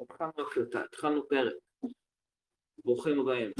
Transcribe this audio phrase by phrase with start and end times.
[0.00, 1.54] התחלנו הקלטה, התחלנו פרק.
[2.84, 3.50] ברוכים הבאים.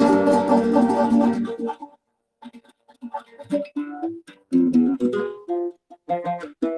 [6.08, 6.74] אז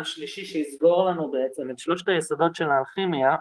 [0.00, 3.36] השלישי שיסגור לנו בעצם את שלושת היסודות של האלכימיה,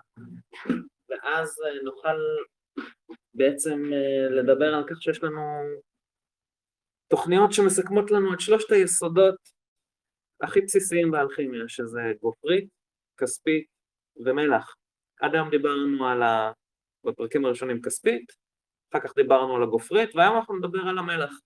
[1.10, 2.18] ואז אה, נוכל
[3.34, 5.42] בעצם אה, לדבר על כך שיש לנו
[7.08, 9.36] תוכניות שמסכמות לנו את שלושת היסודות
[10.42, 12.70] הכי בסיסיים באלכימיה, שזה גופרית,
[13.18, 13.66] כספית
[14.26, 14.76] ומלח.
[15.22, 16.52] עד היום דיברנו על ה...
[17.04, 18.32] בפרקים הראשונים כספית,
[18.92, 21.40] אחר כך דיברנו על הגופרית, והיום אנחנו נדבר על המלח.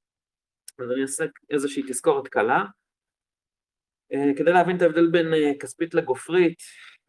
[0.80, 2.64] אז אני אעשה איזושהי תזכורת קלה.
[4.14, 6.60] אה, כדי להבין את ההבדל בין אה, כספית לגופרית,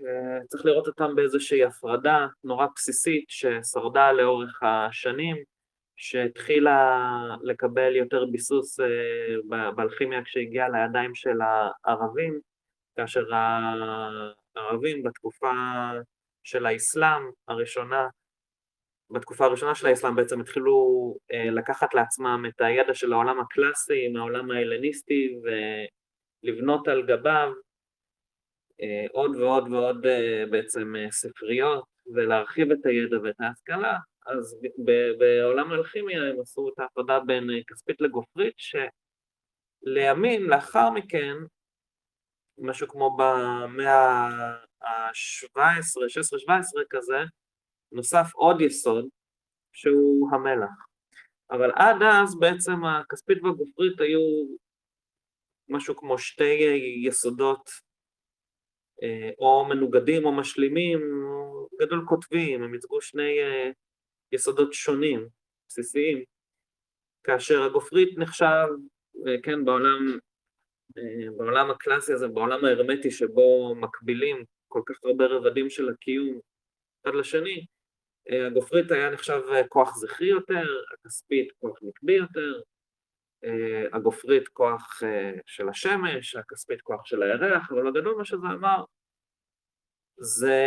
[0.01, 5.37] אה, צריך לראות אותם באיזושהי הפרדה נורא בסיסית ששרדה לאורך השנים,
[5.97, 7.01] שהתחילה
[7.43, 8.81] לקבל יותר ביסוס
[9.77, 12.41] באלכימיה כשהגיעה לידיים של הערבים,
[12.97, 15.53] כאשר הערבים בתקופה
[16.43, 18.07] של האסלאם הראשונה
[19.11, 20.77] בתקופה הראשונה של האסלאם בעצם התחילו
[21.33, 25.29] לקחת לעצמם את הידע של העולם הקלאסי מהעולם ההלניסטי
[26.45, 27.53] ולבנות על גביו
[28.83, 31.85] אה, עוד ועוד ועוד אה, בעצם אה, ספריות
[32.15, 34.61] ולהרחיב את הידע ואת ההשכלה, אז
[35.19, 38.55] בעולם האלכימיה הם עשו את ההפרדה בין כספית לגופרית
[39.87, 41.35] שלימים לאחר מכן
[42.59, 44.29] משהו כמו במאה
[44.83, 46.51] ה-17, 16-17
[46.91, 47.19] כזה,
[47.93, 49.09] נוסף עוד יסוד
[49.73, 50.87] שהוא המלח.
[51.51, 54.21] אבל עד אז בעצם הכספית והגופרית היו
[55.73, 56.55] משהו כמו שתי
[57.07, 57.71] יסודות
[59.03, 61.01] אה, או מנוגדים או משלימים,
[61.81, 63.71] גדול כותבים, הם ייצגו שני אה,
[64.33, 65.29] יסודות שונים,
[65.69, 66.25] בסיסיים,
[67.25, 68.67] כאשר הגופרית נחשב,
[69.27, 70.19] אה, כן, בעולם,
[71.37, 76.41] בעולם הקלאסי הזה, בעולם ההרמטי שבו מקבילים כל כך הרבה רבדים של הקיום
[77.03, 77.67] אחד לשני,
[78.47, 82.61] הגופרית היה נחשב כוח זכרי יותר, הכספית כוח נקבי יותר,
[83.93, 85.01] הגופרית כוח
[85.47, 88.85] של השמש, הכספית כוח של הירח, אבל בגדול מה שזה אמר
[90.17, 90.61] זה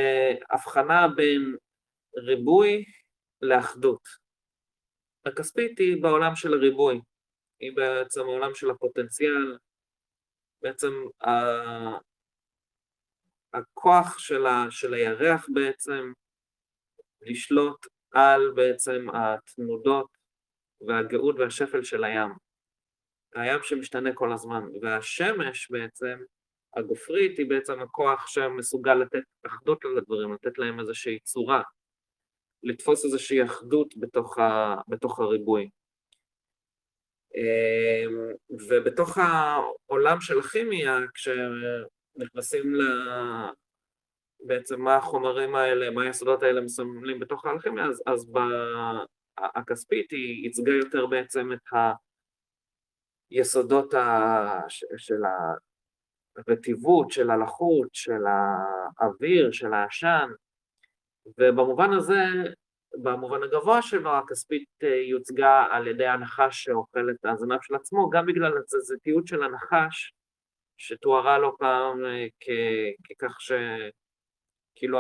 [0.50, 1.56] הבחנה בין
[2.18, 2.86] ריבוי
[3.42, 4.02] לאחדות.
[5.26, 7.02] הכספית היא בעולם של הריבוי,
[7.60, 9.58] היא בעצם העולם של הפוטנציאל,
[10.62, 10.94] בעצם
[13.54, 16.12] הכוח של, ה, של הירח בעצם
[17.22, 20.08] לשלוט על בעצם התנודות
[20.88, 22.45] והגאות והשפל של הים.
[23.36, 26.20] הים שמשתנה כל הזמן, והשמש בעצם,
[26.76, 31.62] הגופרית, היא בעצם הכוח שמסוגל לתת אחדות לדברים, לתת להם איזושהי צורה,
[32.64, 35.70] לתפוס איזושהי אחדות בתוך, ה, בתוך הריבוי.
[37.36, 38.34] אמ,
[38.70, 42.74] ובתוך העולם של הכימיה, כשנכנסים
[44.40, 48.38] בעצם מה החומרים האלה, מה היסודות האלה מסמלים בתוך האלכימיה, אז, אז ב...
[49.38, 51.60] הכספית היא ייצגה יותר בעצם את
[53.30, 54.60] היסודות ה...
[54.98, 55.22] של
[56.38, 58.22] הרטיבות, של הלחות, של
[59.00, 60.30] האוויר, של העשן,
[61.38, 62.24] ובמובן הזה,
[63.04, 64.70] במובן הגבוה שלו, הכספית
[65.10, 70.14] יוצגה על ידי הנחש שאוכל את הזנב של עצמו, גם בגלל התזזיתיות של הנחש,
[70.78, 72.02] שתוארה לא פעם
[73.10, 73.52] ככך ש...
[74.76, 75.00] כאילו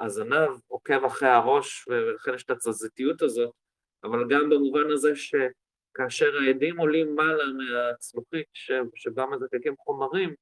[0.00, 3.52] הזנב עוקב אחרי הראש ולכן יש את התזזיתיות הזאת,
[4.04, 5.16] אבל גם במובן הזה
[5.92, 8.46] שכאשר העדים עולים מעלה מהצלוחית
[8.94, 10.34] שבה מזקקים חומרים,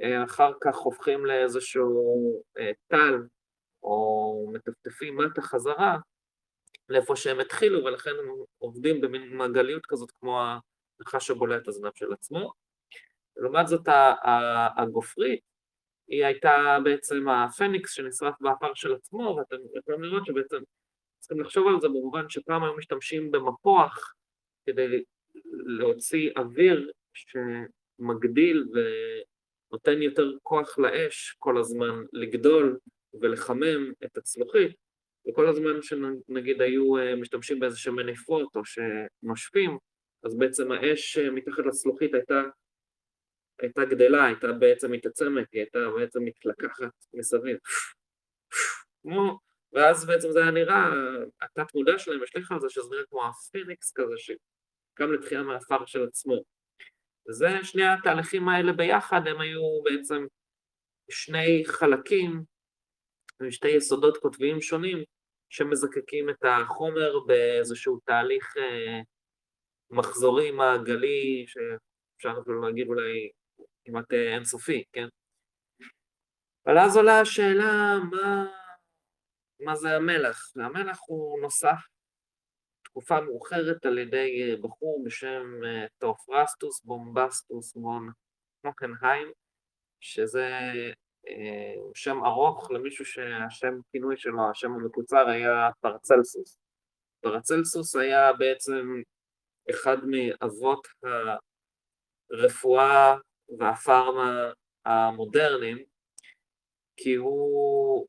[0.00, 3.14] אה, אחר כך הופכים לאיזשהו אה, טל,
[3.82, 5.98] או מטפטפים מטה חזרה
[6.88, 8.28] לאיפה שהם התחילו ולכן הם
[8.58, 10.40] עובדים במין מעגליות כזאת כמו
[11.00, 12.52] הנחש שבולע את הזנב של עצמו.
[13.36, 13.88] לעומת זאת
[14.76, 15.40] הגופרית
[16.08, 20.56] היא הייתה בעצם הפניקס שנשרף באפר של עצמו, ואתם יכולים לראות שבעצם
[21.18, 24.14] צריכים לחשוב על זה במובן שפעם היו משתמשים במפוח
[24.66, 25.04] כדי
[25.52, 32.78] להוציא אוויר שמגדיל ונותן יותר כוח לאש כל הזמן לגדול
[33.20, 34.76] ולחמם את הצלוחית,
[35.28, 39.78] וכל הזמן שנגיד היו אה, משתמשים באיזה שהם מניפות או שנושפים,
[40.24, 42.42] אז בעצם האש מתחת לצלוחית הייתה
[43.62, 47.56] הייתה גדלה, הייתה בעצם מתעצמת, היא הייתה בעצם מתלקחת מסביב.
[49.02, 49.38] כמו,
[49.72, 50.90] ואז בעצם זה היה נראה,
[51.42, 56.04] התת מודע שלהם השליך על זה שזה נראה כמו הפיניקס כזה שקם לתחייה מהעפר של
[56.04, 56.42] עצמו.
[57.28, 60.26] וזה שני התהליכים האלה ביחד הם היו בעצם
[61.10, 62.44] שני חלקים,
[63.50, 65.04] שתי יסודות קוטביים שונים
[65.50, 69.00] שמזקקים את החומר באיזשהו תהליך אה,
[69.90, 73.30] מחזורי מעגלי, שאפשר אפילו להגיד אולי
[73.84, 75.06] כמעט אה, אינסופי, כן?
[76.66, 78.46] אבל אז עולה השאלה מה,
[79.60, 80.52] מה זה המלח.
[80.56, 81.78] והמלח הוא נוסף
[82.84, 88.10] תקופה מאוחרת על ידי אה, בחור בשם אה, תאופרסטוס בומבסטוס פון
[88.64, 89.28] הוהנהיים,
[90.00, 90.48] שזה
[91.94, 96.58] שם ארוך למישהו שהשם כינוי שלו, השם המקוצר היה פרצלסוס.
[97.20, 99.02] פרצלסוס היה בעצם
[99.70, 100.88] אחד מאבות
[102.30, 103.16] הרפואה
[103.58, 104.52] והפארמה
[104.84, 105.78] המודרניים,
[106.96, 108.06] כי הוא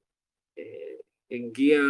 [0.58, 1.01] אה,
[1.32, 1.82] הגיע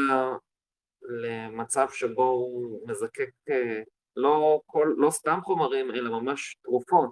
[1.01, 3.81] למצב שבו הוא מזקק אה,
[4.15, 7.09] לא, כל, לא סתם חומרים, אלא ממש תרופות,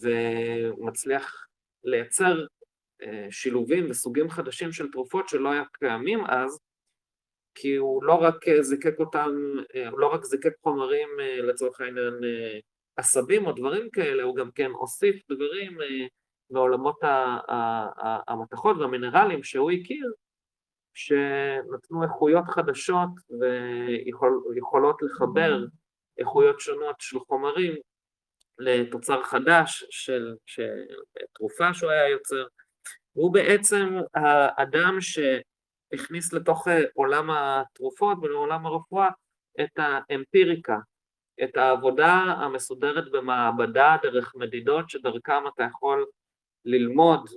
[0.00, 1.46] ומצליח
[1.84, 2.46] לייצר
[3.02, 6.58] אה, שילובים וסוגים חדשים של תרופות שלא היה קיימים אז,
[7.54, 9.30] כי הוא לא רק זיקק אותם,
[9.90, 11.08] הוא לא רק זיקק חומרים
[11.42, 12.14] לצורך העניין
[12.96, 16.06] עשבים או דברים כאלה, הוא גם כן הוסיף דברים אה,
[16.50, 16.98] בעולמות
[18.28, 20.12] המתכות והמינרלים שהוא הכיר,
[20.94, 23.08] שנתנו איכויות חדשות
[24.50, 25.64] ויכולות לחבר
[26.18, 27.74] איכויות שונות של חומרים
[28.58, 30.84] לתוצר חדש של, של
[31.32, 32.46] תרופה שהוא היה יוצר.
[33.12, 39.08] הוא בעצם האדם שהכניס לתוך עולם התרופות ולעולם הרפואה
[39.60, 40.78] את האמפיריקה,
[41.44, 46.06] את העבודה המסודרת במעבדה דרך מדידות שדרכם אתה יכול
[46.64, 47.28] ללמוד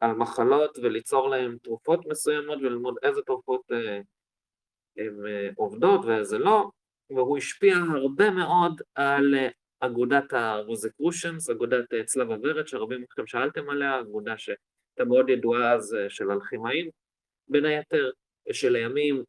[0.00, 4.00] על מחלות וליצור להן תרופות מסוימות וללמוד איזה תרופות אה,
[4.96, 6.70] הן אה, עובדות ואיזה לא,
[7.10, 9.48] והוא השפיע הרבה מאוד על אה,
[9.80, 15.94] אגודת הרוזקרושנס, אגודת אה, צלב הוורד שרבים מכם שאלתם עליה, אגודה שהייתה מאוד ידועה אז
[15.94, 16.90] אה, של אלכימאים
[17.48, 18.10] בין היתר,
[18.52, 19.22] שלימים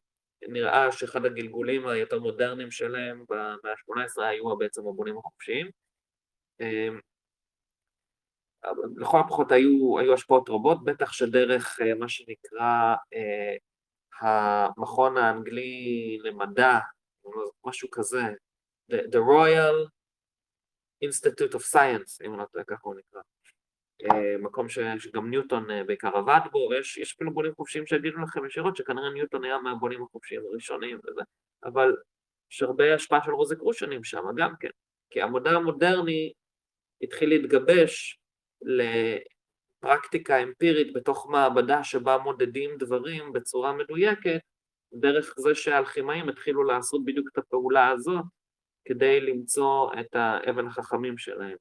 [0.48, 5.70] נראה שאחד הגלגולים היותר מודרניים שלהם במאה ה-18 היו בעצם הבונים החופשיים.
[8.96, 13.56] לכל הפחות היו, היו השפעות רבות, בטח שדרך אה, מה שנקרא אה,
[14.20, 16.78] המכון האנגלי למדע,
[17.64, 18.22] משהו כזה,
[18.92, 19.88] The, the Royal
[21.04, 23.20] Institute of Science, אם אני לא טועה, ככה הוא נקרא.
[24.02, 24.66] אה, מקום
[24.98, 29.44] שגם ניוטון אה, בעיקר עבד בו, ויש אפילו בונים חופשיים שיגידו לכם ישירות שכנראה ניוטון
[29.44, 31.20] היה מהבונים החופשיים הראשונים וזה,
[31.64, 31.96] אבל
[32.52, 34.70] יש הרבה השפעה של רוזקרושנים שם גם כן,
[35.10, 36.32] כי המודל המודרני
[37.02, 38.18] התחיל להתגבש
[38.62, 44.40] לפרקטיקה אמפירית בתוך מעבדה שבה מודדים דברים בצורה מדויקת,
[44.92, 48.24] דרך זה שהאלכימאים התחילו לעשות בדיוק את הפעולה הזאת
[48.84, 51.56] כדי למצוא את האבן החכמים שלהם.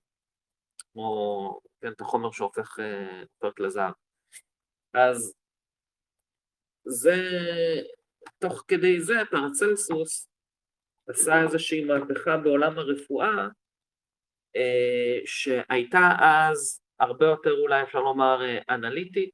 [0.93, 3.93] כמו כן, את החומר שהופך אה, לזהב.
[4.93, 5.33] אז
[6.85, 7.15] זה,
[8.39, 10.29] תוך כדי זה פרצלסוס
[11.09, 13.47] עשה איזושהי מהפכה בעולם הרפואה
[14.55, 19.29] אה, שהייתה אז הרבה יותר אולי אפשר לומר אה, אנליטית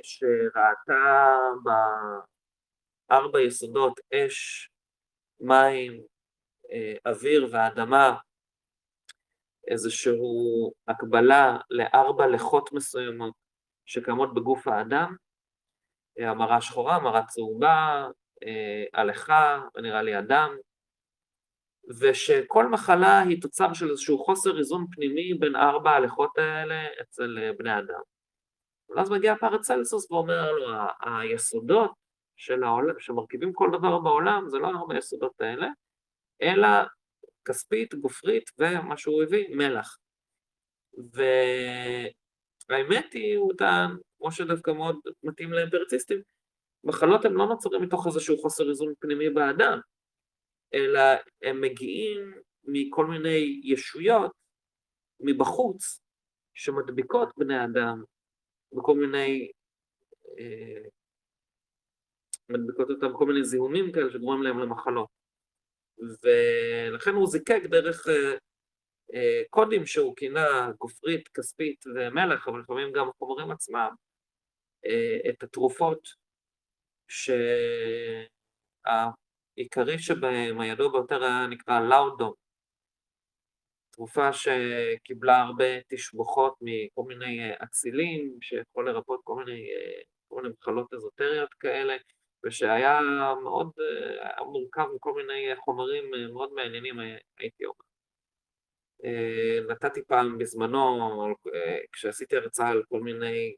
[0.00, 0.02] ושראתה
[3.08, 4.68] בארבע יסודות אש,
[5.40, 6.02] מים,
[7.06, 8.16] אוויר ואדמה
[9.68, 10.12] איזושהי
[10.88, 13.34] הקבלה לארבע לחות מסוימות
[13.86, 15.16] שקיימות בגוף האדם,
[16.18, 18.06] המרה שחורה, המרה צהובה,
[18.94, 20.56] הלכה, נראה לי אדם,
[21.88, 27.78] ושכל מחלה היא תוצר של איזשהו חוסר איזון פנימי בין ארבע ההלכות האלה אצל בני
[27.78, 28.00] אדם.
[28.88, 30.68] ואז מגיע פרצלסוס ואומר לו,
[31.00, 31.90] היסודות
[32.36, 35.68] של העולם, שמרכיבים כל דבר בעולם, זה לא ארבע היסודות האלה,
[36.42, 36.68] אלא
[37.44, 39.98] כספית, גופרית, ומה שהוא הביא, מלח.
[42.68, 46.20] והאמת היא, הוא טען, כמו שדווקא מאוד מתאים לאמפרציסטים,
[46.84, 49.80] מחלות הן לא נוצרים מתוך איזשהו חוסר איזון פנימי באדם,
[50.74, 51.00] אלא
[51.42, 54.32] הם מגיעים מכל מיני ישויות
[55.20, 56.00] מבחוץ
[56.54, 58.02] שמדביקות בני אדם
[58.72, 59.50] בכל מיני,
[60.38, 60.82] אה,
[62.48, 65.08] מדביקות אותם בכל מיני זיהומים כאלה שגורמים להם למחלות.
[65.98, 68.36] ולכן הוא זיקק דרך אה,
[69.14, 73.90] אה, קודים שהוא כינה גופרית, כספית ומלך, אבל לפעמים גם החומרים עצמם,
[74.86, 76.08] אה, את התרופות
[79.56, 82.32] שהעיקרי שבהם, הידוע ביותר היה נקרא לאודום,
[83.90, 89.66] תרופה שקיבלה הרבה תשבוכות מכל מיני אצילים, שיכול לרפות כל מיני,
[90.28, 91.96] כל מיני מחלות אזוטריות כאלה,
[92.44, 93.00] ושהיה
[93.42, 93.70] מאוד
[94.20, 96.98] היה מורכב מכל מיני חומרים מאוד מעניינים,
[97.38, 97.84] הייתי אומר.
[99.68, 100.98] נתתי פעם בזמנו,
[101.92, 103.54] כשעשיתי הרצאה על כל מיני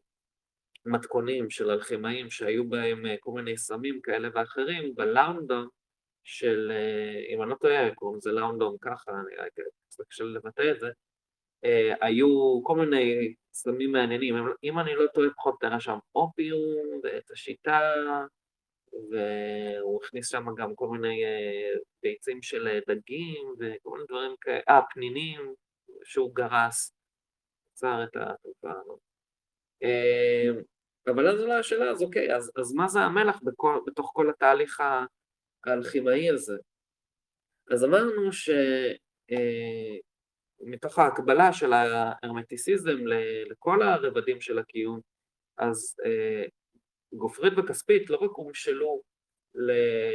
[0.86, 5.68] מתכונים של אלכימאים שהיו בהם כל מיני סמים כאלה ואחרים, בלאונדון
[6.24, 6.72] של,
[7.28, 9.52] אם אני לא טועה, קוראים לזה לאונדון ככה, אני רק
[9.88, 10.88] קצת קשה לבטא את זה,
[12.00, 17.80] היו כל מיני סמים מעניינים, אם אני לא טועה פחות יותר שם אופיום ואת השיטה
[19.10, 21.22] והוא הכניס שם גם כל מיני
[22.02, 25.54] ביצים של דגים וכל מיני דברים כאלה, אה, פנינים
[26.04, 26.92] שהוא גרס,
[27.72, 29.00] יצר את התופעה הזאת.
[31.06, 34.82] אבל אז עולה השאלה, אז אוקיי, אז, אז מה זה המלח בכל, בתוך כל התהליך
[35.66, 36.56] האלכימאי הזה?
[37.70, 38.30] אז אמרנו
[40.62, 42.96] שמתוך ההקבלה של ההרמטיסיזם
[43.50, 45.00] לכל הרבדים של הקיום,
[45.58, 45.96] אז
[47.14, 49.02] גופרית וכספית לא רק הומשלו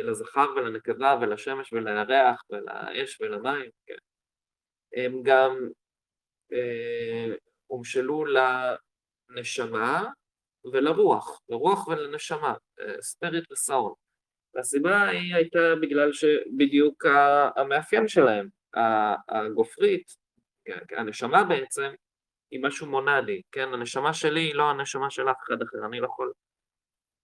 [0.04, 3.98] לזכר ולנקבה ולשמש ולירח ולאש ולמים, כן.
[4.96, 5.70] הם גם
[7.68, 8.26] הומשלו
[9.30, 10.06] לנשמה
[10.74, 12.54] ולרוח, לרוח ולנשמה,
[13.02, 13.94] ספיריט וסאון.
[14.56, 17.06] והסיבה היא הייתה בגלל שבדיוק
[17.56, 18.48] המאפיין שלהם,
[19.30, 20.16] הגופרית,
[20.66, 21.90] כן, הנשמה בעצם,
[22.52, 23.74] היא משהו מונדי, כן?
[23.74, 26.34] הנשמה שלי היא לא הנשמה של אף אחד אחר, אני לא יכול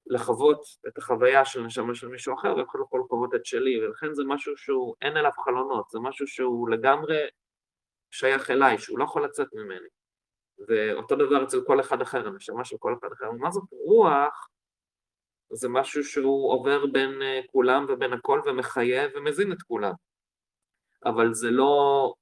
[0.08, 4.14] לחוות את החוויה של נשמה של מישהו אחר ואני לא יכול לחוות את שלי, ולכן
[4.14, 7.18] זה משהו שהוא, אין אליו חלונות, זה משהו שהוא לגמרי
[8.12, 9.88] שייך אליי, שהוא לא יכול לצאת ממני.
[10.68, 13.32] ואותו דבר אצל כל אחד אחר, הנשמה של כל אחד אחר.
[13.32, 14.50] מה זאת רוח?
[15.54, 19.94] זה משהו שהוא עובר בין אה, כולם ובין הכל ומחייב ומזין את כולם.
[21.06, 22.14] אבל זה לא,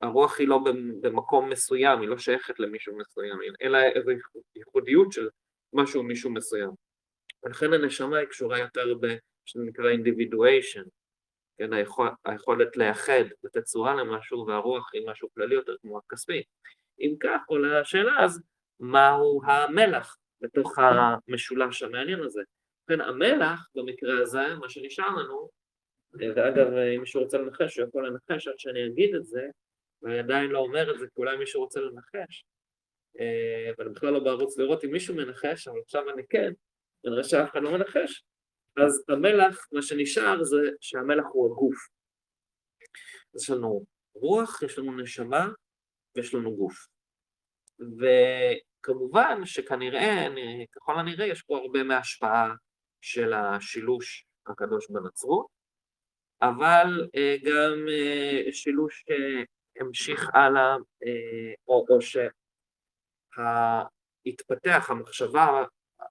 [0.00, 0.60] הרוח היא לא
[1.00, 4.10] במקום מסוים, היא לא שייכת למישהו מסוים, אלא איזו
[4.56, 5.28] ייחודיות של
[5.72, 6.70] משהו מישהו מסוים.
[7.44, 9.06] ולכן הנשמה היא קשורה יותר ב...
[9.44, 10.88] שנקרא individuation,
[11.58, 16.42] כן, היכול, היכולת לאחד, לתת צורה למשהו, והרוח היא משהו כללי יותר כמו הכספי.
[17.00, 18.42] אם כך עולה השאלה אז
[18.80, 22.42] מהו המלח בתוך המשולש המעניין הזה.
[22.90, 25.48] ובכן המלח במקרה הזה, מה שנשאר לנו,
[26.12, 29.42] ואגב אם מישהו רוצה לנחש הוא יכול לנחש עד שאני אגיד את זה,
[30.02, 32.44] ואני עדיין לא אומר את זה כי אולי מישהו רוצה לנחש,
[33.78, 36.52] ואני בכלל לא בערוץ לראות אם מישהו מנחש, אבל עכשיו אני כן,
[37.04, 38.24] ונראה שאף אחד לא מנחש,
[38.76, 41.76] אז המלח, מה שנשאר זה שהמלח הוא הגוף.
[43.36, 43.84] יש לנו
[44.14, 45.48] רוח, יש לנו נשמה,
[46.16, 46.86] ויש לנו גוף.
[48.84, 50.26] וכמובן שכנראה,
[50.72, 52.54] ככל הנראה, יש פה הרבה מההשפעה
[53.00, 55.46] של השילוש הקדוש בנצרות,
[56.42, 61.98] אבל אה, גם אה, שילוש שהמשיך הלאה, אה, או, או
[64.26, 65.64] שהתפתח, המחשבה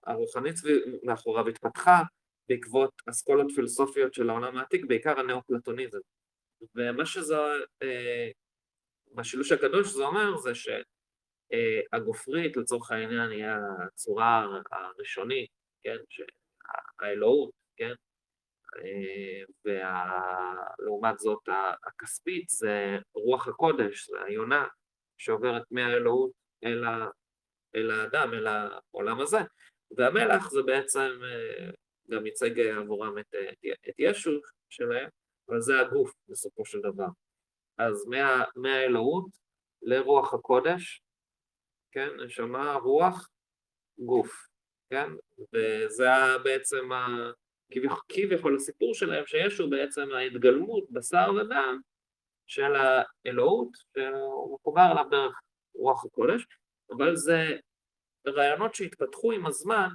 [0.03, 0.55] הרוחנית
[1.03, 2.01] מאחוריו התפתחה
[2.49, 5.99] בעקבות אסכולות פילוסופיות של העולם העתיק, בעיקר הנאו-פלטוניזם.
[6.75, 7.35] ומה שזה
[9.15, 10.51] בשילוש הקדוש זה אומר זה
[11.53, 15.49] שהגופרית לצורך העניין היא הצורה הראשונית,
[15.83, 15.97] כן,
[16.99, 17.93] האלוהות, כן,
[19.65, 21.49] ולעומת זאת
[21.87, 24.67] הכספית זה רוח הקודש, זה היונה
[25.17, 26.31] שעוברת מהאלוהות
[26.63, 27.07] אל, ה...
[27.75, 29.39] אל האדם, אל העולם הזה,
[29.97, 31.09] והמלח זה בעצם
[32.09, 33.35] גם ייצג עבורם את,
[33.89, 34.31] את ישו
[34.69, 35.09] שלהם,
[35.49, 37.07] אבל זה הגוף בסופו של דבר.
[37.77, 39.27] אז מה, מהאלוהות
[39.81, 41.02] לרוח הקודש,
[41.93, 43.29] כן, נשמה, רוח,
[43.99, 44.47] גוף,
[44.89, 45.09] כן,
[45.53, 46.07] וזה
[46.43, 47.31] בעצם ה...
[48.09, 51.79] כביכול הסיפור שלהם שישו בעצם ההתגלמות בשר ודם
[52.47, 55.41] של האלוהות שהוא מחובר אליו דרך
[55.75, 56.45] רוח הקודש,
[56.91, 57.57] אבל זה
[58.27, 59.89] רעיונות שהתפתחו עם הזמן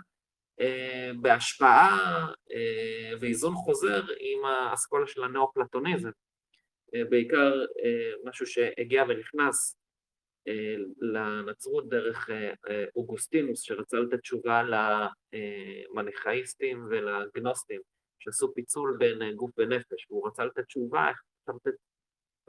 [0.61, 6.11] אה, בהשפעה אה, ואיזון חוזר עם האסכולה של הנאו-פלטוניזם,
[6.95, 7.53] אה, בעיקר
[7.85, 9.78] אה, משהו שהגיע ונכנס
[11.01, 12.31] לנצרות דרך
[12.97, 14.63] אוגוסטינוס שרצה לתת תשובה
[15.93, 17.81] למניכאיסטים ולגנוסטים
[18.19, 20.11] שעשו פיצול בין גוף ונפש.
[20.11, 21.11] והוא רצה לתת תשובה,
[21.43, 21.79] רצה לתת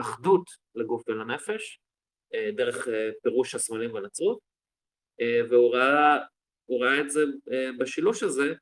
[0.02, 0.44] אחדות
[0.76, 1.80] לגוף ולנפש
[2.56, 2.88] דרך
[3.24, 4.40] פירוש הסמלים בנצרות.
[5.50, 6.18] והוא ראה,
[6.70, 7.24] ראה את זה
[7.80, 8.54] בשילוש הזה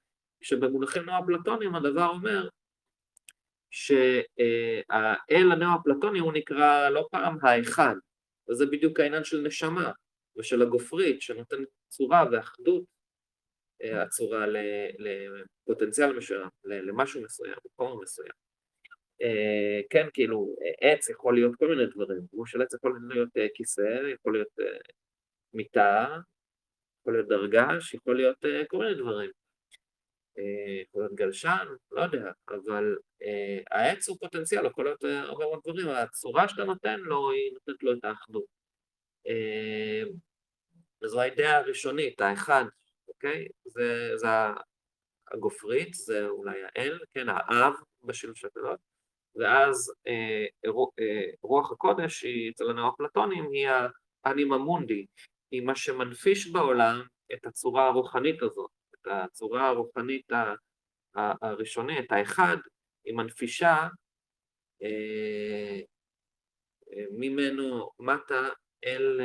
[0.41, 2.50] שבמונחים נאו-אפלטונים הדבר אומר
[3.72, 7.96] שהאל הנאו-אפלטוני הוא נקרא לא פעם האחד,
[8.50, 9.92] וזה בדיוק העניין של נשמה
[10.38, 12.84] ושל הגופרית שנותן צורה ואחדות
[13.82, 14.46] הצורה
[15.00, 18.32] לפוטנציאל מסוים, למשהו מסוים, לחומר מסוים.
[19.22, 23.48] אה, כן, כאילו, עץ יכול להיות כל מיני דברים, גוש של עץ יכול להיות אה,
[23.54, 24.77] כיסא, יכול להיות אה,
[25.54, 26.18] מיטה,
[27.01, 29.32] יכול להיות דרגש, יכול להיות אה, כל מיני דברים.
[30.38, 35.46] אה, יכול להיות גלשן, לא יודע, אבל אה, העץ הוא פוטנציאל, יכול להיות אה, הרבה
[35.46, 38.46] מאוד דברים, הצורה שאתה נותן לו היא נותנת לו את האחדות.
[39.27, 40.03] אה,
[41.06, 42.65] זו האידאה הראשונית, האחד,
[43.08, 43.48] אוקיי?
[43.65, 44.27] זה, זה
[45.32, 48.79] הגופרית, זה אולי האל, כן, האב בשילוב של הקדוש,
[49.36, 50.46] ואז אה,
[51.00, 53.67] אה, רוח הקודש, היא אצל הנאו-אפלטונים, היא
[54.24, 55.06] האנימה מונדי,
[55.51, 57.01] היא מה שמנפיש בעולם
[57.34, 58.77] את הצורה הרוחנית הזאת, את
[59.12, 60.32] הצורה הרוחנית
[61.16, 62.58] הראשונית, האחד,
[63.06, 63.88] היא מנפישה
[64.84, 65.80] אה,
[67.12, 68.48] ממנו מטה
[68.86, 69.22] אל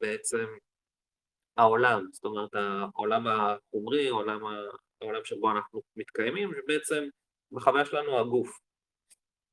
[0.00, 0.46] בעצם
[1.56, 4.40] העולם, זאת אומרת העולם החומרי, העולם,
[5.00, 7.04] העולם שבו אנחנו מתקיימים, שבעצם
[7.52, 8.58] בחוויה שלנו הגוף.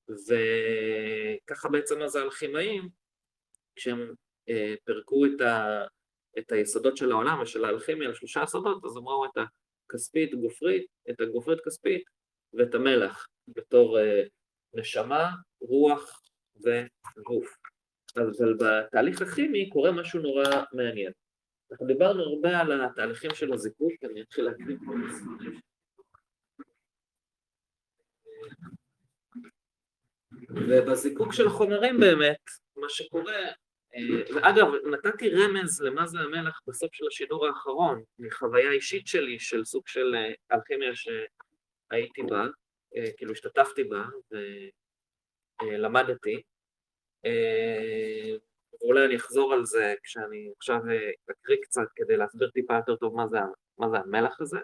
[0.09, 2.89] וככה בעצם אז האלכימאים,
[3.75, 4.13] כשהם
[4.49, 5.85] אה, פירקו את, ה,
[6.39, 9.45] את היסודות של העולם ושל האלכימיה לשלושה יסודות, אז אמרו את
[9.87, 12.03] הכספית גופרית, את הגופרית כספית
[12.53, 14.23] ואת המלח בתור אה,
[14.73, 15.29] נשמה,
[15.61, 16.21] רוח
[16.55, 17.57] וגוף.
[18.17, 20.43] אבל בתהליך הכימי קורה משהו נורא
[20.73, 21.11] מעניין.
[21.71, 25.59] אנחנו דיברנו הרבה על התהליכים של הזיקוק, אני אתחיל להקריא פה מספרים.
[30.49, 32.39] ובזיקוק של החומרים באמת,
[32.75, 33.37] מה שקורה,
[34.35, 39.87] ואגב, נתתי רמז למה זה המלח בסוף של השידור האחרון, מחוויה אישית שלי של סוג
[39.87, 42.45] של אה, אלכימיה שהייתי בה,
[42.95, 44.03] אה, כאילו השתתפתי בה
[45.61, 46.41] ולמדתי.
[48.81, 50.79] ואולי אני אחזור על זה כשאני עכשיו
[51.31, 53.37] אקריא קצת כדי להסביר טיפה יותר טוב מה זה,
[53.77, 54.59] מה זה המלח הזה.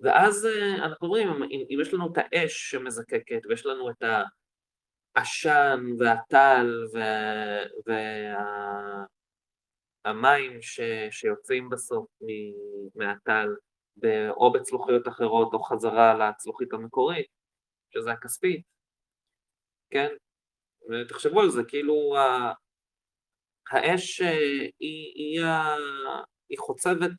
[0.00, 1.28] ואז אה, אנחנו רואים,
[1.70, 4.02] אם, יש לנו את האש שמזקקת, ויש לנו את
[5.16, 6.84] העשן והטל
[10.04, 10.80] והמים ש,
[11.10, 12.06] שיוצאים בסוף
[12.94, 13.48] מהטל,
[14.30, 17.26] או בצלוחיות אחרות או חזרה לצלוחית המקורית,
[17.94, 18.64] שזה הכספית,
[19.90, 20.08] כן?
[20.90, 22.14] ותחשבו על זה, כאילו
[23.70, 24.30] האש אה,
[24.80, 25.40] היא, היא,
[26.48, 27.10] היא חוצבת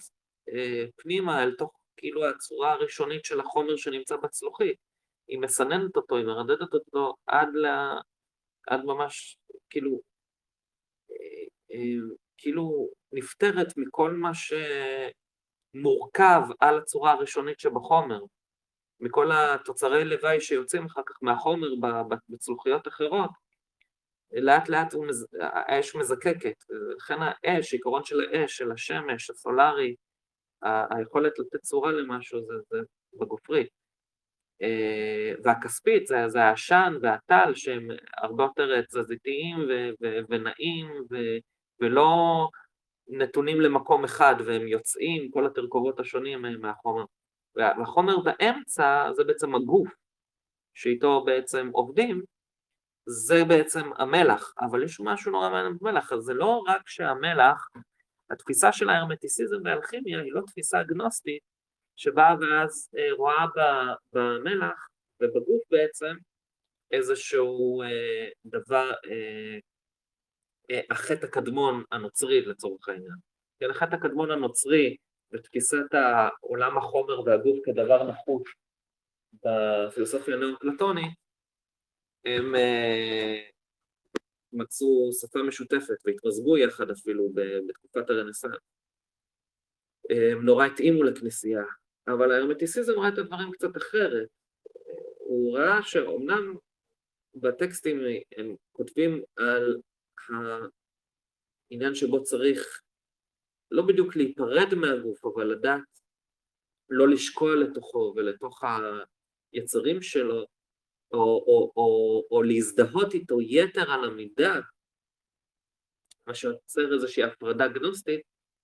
[0.53, 4.86] אה, פנימה אל תוך כאילו הצורה הראשונית של החומר שנמצא בצלוחית.
[5.27, 7.65] היא מסננת אותו, היא מרדדת אותו עד, ל...
[8.67, 9.37] עד ממש,
[9.69, 10.01] כאילו,
[11.11, 11.15] אה,
[11.71, 14.31] אה, כאילו נפטרת מכל מה
[15.73, 18.19] שמורכב על הצורה הראשונית שבחומר,
[18.99, 21.67] מכל התוצרי לוואי שיוצאים אחר כך מהחומר
[22.29, 23.29] בצלוחיות אחרות,
[24.31, 24.93] לאט לאט
[25.41, 26.63] האש מזקקת,
[26.97, 29.95] לכן האש, עיקרון של האש, של השמש, הסולארי,
[30.61, 32.77] היכולת לתת צורה למשהו זה, זה
[33.13, 33.76] בגופרית.
[34.61, 39.57] אה, והכספית זה, זה העשן והטל שהם הרבה יותר תזזיתיים
[40.29, 40.87] ונעים
[41.81, 42.47] ולא
[43.07, 47.03] נתונים למקום אחד והם יוצאים, כל התרכובות השונים מהחומר.
[47.55, 49.89] והחומר באמצע זה בעצם הגוף
[50.73, 52.21] שאיתו בעצם עובדים,
[53.05, 57.67] זה בעצם המלח, אבל יש משהו נורא מעניין במלח, אז זה לא רק שהמלח
[58.29, 61.41] התפיסה של ההרמטיסיזם והאלכימיה היא לא תפיסה אגנוסטית
[61.97, 63.45] שבאה ואז אה, רואה
[64.13, 64.87] במלח
[65.21, 66.15] ובגוף בעצם
[66.91, 68.91] איזשהו אה, דבר,
[70.71, 73.15] אה, החטא הקדמון הנוצרי לצורך העניין.
[73.59, 74.97] כן, החטא הקדמון הנוצרי
[75.31, 78.55] ותפיסת העולם החומר והגוף כדבר נחוש
[79.45, 81.13] בפילוסופיה הנאו-פלטונית
[82.25, 82.53] הם
[84.53, 87.29] מצאו שפה משותפת והתמזגו יחד אפילו
[87.67, 88.57] בתקופת הרנסאנס.
[90.09, 91.63] הם נורא התאימו לכנסייה,
[92.07, 94.27] אבל ההרמטיסיזם ראה את הדברים קצת אחרת.
[95.17, 96.55] הוא ראה שאומנם
[97.35, 97.99] בטקסטים
[98.37, 99.81] הם כותבים על
[101.71, 102.81] העניין שבו צריך
[103.71, 105.81] לא בדיוק להיפרד מהגוף, אבל לדעת
[106.89, 108.63] לא לשקוע לתוכו ולתוך
[109.53, 110.45] היצרים שלו,
[111.11, 114.59] או, או, או, או להזדהות איתו יתר על המידה,
[116.27, 118.21] מה שיוצר איזושהי הפרדה גנוסטית,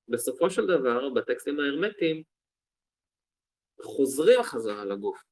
[0.08, 2.24] בסופו של דבר בטקסטים ההרמטיים
[3.84, 5.24] חוזרים חזרה לגוף.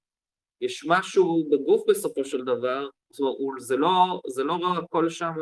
[0.62, 5.34] יש משהו בגוף בסופו של דבר, זאת אומרת, זה לא, זה לא רק הכל שם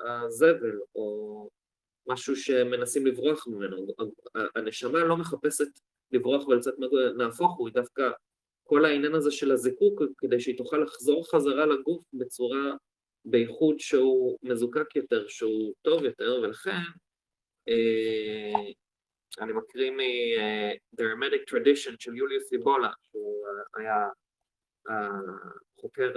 [0.00, 1.48] הזבל, או
[2.06, 3.86] משהו שמנסים לברוח ממנו.
[4.56, 5.68] הנשמה לא מחפשת
[6.12, 6.74] לברוח ולצאת
[7.18, 8.10] נהפוך הוא, היא דווקא
[8.62, 12.72] כל העניין הזה של הזיקוק, כדי שהיא תוכל לחזור חזרה לגוף בצורה,
[13.24, 16.80] בייחוד שהוא מזוקק יותר, שהוא טוב יותר, ולכן
[17.68, 18.70] אה,
[19.38, 24.08] אני מקריא מ-The Hermetic Tradition של יוליוס איבולה, שהוא היה
[24.88, 26.12] החוקר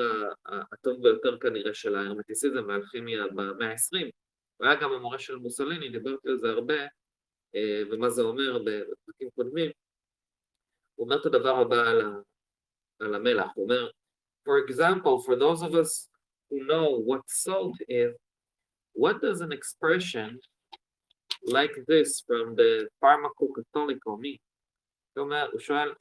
[0.45, 4.12] הטוב ביותר כנראה של ההרמטיסיזם והאלכימיה במאה ה-20,
[4.58, 6.82] הוא היה גם המורה של מוסוליני, דיברתי על זה הרבה,
[7.56, 9.71] אה, ומה זה אומר בפרקים קודמים.
[10.95, 12.12] הוא אומר את הדבר הבא על, ה,
[12.99, 13.89] על המלח, הוא אומר,
[14.45, 16.10] For example, for those of us
[16.49, 18.13] who know what salt is,
[18.93, 20.38] what does an expression
[21.47, 22.88] like this from the?
[25.15, 25.93] הוא אומר, הוא שואל,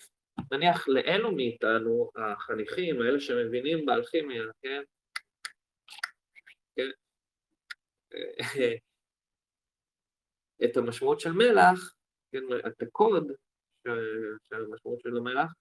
[0.52, 4.82] נניח לאלו מאיתנו, החניכים, האלה שמבינים באלכימיה, כן?
[6.76, 6.90] כן?
[10.64, 11.94] את המשמעות של מלח,
[12.32, 13.32] כן, את הקוד
[14.48, 15.52] של המשמעות של המלח,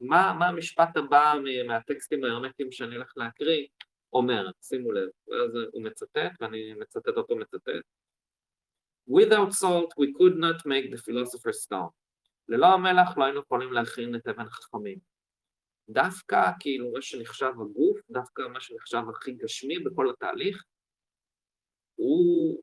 [0.00, 1.34] מה, מה המשפט הבא
[1.66, 3.66] מהטקסטים ההרמטיים שאני הולך להקריא
[4.12, 7.84] אומר, שימו לב, ואז הוא מצטט, ואני מצטט אותו מצטט.
[9.06, 11.90] Without salt we could not make the philosopher's stone.
[12.48, 14.98] ללא המלח לא היינו יכולים להכין את אבן החכמים.
[15.90, 20.64] דווקא כאילו מה שנחשב הגוף, דווקא מה שנחשב הכי גשמי בכל התהליך,
[21.94, 22.62] הוא,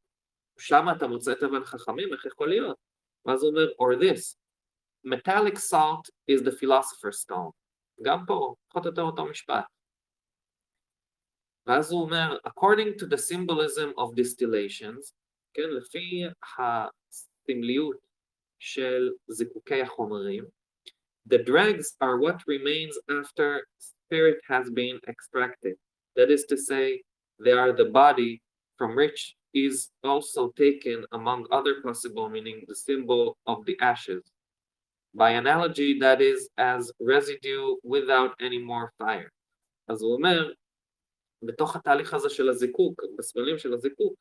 [0.60, 2.78] שם אתה מוצא את אבן החכמים, איך יכול להיות?
[3.26, 4.38] ואז הוא אומר, or this,
[5.06, 7.52] metallic salt is the philosopher's stone.
[8.02, 9.66] גם פה, פחות או יותר אותו משפט.
[11.68, 15.14] ואז הוא אומר, according to the symbolism of distillations,
[15.55, 16.23] כן, לפי
[16.59, 17.97] הסמליות
[18.59, 20.45] של זיקוקי החומרים.
[21.27, 25.77] The dregs are what remains after spirit has been extracted.
[26.17, 27.03] That is to say,
[27.45, 28.43] they are the body
[28.79, 34.23] from which is also taken, among other possible meaning, the symbol of the ashes.
[35.15, 39.31] By analogy, that is as residue without any more fire.
[39.89, 40.53] אז הוא אומר,
[41.43, 44.15] בתוך התהליך הזה של הזיקוק, בסמלים של הזיקוק,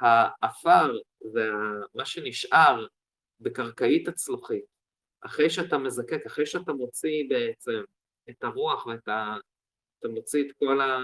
[0.00, 0.98] העפר
[1.34, 2.86] ומה שנשאר
[3.40, 4.64] בקרקעית הצלוחית,
[5.20, 7.82] אחרי שאתה מזקק, אחרי שאתה מוציא בעצם
[8.30, 9.36] את הרוח ואת ה...
[10.04, 10.98] מוציא את כל ה...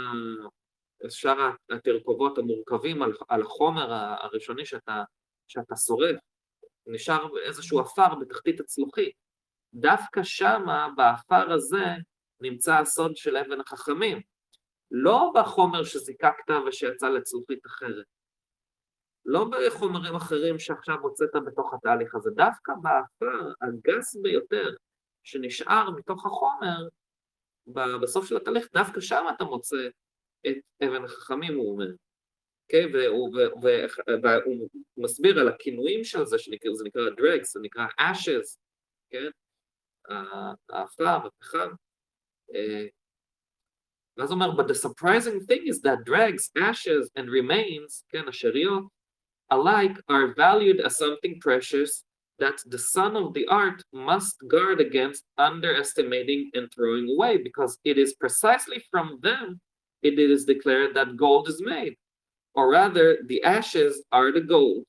[1.09, 5.02] שאר התרכובות המורכבים על, על החומר הראשוני שאתה,
[5.48, 6.16] שאתה שורף,
[6.87, 9.14] נשאר איזשהו עפר בתחתית הצלוחית.
[9.74, 11.85] דווקא שמה, בעפר הזה,
[12.40, 14.20] נמצא הסוד של אבן החכמים.
[14.90, 18.05] לא בחומר שזיקקת ושיצא לצלוחית אחרת.
[19.24, 24.74] לא בחומרים אחרים שעכשיו הוצאת בתוך התהליך הזה, דווקא באפר הגס ביותר
[25.22, 26.88] שנשאר מתוך החומר,
[28.02, 29.88] בסוף של התהליך, דווקא שם אתה מוצא
[30.46, 31.90] את אבן החכמים, הוא אומר.
[32.68, 33.37] כן, והוא,
[34.22, 38.58] והוא מסביר על הכינויים של זה, שזה נקרא דרגס, זה נקרא ashes,
[39.11, 39.30] כן,
[40.70, 41.70] האפר, הפחם.
[42.54, 42.87] אה,
[44.16, 49.01] ואז הוא אומר, but the surprising thing is that dregs, ashes and remains, כן, השאריות,
[49.51, 52.03] alike are valued as something precious
[52.39, 57.97] that the son of the art must guard against underestimating and throwing away, because it
[57.97, 59.60] is precisely from them
[60.03, 61.95] it is declared that gold is made.
[62.53, 64.84] Or rather, the ashes are the gold,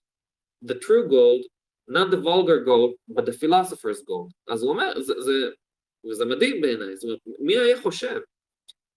[0.62, 1.42] the true gold,
[1.86, 4.32] not the vulgar gold, but the philosopher's gold.
[4.48, 5.50] אז הוא אומר, זה, זה,
[6.10, 8.20] וזה מדהים בעיניי, זאת אומרת, מי היה חושב,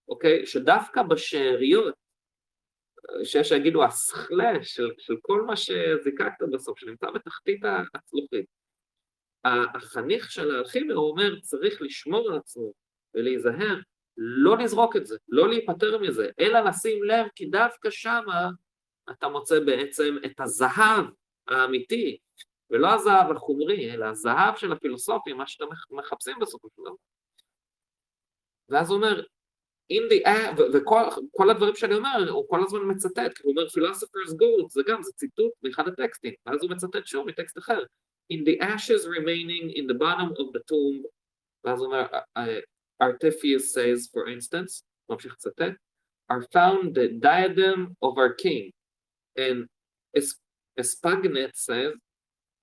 [0.08, 1.94] אוקיי, שדווקא בשאריות
[3.23, 7.61] שיש שיגידו הסכלה של, של כל מה שזיקקת בסוף, שנמצא בתחתית
[7.95, 8.45] הצלוחית.
[9.75, 12.73] החניך של האלכימיה אומר צריך לשמור על עצמו
[13.13, 13.79] ולהיזהר,
[14.17, 18.49] לא לזרוק את זה, לא להיפטר מזה, אלא לשים לב כי דווקא שמה
[19.11, 21.05] אתה מוצא בעצם את הזהב
[21.47, 22.17] האמיתי,
[22.69, 26.91] ולא הזהב החומרי, אלא הזהב של הפילוסופיה, מה שאתם מחפשים בסופו של דבר.
[28.69, 29.23] ואז הוא אומר,
[29.92, 30.22] in the
[30.72, 35.12] וכל הדברים שאני אומר, הוא כל הזמן מצטט, הוא אומר philosopher's gold, זה גם, זה
[35.12, 37.82] ציטוט מאחד הטקסטים, ואז הוא מצטט שוב מטקסט אחר,
[38.32, 41.06] in the ashes remaining in the bottom of the tomb,
[41.64, 42.06] ואז הוא אומר,
[43.02, 45.72] Artephius says, for instance, ממשיך לצטט,
[46.32, 48.70] are found the diadem of our king,
[49.36, 49.66] and
[50.80, 51.92] Espagnet says,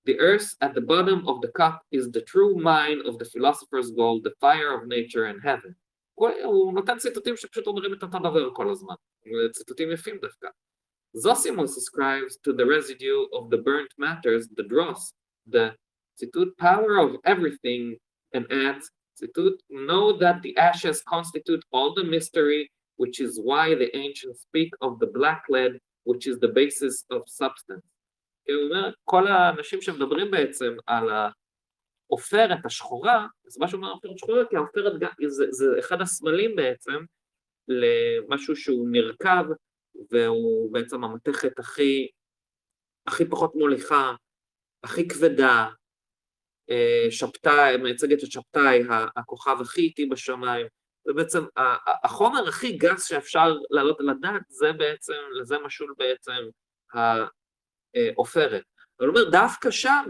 [0.06, 3.90] the earth at the bottom of the cup is the true mine of the philosopher's
[3.90, 5.76] gold, the fire of nature and heaven.
[6.44, 8.94] הוא נותן ציטוטים שפשוט אומרים את אותו דבר כל הזמן,
[9.52, 10.48] ציטוטים יפים דווקא.
[11.16, 15.12] Zosimus ascribes to the residue of the burnt matters, the dross,
[15.46, 15.74] the
[16.14, 17.96] ציטוט power of everything,
[18.34, 23.88] and adds, ציטוט, know that the ashes constitute all the mystery, which is why the
[23.96, 25.72] ancients speak of the black lead,
[26.04, 27.86] which is the basis of substance.
[28.48, 31.08] הוא אומר, כל האנשים שמדברים בעצם על
[32.09, 34.93] העופרת השחורה, אז מה שאומר עופרת שחורה, כי העופרת
[35.27, 37.03] זה, זה אחד הסמלים בעצם
[37.67, 39.45] למשהו שהוא נרקב
[40.11, 42.07] והוא בעצם המתכת הכי,
[43.07, 44.13] הכי פחות מוליכה,
[44.83, 45.67] הכי כבדה,
[46.69, 48.83] אה, שבתאי, מייצגת את שבתאי,
[49.15, 50.67] הכוכב הכי איטי בשמיים,
[51.07, 51.43] זה בעצם
[52.03, 56.43] החומר הכי גס שאפשר להעלות על הדעת, זה בעצם, לזה משול בעצם
[56.93, 58.63] העופרת.
[58.99, 60.05] אבל הוא אומר, דווקא שם,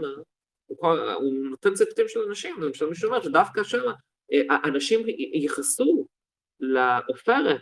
[0.68, 3.82] הוא נותן ציטוטים של אנשים, למשל מישהו אומר שדווקא שם
[4.64, 5.00] אנשים
[5.34, 6.06] ייחסו
[6.60, 7.60] לעופרת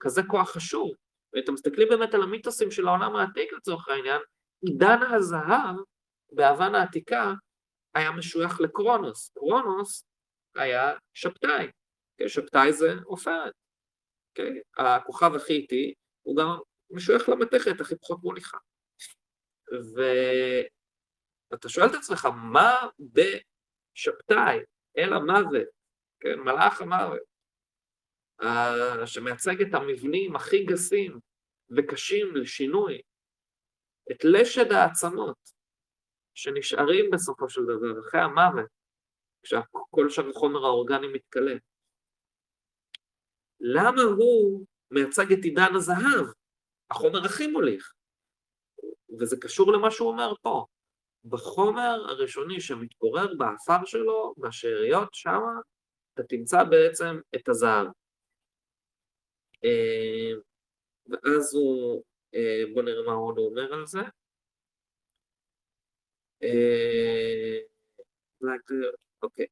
[0.00, 0.90] כזה כוח חשוב.
[1.34, 4.20] ואתם מסתכלים באמת על המיתוסים של העולם העתיק לצורך העניין,
[4.62, 5.76] עידן הזהב
[6.32, 7.32] באבן העתיקה
[7.94, 9.30] היה משוייך לקרונוס.
[9.34, 10.04] קרונוס
[10.54, 11.66] היה שבתאי.
[11.66, 13.52] Okay, שבתאי זה עופרת.
[14.38, 14.42] Okay?
[14.76, 16.48] הכוכב הכי איטי הוא גם
[16.90, 18.58] משוייך למתכת הכי פחות מוליכה.
[21.52, 24.58] ואתה שואל את עצמך, מה בשבתאי,
[24.98, 25.68] אל המוות,
[26.20, 27.22] כן, מלאך המוות,
[29.06, 31.18] שמייצג את המבנים הכי גסים
[31.76, 33.02] וקשים לשינוי,
[34.12, 35.36] את לשד העצמות
[36.34, 38.70] שנשארים בסופו של דבר אחרי המוות,
[39.42, 41.54] כשכל שאר החומר האורגני מתכלה.
[43.60, 46.26] למה הוא מייצג את עידן הזהב,
[46.90, 47.94] החומר הכי מוליך?
[49.20, 50.66] וזה קשור למה שהוא אומר פה.
[51.24, 55.60] בחומר הראשוני שמתפורר באפר שלו, בשאריות שמה,
[56.14, 57.86] אתה תמצא בעצם את הזהב.
[59.64, 60.32] אה,
[61.06, 62.02] ואז הוא,
[62.34, 64.00] אה, בוא נראה מה עוד הוא אומר על זה.
[66.42, 67.58] אה,
[69.24, 69.46] okay.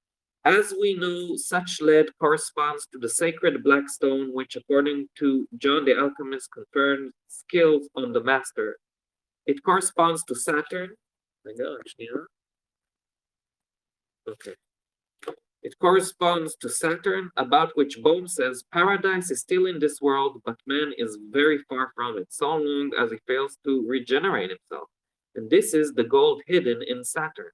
[0.45, 5.85] As we know, such lead corresponds to the sacred black stone, which, according to John
[5.85, 8.79] the Alchemist, confirmed skills on the master.
[9.47, 10.91] It corresponds to Saturn.
[14.28, 14.56] Okay.
[15.62, 20.58] It corresponds to Saturn, about which Bohm says paradise is still in this world, but
[20.68, 24.90] man is very far from it, so long as he fails to regenerate himself.
[25.36, 27.52] And this is the gold hidden in Saturn.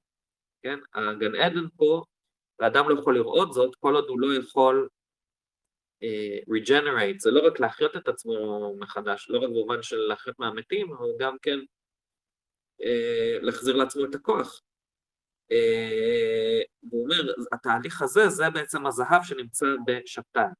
[0.63, 2.03] כן, הגן עדן פה,
[2.59, 4.89] האדם לא יכול לראות זאת כל עוד הוא לא יכול
[6.03, 10.93] uh, regenerate, זה לא רק להחיות את עצמו מחדש, לא רק במובן של להחיות מהמתים,
[10.93, 11.74] אבל גם כן uh,
[13.41, 14.61] להחזיר לעצמו את הכוח.
[16.89, 20.51] והוא אומר, התהליך הזה, זה בעצם הזהב שנמצא בשבתאי.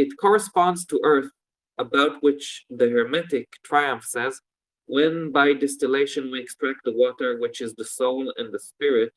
[0.00, 1.30] It corresponds to earth,
[1.78, 4.34] about which the Hermetic triumph says,
[4.86, 9.10] when by distillation we extract the water, which is the soul and the spirit,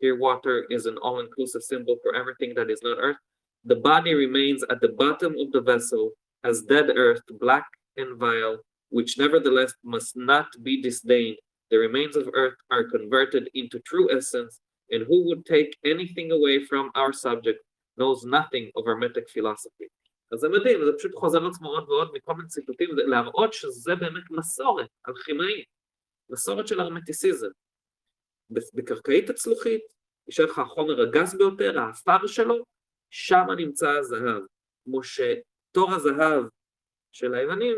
[0.00, 3.20] here water is an all-inclusive symbol for everything that is not earth,
[3.64, 6.04] the body remains at the bottom of the vessel
[6.42, 8.56] as dead earth, black and vile,
[8.95, 11.37] which nevertheless must not be disdained,
[11.71, 14.53] the remains of earth are converted into true essence,
[14.91, 17.59] and who would take anything away from our subject
[17.99, 19.87] knows nothing of hermetic philosophy.
[20.31, 23.95] אז זה מדהים, זה פשוט חוזר על עצמו עוד ועוד מכל מיני ציטוטים, להראות שזה
[23.95, 25.65] באמת מסורת אלכימאית,
[26.29, 27.49] מסורת של הרמטיסיזם.
[28.49, 29.81] בקרקעית הצלוחית,
[30.27, 32.63] יש לך החומר הגס ביותר, האפר שלו,
[33.09, 34.43] שם נמצא הזהב.
[34.85, 36.43] כמו שתור הזהב
[37.11, 37.77] של היוונים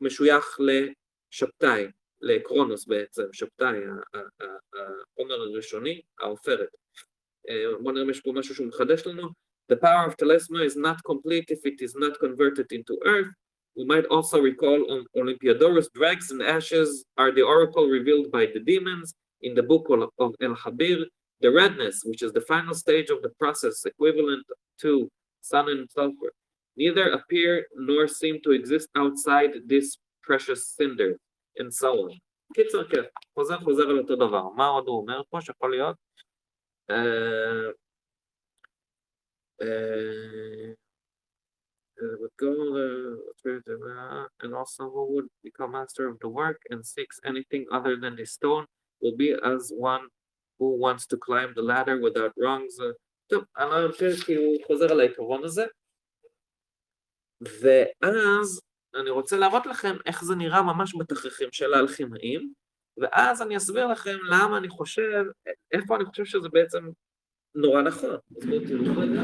[0.00, 1.86] משוייך לשבתאי,
[2.20, 3.78] לקרונוס בעצם, שבתאי,
[4.74, 6.68] החומר הראשוני, העופרת.
[7.80, 9.28] בואו נראה אם יש פה משהו שהוא מחדש לנו.
[9.72, 13.32] The power of Telesma is not complete if it is not converted into earth.
[13.76, 18.60] We might also recall on Olympiodorus, drags and ashes are the oracle revealed by the
[18.60, 19.86] demons in the book
[20.24, 20.98] of El Habir.
[21.40, 24.46] The redness, which is the final stage of the process equivalent
[24.82, 25.10] to
[25.40, 26.32] sun and sulfur,
[26.78, 31.18] neither appear nor seem to exist outside this precious cinder.
[31.58, 32.18] and so on.
[32.54, 33.02] קיצר, כן,
[33.34, 34.48] חוזר חוזר על אותו דבר.
[34.48, 35.96] מה עוד הוא אומר פה שיכול להיות?
[36.92, 37.72] Uh,
[39.62, 40.74] uh,
[44.42, 48.26] and also who would become master of the work and seeks anything other than the
[48.26, 48.66] stone
[49.00, 50.04] will be as one
[50.58, 52.74] who wants to climb the ladder without wrongs.
[53.26, 55.64] טוב, אני לא יודע כי הוא חוזר על העיקרון הזה.
[57.41, 58.61] ואז
[58.95, 62.53] אני רוצה להראות לכם איך זה נראה ממש בתכריכים של האלכימאים,
[62.97, 65.23] ואז אני אסביר לכם למה אני חושב,
[65.71, 66.89] איפה אני חושב שזה בעצם
[67.55, 68.17] נורא נכון.
[68.37, 69.21] אז בואו תראו רגע.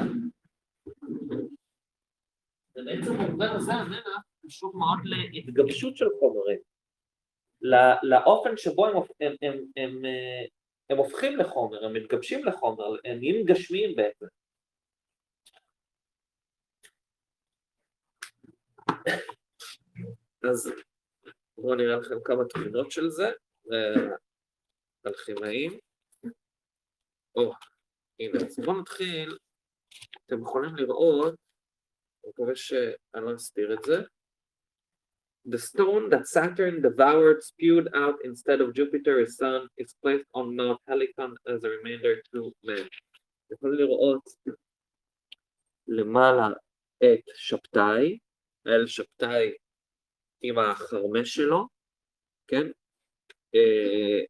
[2.75, 6.59] ובעצם העובד הזה, המלח, קשור מאוד להתגבשות של חומרים,
[8.03, 10.01] לאופן שבו הם, הם, הם, הם,
[10.89, 14.25] הם הופכים לחומר, הם מתגבשים לחומר, הם נהיים גשמיים בעצם.
[20.49, 20.71] אז
[21.57, 23.31] בואו נראה לכם כמה תמונות של זה,
[25.07, 25.79] אלכימאים.
[27.35, 27.53] או,
[28.19, 29.37] הנה, אז בואו נתחיל,
[30.25, 31.33] אתם יכולים לראות,
[32.23, 34.01] אני מקווה שאני לא אסתיר את זה.
[35.47, 40.55] The stone that Saturn devoured, spewed out instead of Jupiter, his son, is placed on
[40.55, 42.87] Mount Helicon as a reminder to man.
[43.47, 44.23] אתם יכולים לראות
[45.87, 46.47] למעלה
[46.97, 48.19] את שבתאי,
[48.65, 49.53] האל שבתאי
[50.41, 51.67] עם החרמש שלו,
[52.47, 52.67] כן?
[53.55, 54.23] אה,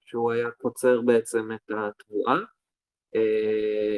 [0.00, 2.38] שהוא היה קוצר בעצם את התבואה
[3.14, 3.96] אה,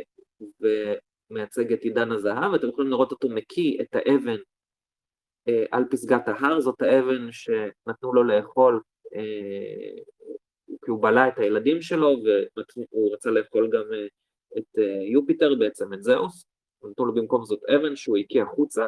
[0.61, 4.39] ומייצג את עידן הזהב, ואתם יכולים לראות אותו מקיא את האבן
[5.49, 8.81] אה, על פסגת ההר, זאת האבן שנתנו לו לאכול
[10.85, 12.09] כי הוא בלע את הילדים שלו
[12.91, 13.85] והוא רצה לאכול גם
[14.59, 14.79] את
[15.13, 16.47] יופיטר בעצם, את זהוס,
[16.91, 18.87] נתנו לו במקום זאת אבן שהוא הקיא החוצה,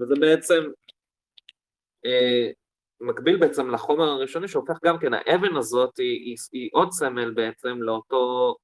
[0.00, 0.62] וזה בעצם
[3.00, 7.82] מקביל בעצם לחומר הראשוני שהופך גם כן, האבן הזאת היא, היא, היא עוד סמל בעצם
[7.82, 8.56] לאותו,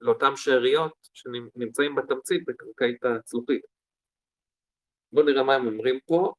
[0.00, 3.62] לאותם שאריות שנמצאים בתמצית בקרקעית הצלוחית.
[5.12, 6.32] בואו נראה מה הם אומרים פה.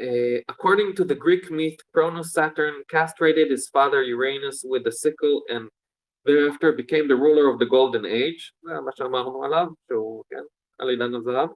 [0.00, 5.42] Uh, according to the Greek myth, Cronus Saturn castrated his father Uranus with a sickle
[5.48, 5.64] and
[6.27, 10.43] thereafter became the ruler of the golden age, זה מה שאמרנו עליו, שהוא, כן,
[10.79, 11.49] על עידן הזהב.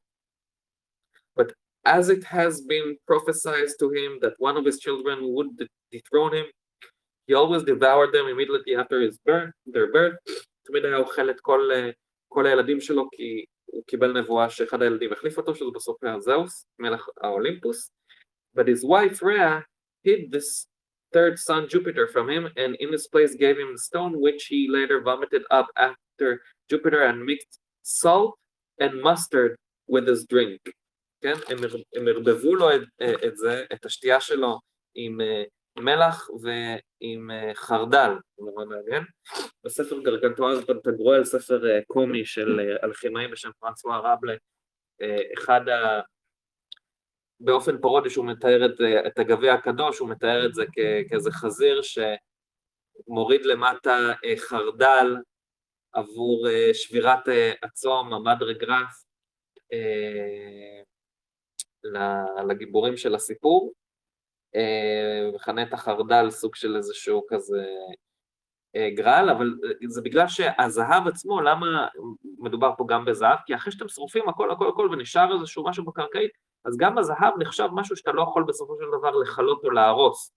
[1.39, 1.53] But
[1.85, 6.47] as it has been prophesied to him that one of his children would dethrone him,
[7.27, 10.17] he always devoured them immediately after his birth, their birth.
[10.65, 11.69] תמיד היה אוכל את כל,
[12.27, 16.65] כל הילדים שלו כי הוא קיבל נבואה שאחד הילדים החליף אותו, שזה בסוף היה זהוס,
[16.79, 17.91] מלך האולימפוס.
[18.57, 19.63] But his wife Rhea
[20.03, 20.67] hid this
[21.12, 24.60] third son Jupiter from him and in his place gave him the stone which he
[24.78, 26.28] later vomited up after
[26.70, 28.32] Jupiter and mixed salt
[28.80, 29.56] and mustard
[29.88, 30.60] with his drink.
[31.22, 31.34] כן?
[31.96, 32.82] הם, ערבבו לו את,
[33.26, 34.58] את זה, את השתייה שלו
[34.94, 35.18] עם
[35.78, 39.04] מלח ועם חרדל, נורא מעניין.
[39.64, 44.34] בספר גרגנטואר פנטגרואל, ספר קומי של אלכימאי בשם פרנסואה רבלה,
[45.38, 46.00] אחד ה...
[47.44, 50.78] באופן פרודי שהוא מתאר את, את הגביע הקדוש, הוא מתאר את זה כ,
[51.08, 55.16] כאיזה חזיר שמוריד למטה חרדל
[55.92, 57.24] עבור שבירת
[57.62, 59.04] הצום, המדרי גרף,
[62.48, 63.72] לגיבורים של הסיפור,
[65.34, 67.66] מכנה את החרדל סוג של איזשהו כזה
[68.76, 69.54] גרל, אבל
[69.88, 71.86] זה בגלל שהזהב עצמו, למה
[72.38, 73.38] מדובר פה גם בזהב?
[73.46, 76.30] כי אחרי שאתם שרופים הכל הכל הכל ונשאר איזשהו משהו בקרקעית,
[76.64, 80.32] אז גם הזהב נחשב משהו שאתה לא יכול בסופו של דבר לכלות או להרוס.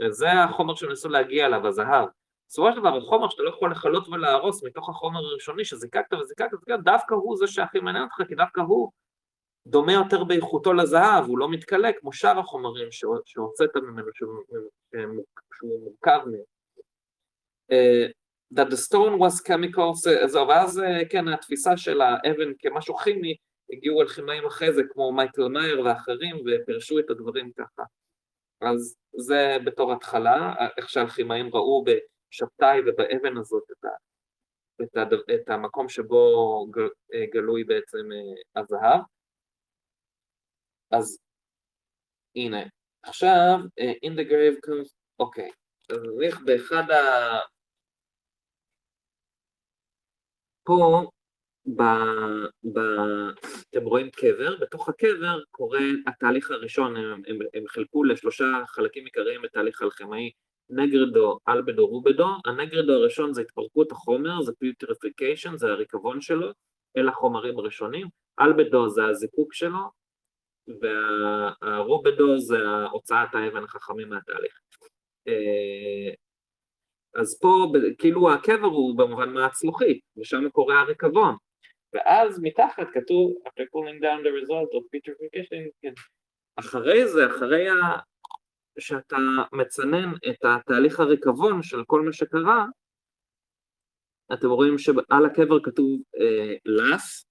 [0.00, 2.08] וזה החומר שניסו להגיע אליו, הזהב.
[2.48, 6.50] בסופו של דבר החומר שאתה לא יכול לכלות ולהרוס מתוך החומר הראשוני שזיקקת וזיקקת
[6.84, 8.90] דווקא הוא זה שהכי מעניין אותך, כי דווקא הוא
[9.66, 12.88] דומה יותר באיכותו לזהב, הוא לא מתכלה כמו שאר החומרים
[13.24, 16.53] שהוצאת ממנו, שהוא מורכב מהם.
[17.74, 18.12] Uh,
[18.56, 19.92] that the stone was chemical,
[20.26, 23.36] זהו, ואז כן, התפיסה של האבן כמשהו כימי,
[23.72, 27.82] הגיעו אלכימאים אחרי זה, כמו מייקל מאייר ואחרים, ופרשו את הדברים ככה.
[28.60, 33.88] אז זה בתור התחלה, איך שהאלכימאים ראו בשבתאי ובאבן הזאת את, ה,
[34.82, 36.66] את, ה, את המקום שבו
[37.32, 38.08] גלוי בעצם
[38.56, 39.00] הזהב.
[40.90, 41.18] אז
[42.36, 42.62] הנה,
[43.02, 45.50] עכשיו, in the grave comes, אוקיי,
[45.90, 47.53] אז נניח באחד ה...
[50.64, 51.10] פה,
[51.66, 51.82] ב...
[52.72, 52.78] ב...
[53.70, 59.44] אתם רואים קבר, בתוך הקבר קורה התהליך הראשון, הם, הם, הם חילקו לשלושה חלקים עיקריים
[59.44, 60.30] את תהליך אלכימאי,
[60.70, 66.50] ניגרדו, אלבדו, רובדו, הניגרדו הראשון זה התפרקות החומר, זה putrefaction, זה הריקבון שלו,
[66.96, 68.06] אלה החומרים הראשונים,
[68.40, 69.90] אלבדו זה הזיקוק שלו,
[70.80, 72.58] והרובדו זה
[72.92, 74.60] הוצאת האבן החכמים מהתהליך.
[77.20, 81.36] אז פה כאילו הקבר הוא במובן מהצלוחית, ושם קורה הריקבון.
[81.92, 85.92] ואז מתחת כתוב, after pulling down the result of putrefaction, כן.
[86.56, 87.74] אחרי זה, אחרי ה...
[88.78, 89.16] שאתה
[89.52, 92.66] מצנן את התהליך הריקבון של כל מה שקרה,
[94.32, 97.26] אתם רואים שעל הקבר כתוב אה, לס,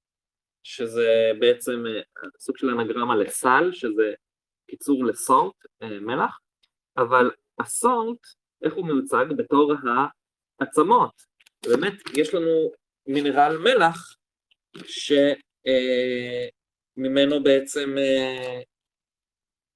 [0.64, 2.02] שזה בעצם אה,
[2.40, 4.14] סוג של אנגרמה לסל, שזה
[4.70, 6.40] קיצור לסולט, אה, מלח,
[6.98, 8.20] אבל הסולט,
[8.64, 9.26] איך הוא מיוצג?
[9.38, 9.74] בתור
[10.60, 11.12] העצמות.
[11.66, 12.72] באמת, יש לנו
[13.08, 14.16] מינרל מלח
[16.96, 17.96] שממנו אה, בעצם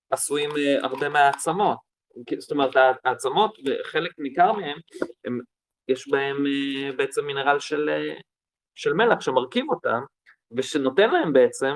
[0.10, 0.50] עשויים
[0.82, 1.78] הרבה מהעצמות.
[2.40, 2.76] זאת אומרת,
[3.06, 4.78] העצמות, וחלק ניכר מהם,
[5.26, 5.40] הם,
[5.88, 6.44] יש בהם
[6.98, 7.90] בעצם מינרל של,
[8.76, 10.02] של מלח שמרכיב אותם,
[10.52, 11.74] ושנותן להם בעצם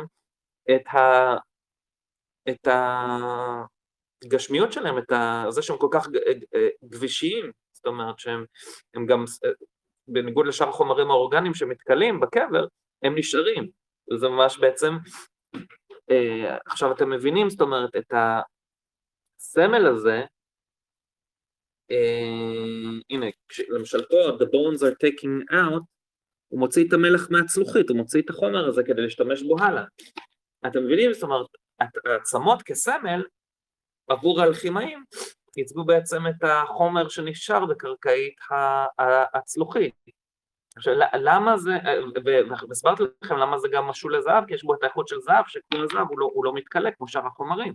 [0.75, 1.35] את, ה,
[2.49, 2.67] את
[4.23, 5.11] הגשמיות שלהם, את
[5.49, 6.07] זה שהם כל כך
[6.83, 8.45] גבישיים, זאת אומרת שהם
[9.05, 9.25] גם,
[10.07, 12.67] בניגוד לשאר החומרים האורגניים שמתכלים בקבר,
[13.03, 13.69] הם נשארים,
[14.13, 14.93] וזה ממש בעצם,
[16.11, 18.13] אה, עכשיו אתם מבינים, זאת אומרת, את
[19.39, 20.21] הסמל הזה,
[23.09, 23.25] הנה,
[23.69, 25.83] למשל פה, the bones are taking out,
[26.47, 29.83] הוא מוציא את המלח מהצלוחית, הוא מוציא את החומר הזה כדי להשתמש בו הלאה.
[30.67, 31.13] אתם מבינים?
[31.13, 31.47] זאת אומרת,
[32.05, 33.23] העצמות כסמל
[34.07, 35.03] עבור האלכימאים
[35.57, 38.35] ייצגו בעצם את החומר שנשאר בקרקעית
[39.33, 39.95] הצלוחית.
[40.75, 41.71] עכשיו למה זה,
[42.69, 45.83] והסברתי לכם למה זה גם משול לזהב, כי יש בו את האיכות של זהב, שכמו
[45.83, 47.73] הזהב הוא לא, הוא לא מתקלק כמו שאר החומרים.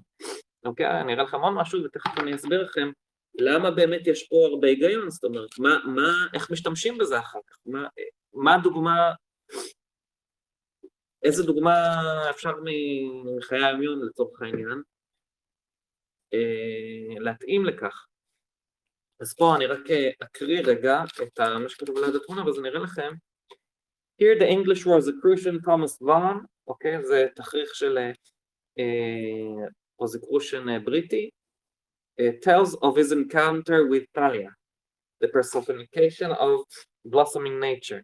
[0.65, 2.91] אוקיי, אני אראה לכם עוד משהו ותכף אני אסביר לכם
[3.39, 7.57] למה באמת יש פה הרבה היגיון, זאת אומרת, מה, מה, איך משתמשים בזה אחר כך,
[7.67, 7.89] מה,
[8.35, 9.13] מה הדוגמה,
[11.23, 11.73] איזה דוגמה
[12.31, 12.53] אפשר
[13.37, 14.83] מחיי היומיון לצורך העניין
[17.21, 18.07] להתאים לכך.
[19.21, 22.81] אז פה אני רק אה, אקריא רגע את מה שכתוב ליד התמונה ואז אני אראה
[22.81, 23.13] לכם.
[24.23, 27.99] Here the English Rosicrucian Thomas Vaughan, אוקיי, זה תכריך של
[29.99, 31.31] רוזיקרושן אה, בריטי,
[32.21, 34.51] tells of his encounter with Thalia,
[35.25, 36.65] the personification of
[37.09, 38.03] blossoming nature.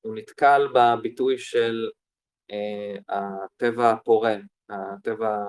[0.00, 1.90] הוא נתקל בביטוי של
[3.08, 4.36] הטבע הפורה,
[4.71, 5.45] הטבע,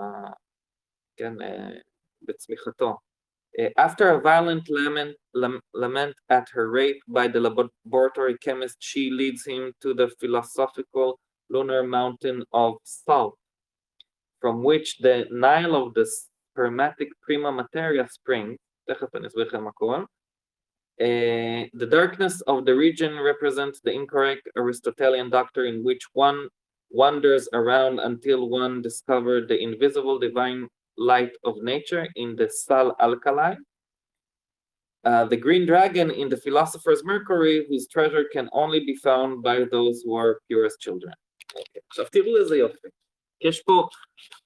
[1.17, 1.35] כן,
[2.23, 2.97] בצמיחתו.
[3.77, 5.17] After a violent lament,
[5.75, 11.19] lament at her rape by the laboratory chemist, she leads him to the philosophical
[11.51, 13.37] lunar mountain of salt,
[14.41, 18.59] from which the Nile of the spermatic prima materia springs.
[18.89, 20.05] תכף אני אסביר לכם הכל.
[21.01, 26.49] Uh, the darkness of the region represents the incorrect Aristotelian doctrine in which one
[26.93, 33.55] wanders around until one discovers the invisible divine light of nature in the Sal alkali.
[35.05, 39.65] Uh, the green dragon in the philosopher's Mercury, whose treasure can only be found by
[39.71, 41.13] those who are purest children.
[41.55, 41.81] Okay.
[41.91, 42.89] עכשיו תראו איזה יופי.
[43.41, 43.89] יש פה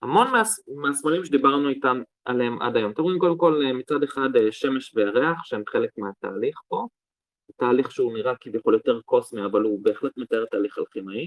[0.03, 0.43] המון מה,
[0.77, 2.93] מהסמלים שדיברנו איתם עליהם עד היום.
[2.93, 6.87] אתם רואים קודם כל מצד אחד שמש וירח שהם חלק מהתהליך פה.
[7.57, 11.27] תהליך שהוא נראה כביכול יותר קוסמי אבל הוא בהחלט מתאר תהליך אלכימאי.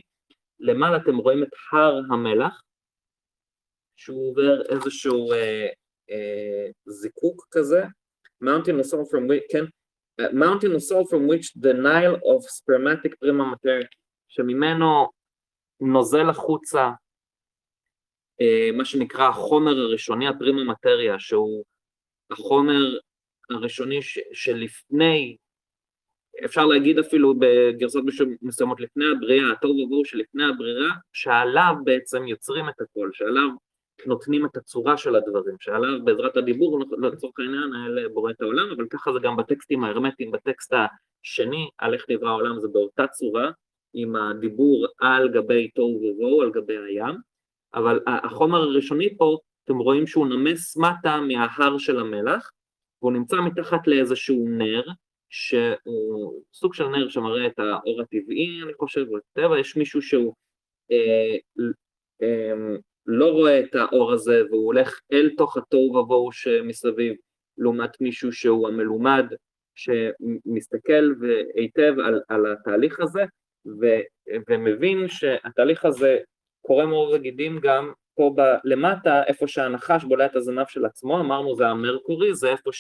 [0.61, 2.63] למעלה אתם רואים את הר המלח
[3.97, 5.67] שהוא עובר איזשהו אה,
[6.11, 7.83] אה, זיקוק כזה,
[8.45, 9.65] mountain of soul from which, כן,
[10.21, 13.87] uh, mountain of soul from which the Nile of spermatic prima materia,
[14.29, 15.09] שממנו
[15.81, 16.91] נוזל החוצה
[18.41, 21.65] אה, מה שנקרא החומר הראשוני, הפרימה מטריה, שהוא
[22.31, 22.99] החומר
[23.51, 25.37] הראשוני ש, שלפני,
[26.45, 28.05] אפשר להגיד אפילו בגרסות
[28.43, 33.49] מסוימות לפני הבריאה, התוהו ובוהו שלפני הבריאה, שעליו בעצם יוצרים את הכל, שעליו
[34.07, 38.87] נותנים את הצורה של הדברים, שעליו בעזרת הדיבור לצורך העניין האלה בורא את העולם, אבל
[38.91, 43.51] ככה זה גם בטקסטים ההרמטיים, בטקסט השני, על איך נברא העולם זה באותה צורה,
[43.95, 47.15] עם הדיבור על גבי תוהו ובוהו, על גבי הים,
[47.75, 52.51] אבל החומר הראשוני פה, אתם רואים שהוא נמס מטה מההר של המלח,
[53.03, 54.83] והוא נמצא מתחת לאיזשהו נר,
[55.31, 60.03] שהוא סוג של נר שמראה את האור הטבעי, אני חושב, או את הטבע, יש מישהו
[60.03, 60.35] שהוא
[60.93, 61.37] אה,
[62.23, 62.53] אה,
[63.07, 67.15] לא רואה את האור הזה והוא הולך אל תוך התוהו ובוהו שמסביב,
[67.59, 69.25] לעומת מישהו שהוא המלומד
[69.75, 71.15] שמסתכל
[71.55, 73.25] היטב על, על התהליך הזה
[73.67, 73.87] ו,
[74.51, 76.19] ומבין שהתהליך הזה
[76.67, 81.57] קורה מעור וגידים גם פה ב, למטה, איפה שהנחש בולע את הזנב של עצמו, אמרנו
[81.57, 82.73] זה המרקורי, זה איפה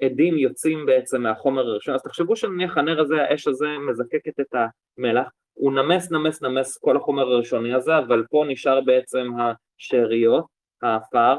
[0.00, 4.54] שהעדים יוצאים בעצם מהחומר הראשון, אז תחשבו שנניח הנר הזה, האש הזה מזקקת את
[4.98, 9.28] המלח, הוא נמס נמס נמס כל החומר הראשוני הזה, אבל פה נשאר בעצם
[9.78, 10.44] השאריות,
[10.82, 11.36] האפר,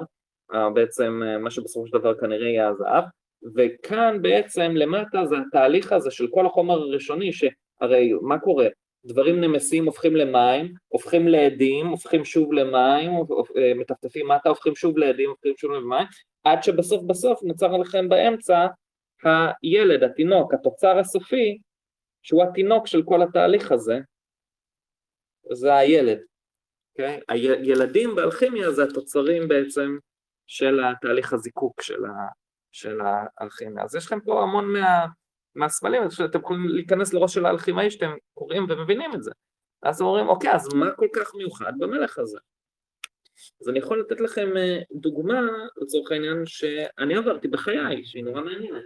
[0.74, 3.04] בעצם אה, מה שבסופו של דבר כנראה יהיה הזהב,
[3.56, 8.68] וכאן בעצם למטה זה התהליך הזה של כל החומר הראשוני, שהרי מה קורה?
[9.08, 13.12] דברים נמסים הופכים למים, הופכים לעדים, הופכים שוב למים,
[13.58, 16.08] אה, מטפטפים מטה, הופכים שוב לעדים, הופכים שוב למים,
[16.44, 18.68] עד שבסוף בסוף נוצר לכם באמצע
[19.24, 21.58] הילד, התינוק, התוצר הסופי,
[22.22, 24.00] שהוא התינוק של כל התהליך הזה,
[25.52, 26.20] זה הילד,
[26.92, 27.18] אוקיי?
[27.18, 27.22] Okay?
[27.64, 29.98] הילדים באלכימיה זה התוצרים בעצם
[30.48, 32.28] של התהליך הזיקוק של, ה,
[32.72, 33.00] של
[33.40, 33.84] האלכימיה.
[33.84, 35.06] אז יש לכם פה המון מה,
[35.58, 39.32] מהסמלים, שאתם יכולים להיכנס לראש של האלכימאי שאתם קוראים ומבינים את זה.
[39.84, 42.40] אז אומרים, אוקיי, אז מה כל כך מיוחד במלך הזה?
[43.62, 45.42] אז אני יכול לתת לכם אה, דוגמה,
[45.82, 48.86] לצורך העניין, שאני עברתי בחיי, שהיא נורא מעניינת.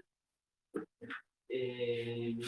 [1.51, 2.45] אה,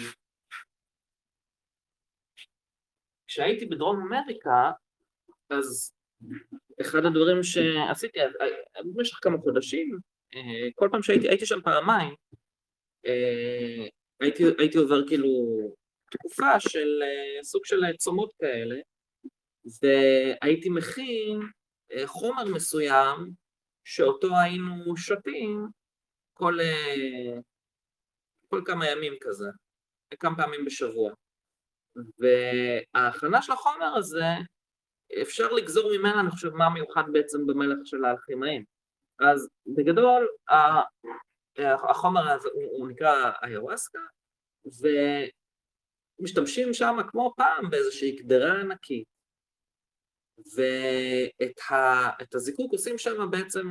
[3.27, 4.71] כשהייתי בדרום אמריקה,
[5.49, 5.93] אז
[6.81, 8.19] אחד הדברים שעשיתי
[8.95, 9.97] במשך כמה חודשים,
[10.35, 12.15] אה, כל פעם שהייתי, הייתי שם פעמיים,
[13.05, 13.87] אה,
[14.19, 15.29] הייתי, הייתי עובר כאילו
[16.11, 18.75] תקופה של אה, סוג של צומות כאלה,
[19.81, 21.39] והייתי מכין
[22.05, 23.31] חומר מסוים
[23.83, 25.67] שאותו היינו שותים
[26.33, 26.57] כל,
[28.47, 29.47] כל כמה ימים כזה.
[30.19, 31.11] כמה פעמים בשבוע.
[32.19, 34.25] וההכנה של החומר הזה,
[35.21, 38.63] אפשר לגזור ממנה, אני חושב, מה מיוחד בעצם במלך של האלכימאים.
[39.19, 40.27] אז בגדול,
[41.89, 43.99] החומר הזה הוא נקרא איוואסקה,
[46.19, 49.07] ומשתמשים שם כמו פעם באיזושהי קדרה ענקית,
[50.55, 53.69] ואת הזיקוק עושים שם בעצם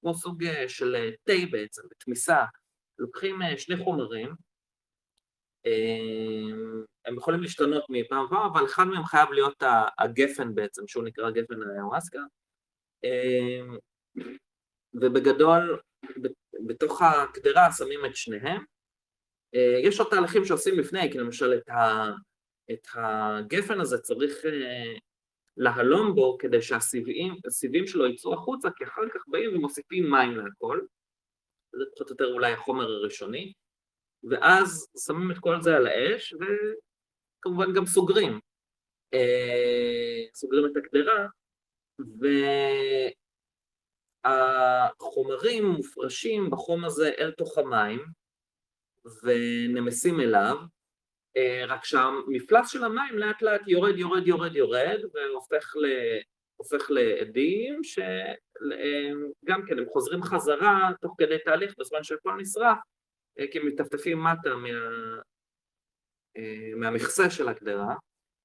[0.00, 2.44] כמו סוג של תה בעצם, בתמיסה.
[2.98, 4.34] לוקחים שני חומרים,
[7.04, 9.62] הם יכולים להשתנות מפעם לפעם, אבל אחד מהם חייב להיות
[9.98, 12.20] הגפן בעצם, שהוא נקרא גפן האיוואסקה.
[14.94, 15.80] ובגדול,
[16.66, 18.64] בתוך הקדרה שמים את שניהם.
[19.82, 22.10] יש עוד תהליכים שעושים לפני, כי למשל את, ה,
[22.72, 24.44] את הגפן הזה צריך
[25.56, 30.80] להלום בו כדי שהסיבים שלו יצאו החוצה, כי אחר כך באים ומוסיפים מים להכל.
[31.72, 33.52] זה פחות או יותר אולי החומר הראשוני.
[34.30, 38.40] ואז שמים את כל זה על האש, וכמובן גם סוגרים.
[40.34, 41.26] סוגרים את הקדרה,
[44.24, 48.00] והחומרים מופרשים בחום הזה אל תוך המים,
[49.22, 50.56] ונמסים אליו,
[51.68, 59.86] רק שהמפלס של המים לאט לאט יורד, יורד, יורד, יורד, והופך לעדים שגם כן הם
[59.88, 62.78] חוזרים חזרה תוך כדי תהליך בזמן שהכל נשרף
[63.50, 64.68] כי הם מטפטפים מטה מה...
[66.76, 67.94] מהמכסה של הקדרה,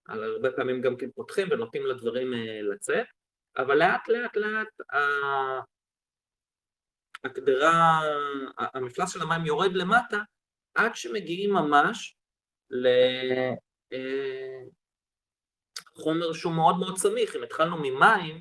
[0.08, 3.06] הרבה פעמים גם כן פותחים ונותנים לדברים לצאת,
[3.58, 4.68] אבל לאט לאט לאט
[7.24, 8.02] הקדרה,
[8.58, 10.18] המפלס של המים יורד למטה
[10.76, 12.16] עד שמגיעים ממש
[15.96, 18.40] לחומר שהוא מאוד מאוד סמיך, אם התחלנו ממים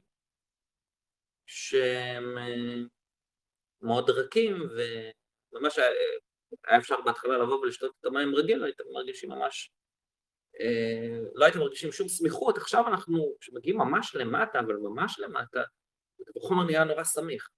[1.46, 2.38] שהם
[3.82, 4.56] מאוד רכים
[5.52, 9.75] וממש היה אפשר בהתחלה לבוא ולשתות את המים רגיל, הייתם מרגישים ממש, אה,
[11.34, 15.62] לא הייתם מרגישים שום סמיכות, עכשיו אנחנו, כשמגיעים ממש למטה, אבל ממש למטה,
[16.36, 17.48] החומר נהיה נורא סמיך.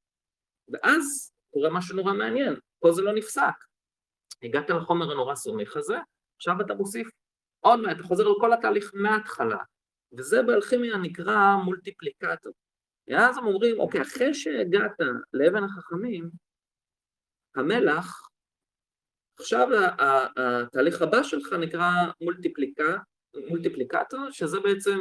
[0.72, 3.64] ואז קורה משהו נורא מעניין, פה זה לא נפסק.
[4.42, 5.96] הגעת לחומר הנורא סמיך הזה,
[6.36, 7.09] עכשיו אתה מוסיף
[7.61, 9.59] עוד מעט, אתה חוזר על כל התהליך מההתחלה,
[10.18, 12.53] וזה באלכימיה נקרא מולטיפליקטור.
[13.09, 14.92] ואז הם אומרים, אוקיי, אחרי שהגעת
[15.32, 16.30] לאבן החכמים,
[17.57, 18.28] המלח
[19.41, 19.68] עכשיו
[20.39, 22.97] התהליך הבא שלך נקרא מולטיפליקה,
[23.49, 24.99] מולטיפליקטור, שזה בעצם,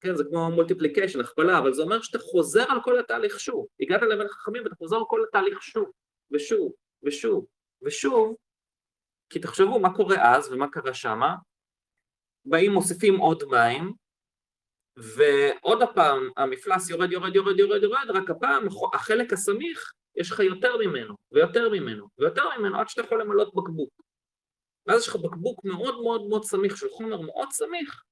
[0.00, 3.66] כן, זה כמו מולטיפליקיישן, הכפלה, אבל זה אומר שאתה חוזר על כל התהליך שוב.
[3.80, 5.90] הגעת לבן החכמים ואתה חוזר על כל התהליך שוב,
[6.30, 6.72] ושוב,
[7.02, 7.46] ושוב,
[7.82, 8.36] ושוב,
[9.30, 11.34] כי תחשבו מה קורה אז ומה קרה שמה,
[12.44, 13.92] באים מוסיפים עוד מים,
[14.96, 20.76] ועוד הפעם המפלס יורד, יורד, יורד, יורד, יורד, רק הפעם החלק הסמיך יש לך יותר
[20.76, 24.02] ממנו, ויותר ממנו, ויותר ממנו, עד שאתה יכול למלות בקבוק.
[24.86, 28.02] ואז יש לך בקבוק מאוד מאוד מאוד סמיך, של חומר מאוד סמיך,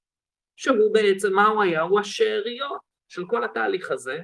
[0.57, 1.83] שהוא בעצם, מה הוא היה?
[1.83, 4.19] הוא השאריות של כל התהליך הזה,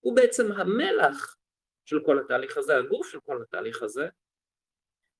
[0.00, 1.36] הוא בעצם המלח
[1.84, 4.08] של כל התהליך הזה, הגוף של כל התהליך הזה,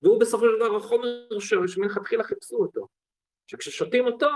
[0.03, 1.29] והוא בסופו של דבר החומר
[1.67, 2.89] שמלכתחילה חיפשו אותו.
[3.47, 4.29] שכששותים אותו,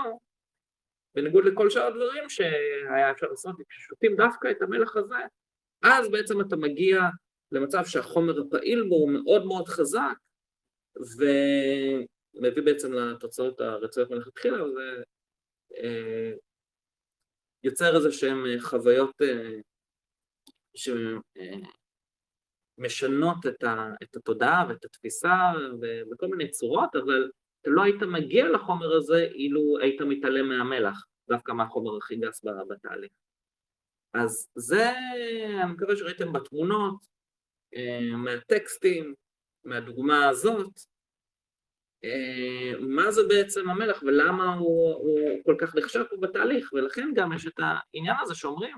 [1.15, 5.15] בניגוד לכל שאר הדברים שהיה אפשר לעשות, כששותים דווקא את המלח הזה,
[5.83, 7.01] אז בעצם אתה מגיע
[7.51, 10.17] למצב שהחומר הפעיל בו הוא מאוד מאוד חזק
[10.95, 15.03] ומביא בעצם לתוצאות הרצויות מלכתחילה וזה
[15.77, 16.31] אה,
[17.63, 19.59] יוצר איזה שהן חוויות אה,
[22.77, 25.33] שמשנות את, ה, את התודעה ואת התפיסה
[26.11, 27.31] בכל מיני צורות אבל
[27.61, 33.11] אתה לא היית מגיע לחומר הזה אילו היית מתעלם מהמלח, דווקא מהחומר הכי גס בתהליך.
[34.13, 34.89] אז זה,
[35.63, 37.10] אני מקווה שראיתם בתמונות, אה,
[38.17, 39.13] מהטקסטים,
[39.63, 40.71] מהדוגמה הזאת,
[42.03, 47.33] אה, מה זה בעצם המלך ולמה הוא, הוא כל כך נחשב פה בתהליך, ולכן גם
[47.33, 48.77] יש את העניין הזה שאומרים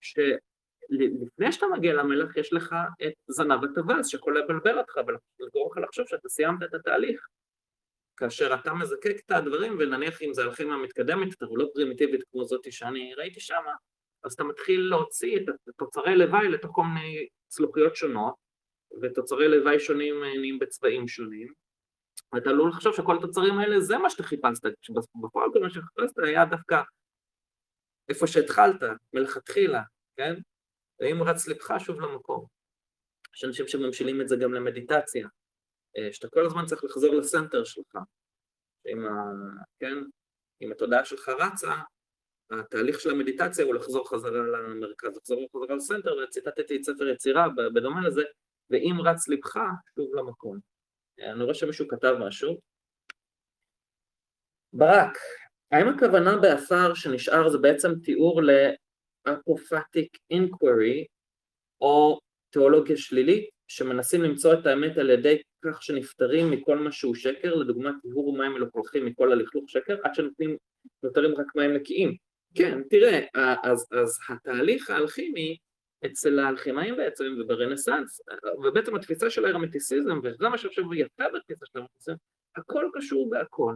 [0.00, 2.74] שלפני שאתה מגיע למלך יש לך
[3.06, 7.26] את זנב הטווס שיכול לבלבל אותך ולגרום לך לחשוב שאתה סיימת את התהליך.
[8.16, 12.72] כאשר אתה מזקק את הדברים, ונניח אם זה הלכים המתקדמת יותר ולא פרימיטיבית כמו זאתי
[12.72, 13.72] שאני ראיתי שמה,
[14.24, 15.42] אז אתה מתחיל להוציא את
[15.76, 18.34] תוצרי לוואי לתוך כל מיני צלוחיות שונות,
[19.02, 21.52] ותוצרי לוואי שונים אה, נהיים בצבעים שונים,
[22.32, 26.44] ואתה עלול לחשוב שכל התוצרים האלה זה מה שאתה חיפשת, כשבפועל כל מה שחיפשת היה
[26.44, 26.82] דווקא
[28.08, 29.82] איפה שהתחלת, מלכתחילה,
[30.16, 30.34] כן?
[31.00, 32.46] ואם רץ לבך שוב למקום.
[33.34, 35.28] יש אנשים שממשילים את זה גם למדיטציה,
[35.98, 37.96] אה, שאתה כל הזמן צריך לחזור לסנטר שלך,
[38.92, 39.10] אם, ה...
[39.80, 39.94] כן?
[40.62, 41.74] אם התודעה שלך רצה,
[42.50, 48.06] התהליך של המדיטציה הוא לחזור חזרה למרכז, לחזור חזרה לסנטר, וציטטתי את ספר יצירה בדומה
[48.06, 48.22] לזה,
[48.70, 49.56] ואם רץ לבך,
[49.94, 50.58] שוב למקום.
[51.18, 52.60] אני רואה שמישהו כתב משהו,
[54.72, 55.18] ברק,
[55.70, 58.42] האם הכוונה באפר שנשאר זה בעצם תיאור
[59.26, 61.06] ל apophatic inquiry
[61.80, 62.18] או
[62.50, 67.94] תיאולוגיה שלילית שמנסים למצוא את האמת על ידי כך שנפטרים מכל מה שהוא שקר, לדוגמת
[68.02, 70.56] טיהור מים מלוכלכים מכל הלכלוך שקר, עד שנותנים,
[71.02, 72.27] נותרים רק מים נקיים.
[72.54, 73.26] כן, תראה,
[73.64, 75.56] אז, אז התהליך האלכימי
[76.06, 78.20] אצל האלכימאים בעצם וברנסאנס,
[78.64, 82.16] ובעצם התפיסה של ההרמטיסיזם, וזה מה שעכשיו יפה בתפיסה של ההרמטיסיזם,
[82.56, 83.74] הכל קשור בהכל.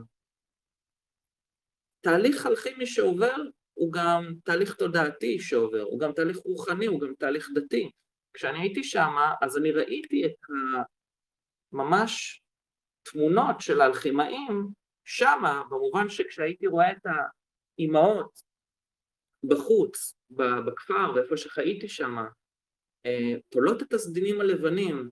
[2.01, 3.37] תהליך אלכימי שעובר
[3.75, 7.91] הוא גם תהליך תודעתי שעובר, הוא גם תהליך רוחני, הוא גם תהליך דתי.
[8.35, 10.37] כשאני הייתי שם, אז אני ראיתי את
[11.73, 12.43] ממש
[13.03, 14.69] תמונות של האלכימאים
[15.05, 17.07] שמה, במובן שכשהייתי רואה את
[17.79, 18.52] האימהות
[19.45, 20.15] בחוץ,
[20.67, 22.17] בכפר ואיפה שחייתי שם,
[23.07, 25.09] אה, תולות את הסדינים הלבנים,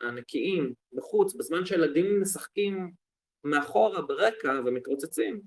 [0.00, 2.92] הנקיים, בחוץ, בזמן שהילדים משחקים
[3.44, 5.40] מאחורה ברקע ומתרוצצים,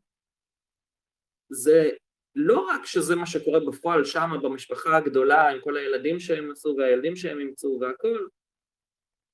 [1.49, 1.89] זה
[2.35, 7.15] לא רק שזה מה שקורה בפועל שם במשפחה הגדולה עם כל הילדים שהם עשו והילדים
[7.15, 8.27] שהם אימצו והכל,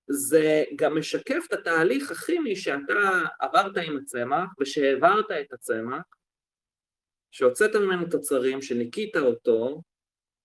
[0.08, 6.04] זה גם משקף את התהליך הכימי שאתה עברת עם הצמח ושהעברת את הצמח,
[7.36, 9.82] שהוצאת ממנו תוצרים, שניקית אותו,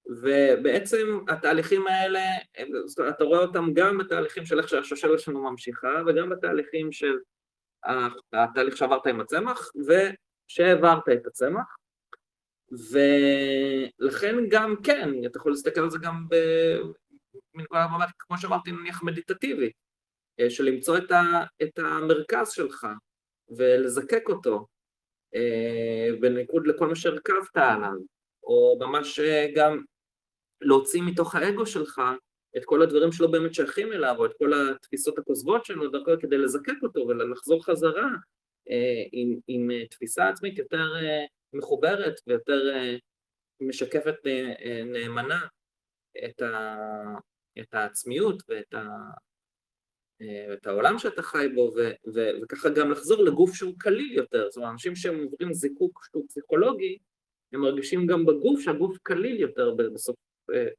[0.06, 2.20] ובעצם התהליכים האלה,
[3.08, 7.16] אתה רואה אותם גם בתהליכים של איך שהשושלת שלנו ממשיכה וגם בתהליכים של
[8.32, 11.76] התהליך שעברת עם הצמח ושהעברת את הצמח.
[12.90, 16.26] ולכן גם כן, אתה יכול להסתכל על זה גם
[17.54, 19.70] מנקודת מבט, כמו שאמרתי, נניח מדיטטיבי,
[20.40, 22.86] אה, של למצוא את, ה, את המרכז שלך
[23.48, 24.66] ולזקק אותו,
[26.20, 27.98] בניגוד לכל מה שהרכבת עליו,
[28.42, 29.82] או ממש אה, גם
[30.60, 32.00] להוציא מתוך האגו שלך
[32.56, 36.38] את כל הדברים שלא באמת שייכים אליו, או את כל התפיסות הכוזבות שלו דרכו כדי
[36.38, 38.08] לזקק אותו ולחזור חזרה
[39.12, 40.92] עם, עם תפיסה עצמית יותר
[41.52, 42.60] מחוברת ויותר
[43.60, 44.16] משקפת
[44.84, 45.40] נאמנה
[46.24, 46.76] את, ה,
[47.60, 48.86] את העצמיות ואת ה,
[50.52, 54.46] את העולם שאתה חי בו, ו, ו, וככה גם לחזור לגוף שהוא קליל יותר.
[54.50, 56.98] זאת אומרת, אנשים שהם עוברים זיקוק שהוא פסיכולוגי,
[57.52, 60.16] הם מרגישים גם בגוף שהגוף קליל יותר בסוף,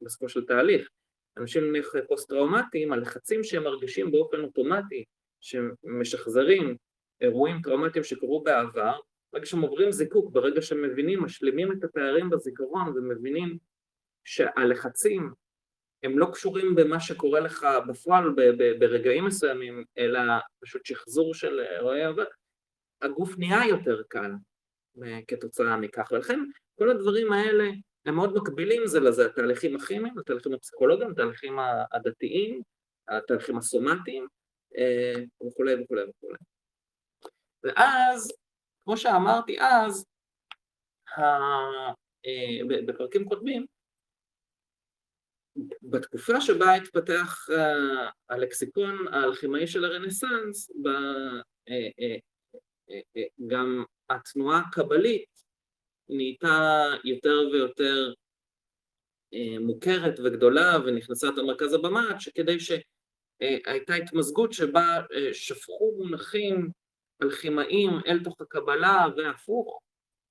[0.02, 0.90] בסופו של תהליך.
[1.38, 5.04] אנשים נניח פוסט-טראומטיים, הלחצים שהם מרגישים באופן אוטומטי,
[5.42, 6.76] שמשחזרים
[7.22, 9.00] אירועים טראומטיים שקרו בעבר,
[9.34, 13.58] ברגע שהם עוברים זיקוק, ברגע שהם מבינים, משלימים את הפערים בזיכרון ומבינים
[14.24, 15.30] שהלחצים
[16.04, 18.36] הם לא קשורים במה שקורה לך בפועל
[18.80, 20.20] ברגעים מסוימים, אלא
[20.64, 22.24] פשוט שחזור של אירועי עבר,
[23.02, 24.32] הגוף נהיה יותר קל
[25.28, 26.40] כתוצאה מכך, ולכן
[26.76, 27.70] כל הדברים האלה
[28.06, 31.58] הם מאוד מקבילים זה לזה, התהליכים הכימיים, התהליכים הפסיכולוגיים, התהליכים
[31.92, 32.62] הדתיים,
[33.08, 34.28] התהליכים הסומטיים
[34.78, 35.14] אה,
[35.48, 36.38] וכולי וכולי וכולי.
[37.64, 38.34] ואז,
[38.84, 40.06] כמו שאמרתי אז,
[41.18, 41.94] אה,
[42.88, 43.66] בפרקים קודמים,
[45.82, 47.54] בתקופה שבה התפתח uh,
[48.30, 55.30] הלקסיקון האלכימאי של הרנסאנס, uh, uh, גם התנועה הקבלית
[56.10, 58.14] נהייתה יותר ויותר
[59.60, 65.02] מוכרת וגדולה ונכנסה את המרכז הבמה, שכדי שהייתה התמזגות שבה
[65.34, 66.70] שפכו מונחים
[67.24, 69.82] אלכימאים אל תוך הקבלה והפוך,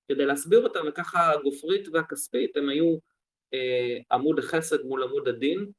[0.09, 2.99] כדי להסביר אותם, וככה הגופרית והכספית הם היו אה,
[4.13, 5.71] עמוד החסד מול עמוד הדין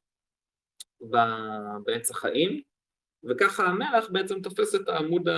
[1.85, 2.61] בעץ החיים,
[3.23, 5.29] וככה המלח בעצם תופס את העמוד,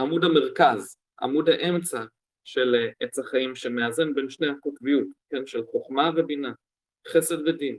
[0.00, 2.04] עמוד המרכז, עמוד האמצע
[2.44, 6.52] של אה, עץ החיים שמאזן בין שני הקוטביות, כן, של חוכמה ובינה,
[7.08, 7.78] חסד ודין,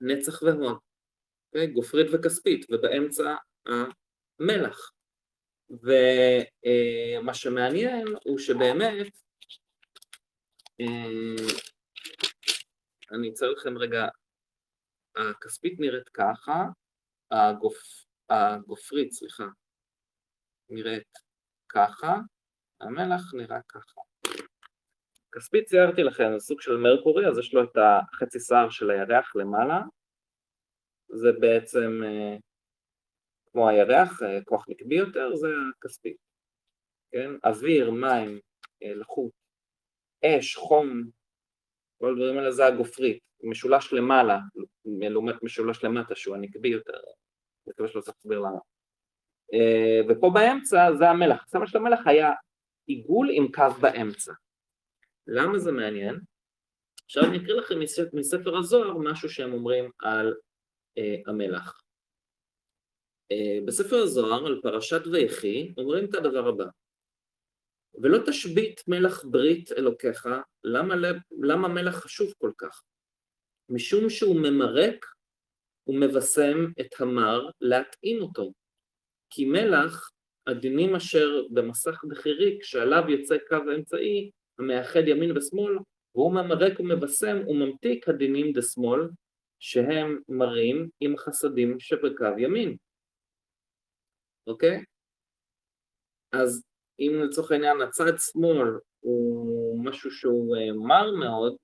[0.00, 0.78] נצח והון,
[1.56, 3.34] okay, גופרית וכספית, ובאמצע
[3.66, 4.92] המלח.
[5.70, 9.12] ומה אה, שמעניין הוא שבאמת
[13.12, 14.08] אני אצייר לכם רגע,
[15.16, 16.64] הכספית נראית ככה,
[17.30, 17.76] הגופ,
[18.30, 19.44] הגופרית, סליחה,
[20.68, 21.12] נראית
[21.68, 22.16] ככה,
[22.80, 24.00] המלח נראה ככה.
[25.32, 29.80] כספית ציירתי לכם, סוג של מרקורי, אז יש לו את החצי שיער של הירח למעלה,
[31.08, 32.36] זה בעצם אה,
[33.52, 35.48] כמו הירח, אה, כוח נקבי יותר, זה
[35.78, 36.16] הכספית,
[37.12, 37.30] כן?
[37.44, 38.40] אוויר, מים,
[38.82, 39.32] אה, לחות,
[40.24, 41.10] אש, חום,
[42.00, 44.38] כל הדברים האלה זה הגופרית, משולש למעלה,
[44.84, 47.12] לעומת משולש למטה שהוא הנקבי יותר, אני
[47.66, 48.58] מקווה שלא צריך להסביר למה.
[49.52, 52.30] אה, ופה באמצע זה המלח, הסמל של המלח היה
[52.86, 54.32] עיגול עם קו באמצע.
[55.26, 56.20] למה זה מעניין?
[57.04, 57.74] עכשיו אני אקריא לכם
[58.12, 60.34] מספר הזוהר משהו שהם אומרים על
[60.98, 61.82] אה, המלח.
[63.32, 66.64] אה, בספר הזוהר על פרשת ויחי אומרים את הדבר הבא
[67.94, 70.28] ולא תשבית מלח ברית אלוקיך,
[70.64, 70.94] למה,
[71.42, 72.82] למה מלח חשוב כל כך?
[73.68, 75.06] משום שהוא ממרק
[75.86, 78.52] ומבשם את המר להטעין אותו.
[79.30, 80.10] כי מלח,
[80.46, 85.78] הדינים אשר במסך בחיריק, שעליו יוצא קו האמצעי, המאחד ימין ושמאל,
[86.14, 89.00] והוא ממרק ומבשם וממתיק הדינים דשמאל,
[89.58, 92.76] שהם מרים עם חסדים שבקו ימין.
[94.46, 94.84] אוקיי?
[96.32, 96.69] אז
[97.00, 101.56] אם לצורך העניין הצד שמאל הוא משהו שהוא אה, מר מאוד,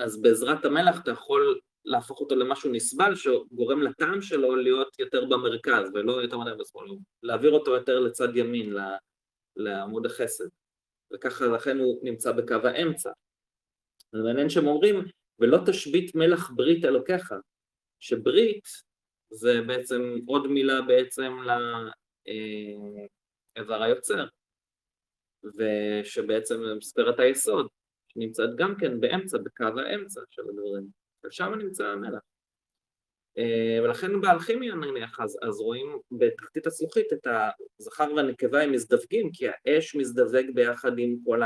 [0.00, 5.90] אז בעזרת המלח אתה יכול להפוך אותו למשהו נסבל שגורם לטעם שלו להיות יותר במרכז
[5.94, 6.88] ולא יותר מדי בשמאל,
[7.22, 8.76] להעביר אותו יותר לצד ימין,
[9.56, 10.48] לעמוד החסד,
[11.14, 13.10] וככה לכן הוא נמצא בקו האמצע.
[14.12, 15.04] זה מעניין שהם אומרים,
[15.38, 17.32] ולא תשבית מלח ברית אלוקיך,
[18.00, 18.64] שברית
[19.30, 21.88] זה בעצם עוד מילה בעצם לאיבר
[23.56, 24.26] אה, היוצר,
[25.44, 27.66] ושבעצם מספרת היסוד,
[28.08, 30.86] שנמצאת גם כן באמצע, בקו האמצע של הדברים,
[31.24, 32.20] ושם נמצא המלח.
[33.38, 37.26] אה, ולכן באלכימיה נניח, אז, אז רואים בתחתית הזכוכית את
[37.80, 41.40] הזכר והנקבה הם מזדווגים, כי האש מזדווג ביחד עם כל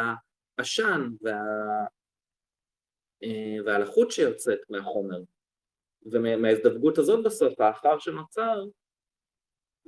[0.59, 1.40] העשן וה,
[3.22, 5.20] אה, והלחות שיוצאת מהחומר.
[6.12, 8.64] ומההזדווגות הזאת בסוף, האחר שנוצר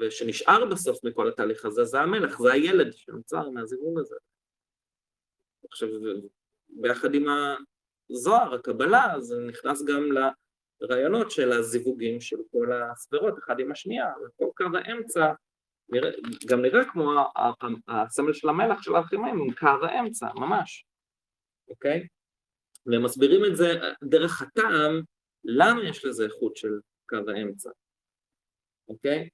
[0.01, 4.17] ושנשאר בסוף מכל התהליך הזה, זה המלך, זה הילד שנוצר מהזיווג הזה.
[5.71, 5.89] עכשיו,
[6.69, 7.27] ביחד עם
[8.11, 10.09] הזוהר, הקבלה, זה נכנס גם
[10.81, 15.33] לרעיונות של הזיווגים של כל הספירות, אחד עם השנייה, וכל קו האמצע
[16.49, 17.13] גם נראה כמו
[17.89, 20.87] הסמל של המלך של הארכימאים, עם קו האמצע, ממש,
[21.69, 22.07] אוקיי?
[22.87, 23.73] והם מסבירים את זה
[24.05, 25.03] דרך הטעם,
[25.45, 27.71] למה יש לזה איכות של קו האמצע,
[28.89, 29.29] אוקיי?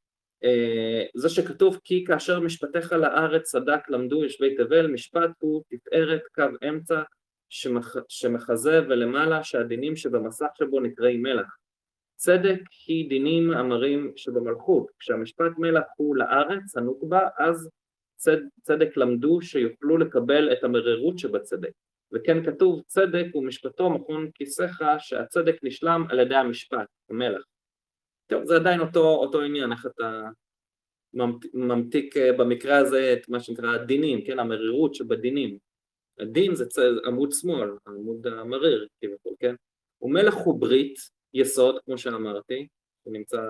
[0.44, 6.68] אה, זה שכתוב כי כאשר משפטיך לארץ צדק למדו יושבי תבל, משפט הוא תפארת קו
[6.68, 7.02] אמצע
[7.48, 11.56] שמח, שמחזה ולמעלה שהדינים שבמסך שבו נקראים מלח.
[12.16, 17.70] צדק היא דינים אמרים שבמלכות, כשהמשפט מלח הוא לארץ, הנוקבה, אז
[18.16, 21.70] צד, צדק למדו שיוכלו לקבל את המרירות שבצדק.
[22.12, 27.42] וכן כתוב צדק ומשפטו מכון כיסך שהצדק נשלם על ידי המשפט, המלח.
[28.34, 30.22] טוב, זה עדיין אותו, אותו עניין, איך אתה
[31.54, 35.58] ממתיק אה, במקרה הזה את מה שנקרא הדינים, כן, המרירות שבדינים.
[36.18, 39.54] הדין זה צד, עמוד שמאל, עמוד המריר כביכול, כן?
[40.02, 40.94] ומלך הוא ברית,
[41.34, 42.66] יסוד, כמו שאמרתי,
[43.02, 43.42] הוא נמצא,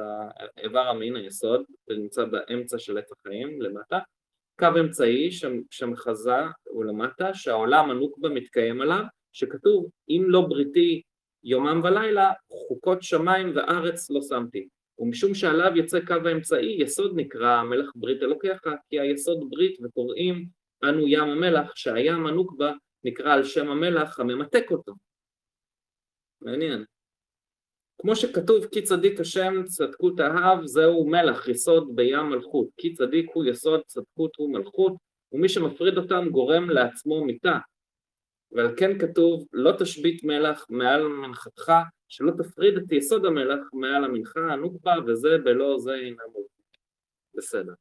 [0.58, 3.98] איבר המין, היסוד, זה נמצא באמצע של עץ החיים, למטה,
[4.58, 5.30] קו אמצעי
[5.70, 11.02] שמחזה הוא למטה, שהעולם הנוקבה מתקיים עליו, שכתוב אם לא בריתי
[11.44, 14.68] יומם ולילה, חוקות שמיים וארץ לא שמתי.
[14.98, 20.46] ומשום שעליו יוצא קו האמצעי, יסוד נקרא מלך ברית אלוקיך, כי היסוד ברית וקוראים
[20.84, 22.72] אנו ים המלח, שהים הנוקבה
[23.04, 24.92] נקרא על שם המלח הממתק אותו.
[26.40, 26.84] מעניין.
[27.98, 33.44] כמו שכתוב כי צדיק השם צדקות אהב זהו מלח יסוד בים מלכות כי צדיק הוא
[33.44, 34.92] יסוד צדקות הוא מלכות
[35.32, 37.58] ומי שמפריד אותם גורם לעצמו מיתה
[38.54, 41.72] ועל כן כתוב לא תשבית מלח מעל מנחתך
[42.08, 46.46] שלא תפריד את יסוד המלח מעל המנחה הנוקבה וזה בלא זה אינה מות.
[47.34, 47.72] בסדר.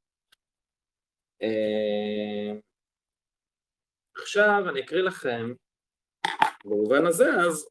[1.41, 2.59] אה,
[4.15, 5.53] עכשיו אני אקריא לכם
[6.65, 7.69] במובן הזה אז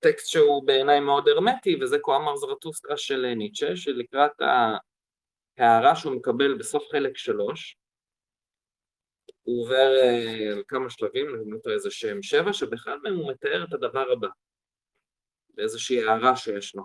[0.00, 4.32] טקסט שהוא בעיניי מאוד הרמטי, וזה כה אמר זרטוסטרה של ניטשה, שלקראת
[5.58, 7.76] ההערה שהוא מקבל בסוף חלק שלוש,
[9.46, 13.72] הוא עובר uh, כמה שלבים, נגיד אותו איזה שם שבע, שבאחד מהם הוא מתאר את
[13.72, 14.28] הדבר הבא,
[15.54, 16.84] באיזושהי הערה שיש לו.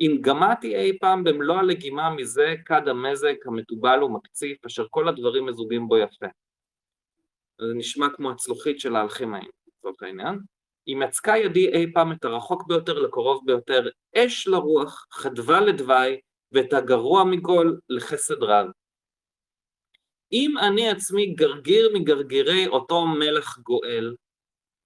[0.00, 5.88] אם גמעתי אי פעם במלוא הלגימה מזה כד המזג המתובל ומקציף, אשר כל הדברים מזוגים
[5.88, 6.26] בו יפה.
[7.60, 10.38] זה נשמע כמו הצלוחית של האלכימאים, לצורך העניין.
[10.88, 16.20] אם יצקה ידי אי פעם את הרחוק ביותר לקרוב ביותר, אש לרוח, חדווה לדווי,
[16.52, 18.66] ואת הגרוע מכל לחסד רב.
[20.32, 24.16] אם אני עצמי גרגיר מגרגירי אותו מלך גואל,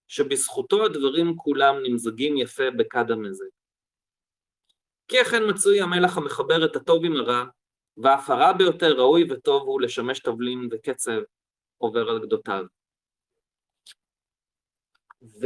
[0.09, 3.47] שבזכותו הדברים כולם נמזגים יפה בכד המזג.
[5.09, 7.45] כי אכן מצוי המלך המחבר את הטוב עם הרע,
[7.97, 11.21] ואף הרע ביותר ראוי וטוב הוא לשמש תבלין וקצב
[11.79, 12.65] עובר על גדותיו.
[15.23, 15.45] ופה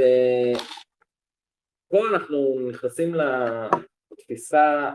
[2.13, 3.15] אנחנו נכנסים
[4.13, 4.91] לתפיסה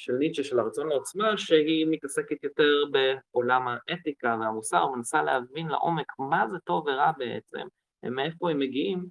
[0.00, 6.48] של ניטשה של הרצון לעוצמה, שהיא מתעסקת יותר בעולם האתיקה והמוסר, ומנסה להבין לעומק מה
[6.48, 7.66] זה טוב ורע בעצם,
[8.02, 9.06] ומאיפה הם מגיעים,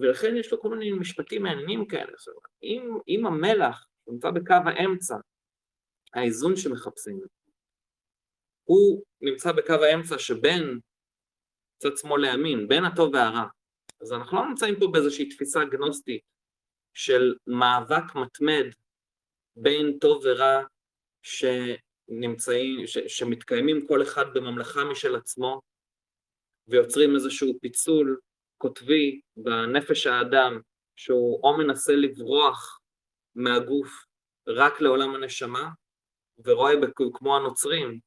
[0.00, 2.12] ולכן יש לו כל מיני משפטים מעניינים כאלה.
[2.12, 5.16] עכשיו, אם, אם המלח נמצא בקו האמצע,
[6.14, 7.20] האיזון שמחפשים,
[8.64, 10.80] הוא נמצא בקו האמצע שבין
[11.78, 13.46] צד שמאל לימין, בין הטוב והרע.
[14.00, 16.22] אז אנחנו לא נמצאים פה באיזושהי תפיסה גנוסטית
[16.94, 18.64] של מאבק מתמד
[19.56, 20.62] בין טוב ורע
[21.22, 25.60] שנמצאים, ש, שמתקיימים כל אחד בממלכה משל עצמו
[26.68, 28.18] ויוצרים איזשהו פיצול
[28.58, 30.60] קוטבי בנפש האדם
[30.96, 32.78] שהוא או מנסה לברוח
[33.34, 34.04] מהגוף
[34.48, 35.68] רק לעולם הנשמה
[36.38, 36.72] ורואה
[37.14, 38.00] כמו הנוצרים,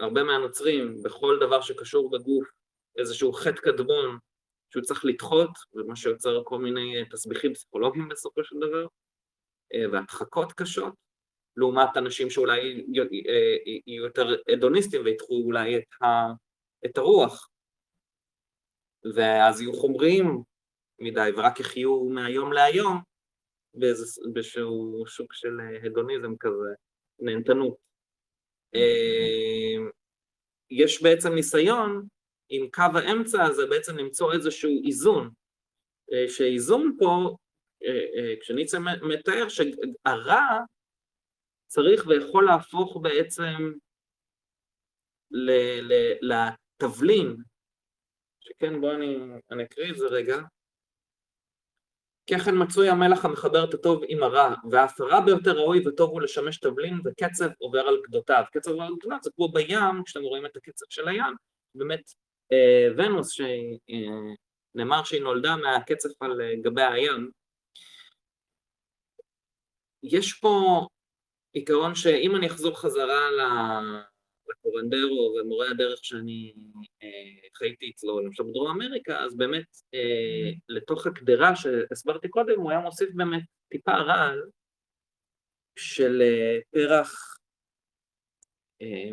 [0.00, 2.48] הרבה מהנוצרים בכל דבר שקשור בגוף
[2.98, 4.18] איזשהו חטא קדמון
[4.70, 8.86] שהוא צריך לדחות, ומה שיוצר כל מיני תסביכים פסיכולוגיים בסופו של דבר, אה,
[9.92, 10.94] והדחקות קשות,
[11.56, 12.84] לעומת אנשים שאולי
[13.86, 16.06] יהיו יותר הדוניסטים וידחו אולי את, ה,
[16.86, 17.48] את הרוח,
[19.14, 20.42] ואז יהיו חומריים
[20.98, 23.00] מדי ורק יחיו מהיום להיום
[23.74, 26.74] באיזשהו שוק של הדוניזם כזה,
[27.18, 27.76] נהנתנות.
[28.74, 29.90] אה,
[30.70, 32.06] יש בעצם ניסיון
[32.48, 35.30] עם קו האמצע הזה בעצם למצוא איזשהו איזון,
[36.12, 37.45] אה, שאיזון פה, אה,
[38.40, 40.46] כשניצה מתאר שהרע
[41.66, 43.72] צריך ויכול להפוך בעצם
[46.20, 47.36] לתבלין,
[48.40, 49.18] שכן בואו אני,
[49.50, 50.36] אני אקריא את זה רגע,
[52.30, 56.58] ככן מצוי המלח המחבר את הטוב עם הרע, ואף הרע ביותר ראוי וטוב הוא לשמש
[56.58, 58.44] תבלין וקצב עובר על גדותיו.
[58.52, 61.34] קצב עובר על גדותיו זה כמו בים, כשאתם רואים את הקצב של הים,
[61.74, 62.10] באמת
[62.52, 67.30] אה, ונוס שנאמר אה, שהיא נולדה מהקצב על אה, גבי הים.
[70.02, 70.86] יש פה
[71.52, 73.30] עיקרון שאם אני אחזור חזרה
[74.48, 76.54] לקורנדרו ומורה הדרך שאני
[77.02, 82.80] אה, חייתי אצלו, למשל בדרום אמריקה, אז באמת אה, לתוך הקדרה שהסברתי קודם, הוא היה
[82.80, 84.42] מוסיף באמת טיפה רעל
[85.78, 87.36] של אה, פרח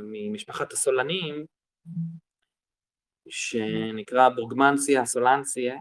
[0.01, 1.45] ממשפחת הסולנים,
[3.29, 5.75] שנקרא בורגמנסיה סולנסיה,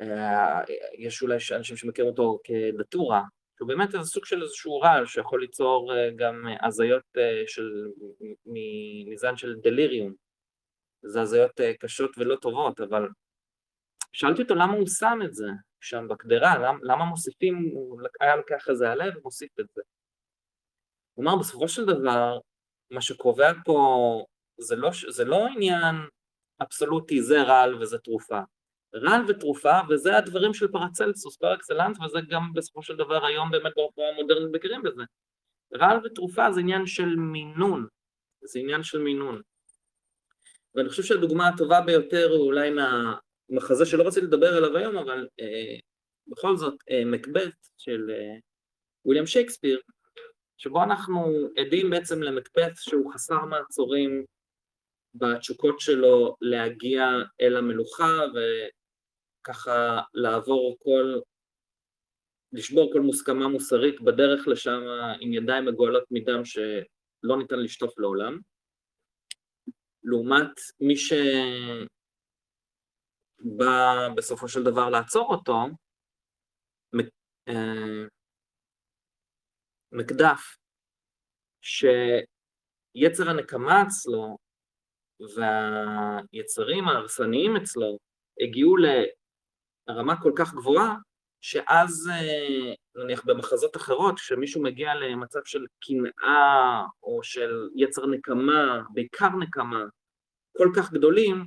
[0.00, 0.60] אה,
[0.98, 3.22] יש אולי אנשים שמכירים אותו כדטורה,
[3.58, 7.68] שהוא באמת איזה סוג של איזשהו רעל שיכול ליצור אה, גם הזיות אה, של,
[9.06, 10.14] מזן של דליריום.
[11.02, 13.08] זה הזיות אה, קשות ולא טובות, אבל
[14.12, 15.46] שאלתי אותו למה הוא שם את זה
[15.80, 19.82] שם בקדרה, למה, למה מוסיפים, הוא היה לוקח איזה הלב ומוסיף את זה.
[21.14, 22.38] הוא אמר, בסופו של דבר,
[22.90, 23.78] מה שקובע פה
[24.58, 25.94] זה לא, זה לא עניין
[26.62, 28.40] אבסולוטי, זה רעל וזה תרופה.
[28.94, 33.72] רעל ותרופה, וזה הדברים של פרצלסוס פר אקסלנס, וזה גם בסופו של דבר היום באמת
[33.76, 35.02] ברפואה המודרנית מכירים בזה.
[35.74, 37.86] רעל ותרופה זה עניין של מינון,
[38.44, 39.42] זה עניין של מינון.
[40.74, 45.78] ואני חושב שהדוגמה הטובה ביותר הוא אולי מהמחזה שלא רציתי לדבר עליו היום, אבל אה,
[46.26, 48.38] בכל זאת, אה, מקבט של אה,
[49.04, 49.80] וויליאם שייקספיר,
[50.56, 54.24] שבו אנחנו עדים בעצם למקבט שהוא חסר מעצורים
[55.14, 57.04] בתשוקות שלו להגיע
[57.40, 58.20] אל המלוכה
[59.48, 61.20] ככה לעבור כל,
[62.52, 64.80] לשבור כל מוסכמה מוסרית בדרך לשם
[65.20, 68.38] עם ידיים מגואלות מדם שלא ניתן לשטוף לעולם.
[70.04, 71.28] לעומת מי שבא
[74.16, 75.56] בסופו של דבר לעצור אותו,
[77.48, 78.04] אה,
[79.92, 80.56] מקדף,
[81.62, 84.38] שיצר הנקמה אצלו
[85.20, 87.98] והיצרים ההרסניים אצלו
[88.40, 88.76] הגיעו
[89.88, 90.96] רמה כל כך גבוהה,
[91.40, 99.28] שאז אה, נניח במחזות אחרות, כשמישהו מגיע למצב של קנאה או של יצר נקמה, בעיקר
[99.28, 99.84] נקמה,
[100.56, 101.46] כל כך גדולים,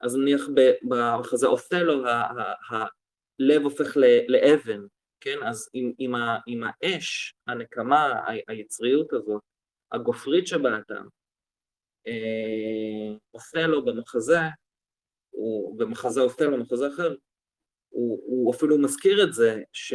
[0.00, 0.40] אז נניח
[0.88, 2.04] במחזה אותלו
[2.70, 3.96] הלב הופך
[4.28, 4.80] לאבן,
[5.20, 5.38] כן?
[5.46, 8.12] אז עם, עם, ה, עם האש, הנקמה,
[8.48, 9.42] היצריות הזאת,
[9.92, 11.04] הגופרית שבאתם,
[12.06, 14.40] אה, אותלו במחזה,
[15.42, 17.14] הוא במחזה אופטל או מחזה אחר,
[17.88, 19.94] הוא, הוא אפילו מזכיר את זה, ש,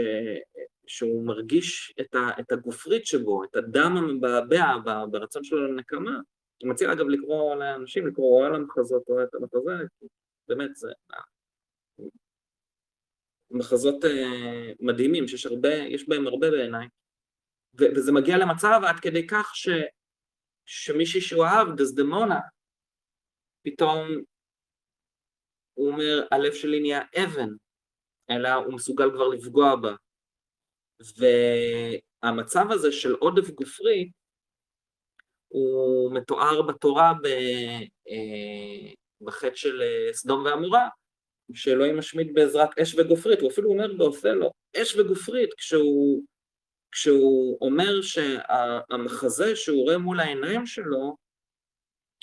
[0.88, 6.20] שהוא מרגיש את, ה, את הגופרית שבו, את הדם המבעבע ברצון שלו לנקמה.
[6.64, 9.72] אני מציע אגב לקרוא לאנשים, לקרוא על המחזות או את המחזה,
[10.48, 10.92] באמת זה
[13.52, 14.08] מחזות uh,
[14.80, 16.88] מדהימים, שיש הרבה, יש בהם הרבה בעיניי,
[17.74, 19.70] וזה מגיע למצב עד כדי כך ש,
[20.66, 22.40] שמישהי שהוא אהב, דסדמונה,
[23.66, 24.08] פתאום
[25.78, 27.50] הוא אומר, הלב שלי נהיה אבן,
[28.30, 29.96] אלא הוא מסוגל כבר לפגוע בה.
[31.18, 34.12] והמצב הזה של עודף גופרי,
[35.48, 37.26] הוא מתואר בתורה ב,
[38.10, 40.90] אה, בחטא של אה, סדום ועמורה,
[41.54, 44.52] שאלוהים משמיד בעזרת אש וגופרית, הוא אפילו אומר באותלו,
[44.82, 46.24] אש וגופרית, כשהוא
[46.92, 51.16] כשהוא אומר שהמחזה שהוא רואה מול העיניים שלו,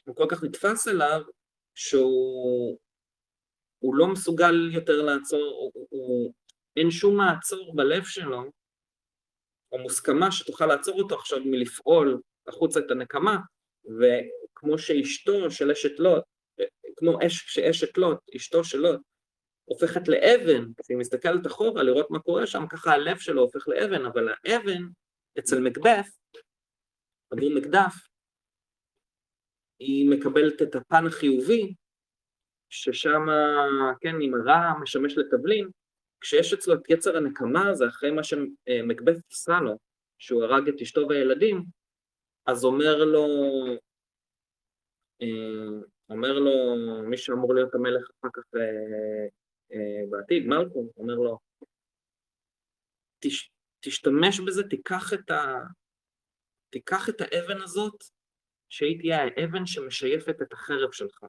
[0.04, 1.22] הוא כל כך נתפס אליו,
[1.74, 2.78] שהוא
[3.92, 6.32] לא מסוגל יותר לעצור, הוא, הוא,
[6.76, 8.50] אין שום מעצור בלב שלו,
[9.72, 13.36] או מוסכמה שתוכל לעצור אותו עכשיו מלפעול החוצה את הנקמה,
[13.84, 16.24] וכמו שאשתו של אשת לוט,
[16.96, 19.00] כמו אש, שאשת לוט, אשתו של לוט,
[19.64, 24.28] הופכת לאבן, כשהיא מסתכלת אחורה לראות מה קורה שם, ככה הלב שלו הופך לאבן, אבל
[24.28, 24.82] האבן
[25.38, 26.08] אצל מקבף,
[27.30, 27.94] עבור מקדף,
[29.78, 31.74] היא מקבלת את הפן החיובי,
[32.74, 33.26] ששם,
[34.00, 35.68] כן, אם הרע משמש לתבלין,
[36.20, 39.78] כשיש אצלו את יצר הנקמה זה אחרי מה שמקבף עשה לו,
[40.18, 41.64] שהוא הרג את אשתו והילדים,
[42.46, 43.26] אז אומר לו,
[45.22, 49.26] אה, אומר לו מי שאמור להיות המלך אחר כך אה,
[49.72, 51.38] אה, בעתיד, מלכום, אומר לו,
[53.18, 53.50] תש,
[53.80, 55.58] תשתמש בזה, תיקח את, ה,
[56.70, 58.04] תיקח את האבן הזאת,
[58.68, 61.24] שהיא תהיה האבן שמשייפת את החרב שלך.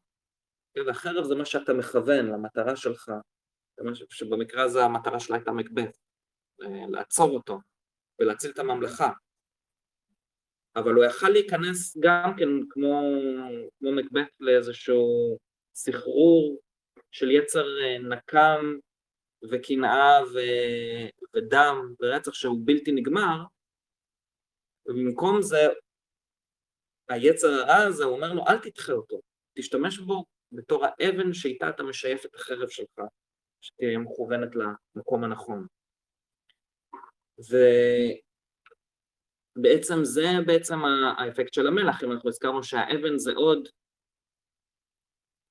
[0.88, 3.12] והחרב זה מה שאתה מכוון למטרה שלך,
[4.10, 5.98] שבמקרה הזה המטרה שלה הייתה מקבט,
[6.90, 7.60] לעצור אותו
[8.20, 9.12] ולהציל את הממלכה.
[10.76, 13.02] אבל הוא יכל להיכנס גם כן כמו,
[13.80, 15.38] כמו מקבט לאיזשהו
[15.76, 16.62] סחרור
[17.12, 18.76] של יצר אה, נקם
[19.52, 20.40] וקנאה ו...
[21.36, 23.44] ודם ורצח שהוא בלתי נגמר,
[24.86, 25.58] ובמקום זה
[27.10, 29.22] היצר הרע הזה, הוא אומר לו אל תדחה אותו,
[29.58, 30.26] תשתמש בו
[30.56, 33.02] בתור האבן שאיתה אתה משייף את החרב שלך,
[33.62, 34.50] שתהיה מכוונת
[34.96, 35.68] למקום הנכון.
[39.58, 40.80] ובעצם זה בעצם
[41.18, 43.68] האפקט של המלח, אם אנחנו הזכרנו שהאבן זה עוד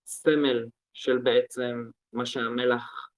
[0.06, 3.10] סמל של בעצם מה שהמלח,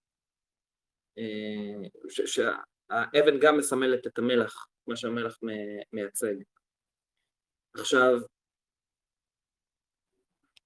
[1.18, 5.38] אה, שהאבן גם מסמלת את המלח, מה שהמלח
[5.92, 6.34] מייצג.
[7.74, 8.12] עכשיו,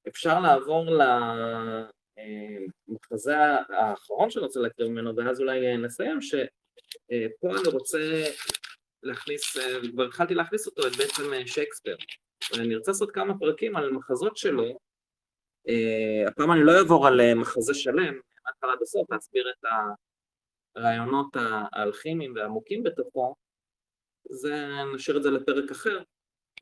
[0.09, 0.84] אפשר לעבור
[2.88, 3.36] למחזה
[3.68, 8.24] האחרון שאני רוצה להקריא ממנו, ואז אולי נסיים, שפה אני רוצה
[9.03, 11.96] להכניס, וכבר התחלתי להכניס אותו, את בעצם שייקספיר.
[12.53, 14.78] ואני רוצה לעשות כמה פרקים על מחזות שלו,
[16.28, 19.64] הפעם אני לא אעבור על מחזה שלם, מההתחלה עד הסוף, להסביר את
[20.76, 21.26] הרעיונות
[21.72, 23.34] האלכימיים והעמוקים בתוכו,
[24.30, 24.55] זה,
[24.94, 26.03] נשאיר את זה לפרק אחר.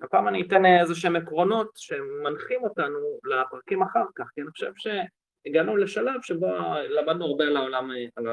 [0.03, 5.77] הפעם אני אתן איזה שהם עקרונות שמנחים אותנו לפרקים אחר כך, כי אני חושב שהגענו
[5.77, 6.47] לשלב שבו
[6.89, 8.27] למדנו הרבה על העולם, על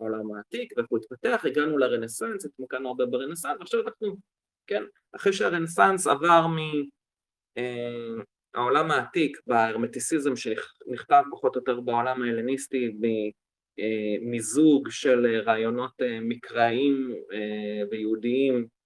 [0.00, 4.16] העולם העתיק ואיך הוא התפתח, הגענו לרנסאנס, התמקדנו הרבה ברנסאנס, ועכשיו אנחנו,
[4.66, 4.82] כן,
[5.16, 6.58] אחרי שהרנסאנס עבר מ...
[7.58, 8.22] אה,
[8.54, 12.90] העולם העתיק בהרמטיסיזם שנכתב פחות או יותר בעולם ההלניסטי
[14.20, 18.77] מזוג של רעיונות אה, מקראיים אה, ויהודיים אה,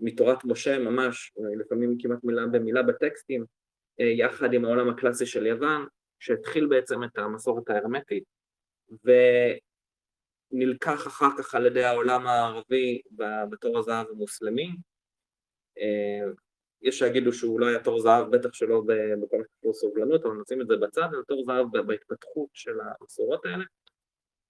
[0.00, 3.44] מתורת משה ממש, לפעמים כמעט מילה במילה בטקסטים,
[3.98, 5.86] יחד עם העולם הקלאסי של יוון,
[6.18, 8.24] שהתחיל בעצם את המסורת ההרמטית,
[10.52, 13.00] ונלקח אחר כך על ידי העולם הערבי
[13.50, 14.70] בתור הזהב המוסלמי,
[16.82, 18.82] יש שיגידו שהוא לא היה תור זהב, בטח שלא
[19.22, 23.64] בכל מה סובלנות, אבל נשים את זה בצד, זה תור זהב בהתפתחות של המסורות האלה,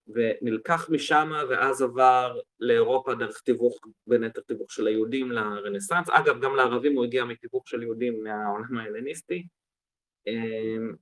[0.09, 6.57] ונלקח משם ואז עבר לאירופה דרך תיווך, בין היתר תיווך של היהודים לרנסאנס, אגב גם
[6.57, 9.46] לערבים הוא הגיע מתיווך של יהודים מהעולם ההלניסטי,
[10.26, 10.92] אמ,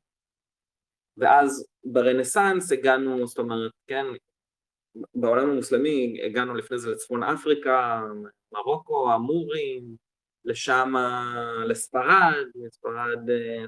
[1.16, 4.06] ואז ברנסאנס הגענו, זאת אומרת, כן,
[5.14, 8.02] בעולם המוסלמי הגענו לפני זה לצפון אפריקה,
[8.52, 9.96] מרוקו, המורים,
[10.44, 10.94] לשם,
[11.66, 13.18] לספרד, מספרד,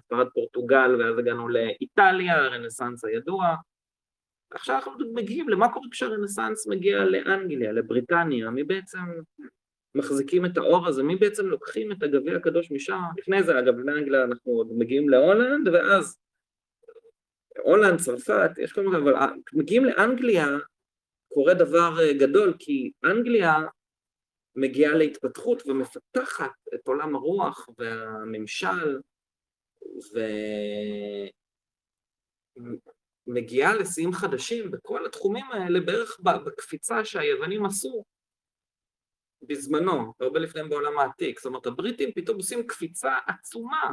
[0.06, 3.54] ספרד פורטוגל, ואז הגענו לאיטליה, הרנסאנס הידוע.
[4.54, 8.98] עכשיו אנחנו מגיעים למה קורה כשהרנסאנס מגיע לאנגליה, לבריטניה, מי בעצם
[9.94, 14.24] מחזיקים את האור הזה, מי בעצם לוקחים את הגביע הקדוש משם, לפני זה אגב, לאנגליה
[14.24, 16.18] אנחנו עוד מגיעים להולנד, ואז
[17.64, 19.14] הולנד, צרפת, יש כל מיני, אבל
[19.52, 20.46] מגיעים לאנגליה,
[21.28, 23.54] קורה דבר גדול, כי אנגליה
[24.56, 28.98] מגיעה להתפתחות ומפתחת את עולם הרוח והממשל
[33.26, 38.04] ומגיעה לשיאים חדשים בכל התחומים האלה בערך בקפיצה שהיוונים עשו
[39.42, 41.38] בזמנו, הרבה לפניהם בעולם העתיק.
[41.38, 43.90] זאת אומרת, הבריטים פתאום עושים קפיצה עצומה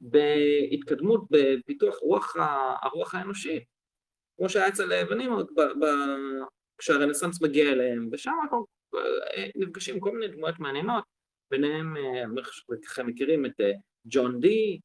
[0.00, 2.36] בהתקדמות, בפיתוח רוח,
[2.82, 3.64] הרוח האנושית,
[4.36, 5.30] כמו שהיה אצל היוונים
[6.78, 8.66] כשהרנסאנס מגיע אליהם, ושם אנחנו
[9.56, 11.04] נפגשים כל מיני דמויות מעניינות,
[11.50, 11.94] ביניהם,
[12.84, 13.72] ככה מכירים את אה,
[14.06, 14.80] ג'ון די,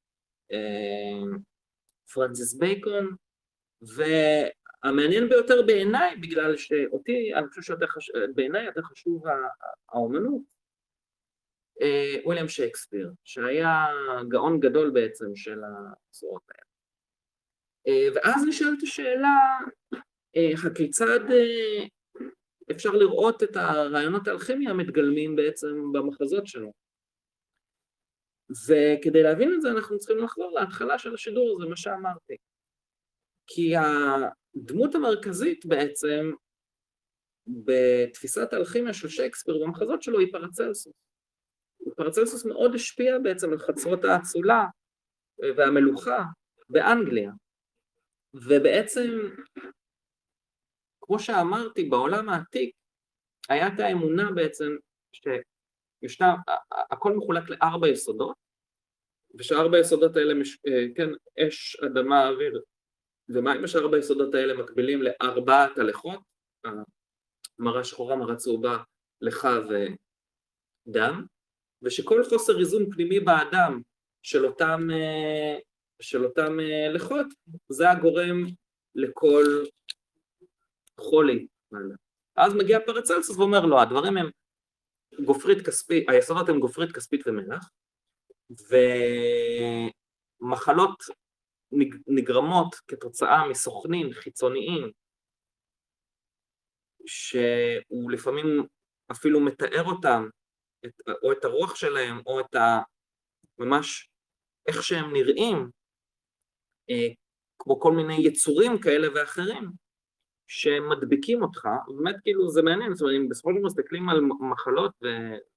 [0.52, 1.38] אה,
[2.14, 3.16] פרנסיס בייקון,
[4.84, 9.24] המעניין ביותר בעיניי, בגלל שאותי, אני חושב שיותר חשוב, בעיניי יותר חשוב
[9.90, 10.42] האומנות,
[11.82, 13.86] אה, וויליאם שייקספיר, שהיה
[14.28, 16.66] גאון גדול בעצם של הצורות האלה.
[17.88, 19.38] אה, ואז נשאלת השאלה,
[20.66, 21.20] הכיצד
[22.72, 26.74] אפשר לראות את הרעיונות האלכימיה מתגלמים בעצם במחזות שלו.
[28.68, 32.38] וכדי להבין את זה אנחנו צריכים לחזור להתחלה של השידור, זה מה שאמרתי.
[33.56, 36.32] כי הדמות המרכזית בעצם
[37.48, 40.94] בתפיסת האלכימיה של שייקספיר במחזות שלו היא פרצלסוס.
[41.96, 44.66] פרצלסוס מאוד השפיע בעצם על חצרות האצולה
[45.58, 46.24] והמלוכה
[46.70, 47.32] באנגליה.
[48.34, 49.10] ובעצם,
[51.02, 52.76] כמו שאמרתי, בעולם העתיק
[53.50, 54.76] היה את האמונה בעצם
[55.12, 56.36] שישנה,
[56.72, 58.36] הכל מחולק לארבע יסודות,
[59.40, 61.10] ושארבע היסודות האלה, מש, אה, כן,
[61.48, 62.62] אש, אדמה, אוויר
[63.34, 66.20] ומים, ושארבע היסודות האלה מקבילים לארבעת הלכות,
[67.60, 68.78] מרה שחורה, מרה צהובה,
[69.22, 69.48] לך
[70.88, 71.26] ודם,
[71.82, 73.82] ושכל חוסר איזון פנימי באדם
[74.22, 75.58] של אותם, אה,
[76.02, 77.26] של אותם אה, לכות,
[77.70, 78.46] זה הגורם
[78.96, 79.44] לכל
[81.00, 81.48] חולי.
[82.36, 84.30] אז מגיע פרצלסוס ואומר לו, לא, הדברים הם
[85.26, 87.70] גופרית כספית, היסודות הם גופרית כספית ומלח,
[90.42, 91.04] ומחלות
[92.08, 94.92] נגרמות כתוצאה מסוכנים חיצוניים
[97.06, 98.66] שהוא לפעמים
[99.12, 100.28] אפילו מתאר אותם,
[100.86, 100.94] את,
[101.24, 102.80] או את הרוח שלהם, או את ה...
[103.60, 104.10] ממש
[104.68, 105.70] איך שהם נראים,
[106.90, 107.08] אה,
[107.60, 109.72] כמו כל מיני יצורים כאלה ואחרים,
[110.48, 111.68] שמדביקים אותך,
[111.98, 114.92] באמת כאילו זה מעניין, זאת אומרת אם בסופו של דבר מסתכלים על מחלות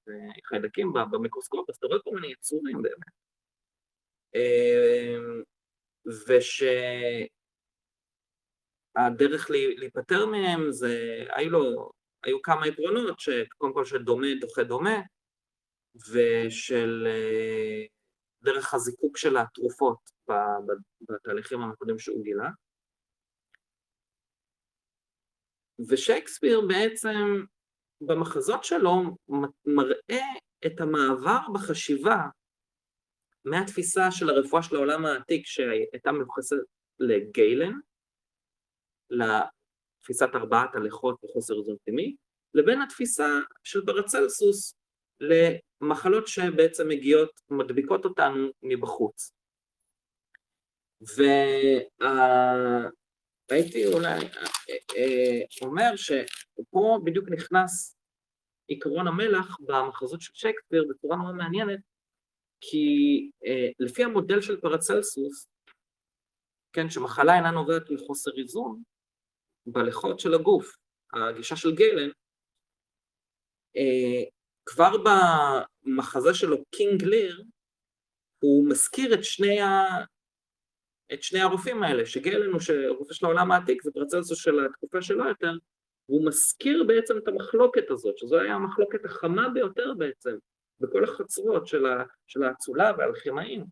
[0.06, 3.14] וחיידקים במיקרוסקופ, אז אתה רואה כל מיני יצורים באמת.
[4.34, 5.42] אמ,
[8.96, 11.90] ושהדרך להיפטר מהם זה, היו לו,
[12.24, 15.00] היו כמה עקרונות, שקודם כל של דומה דוחה דומה,
[16.12, 17.84] ושל אה,
[18.42, 20.10] דרך הזיקוק של התרופות
[21.00, 22.48] בתהליכים המקודם שהוא גילה.
[25.88, 27.44] ושייקספיר בעצם
[28.00, 29.16] במחזות שלו
[29.66, 30.24] מראה
[30.66, 32.16] את המעבר בחשיבה
[33.44, 36.56] מהתפיסה של הרפואה של העולם העתיק שהייתה מיוחסת
[37.00, 37.72] לגיילן,
[39.10, 42.16] לתפיסת ארבעת הלכות וחוסר איזון פנימי,
[42.54, 43.28] לבין התפיסה
[43.64, 44.74] של פרצלסוס
[45.20, 49.30] למחלות שבעצם מגיעות, מדביקות אותנו מבחוץ.
[51.00, 52.88] וה...
[53.50, 57.96] הייתי אולי אה, אה, אומר שפה בדיוק נכנס
[58.68, 61.80] עקרון המלח במחזות של שייקספיר בצורה מאוד מעניינת,
[62.70, 62.86] כי
[63.46, 65.46] אה, לפי המודל של פרצלסוס,
[66.72, 68.82] כן, שמחלה אינה נובעת מחוסר איזון,
[69.66, 70.76] בלכות של הגוף,
[71.12, 72.10] הגישה של גיילן,
[74.66, 74.90] כבר
[75.86, 77.44] במחזה שלו, קינג ליר,
[78.42, 79.58] הוא מזכיר את שני
[81.14, 82.60] את שני הרופאים האלה, שגלן הוא
[82.98, 85.52] רופא של העולם העתיק, זה פרצלסוס של התקופה שלו יותר,
[86.08, 90.36] והוא מזכיר בעצם את המחלוקת הזאת, שזו הייתה המחלוקת החמה ביותר בעצם,
[90.80, 91.84] בכל החצרות של,
[92.26, 93.64] של האצולה והאלכימאים,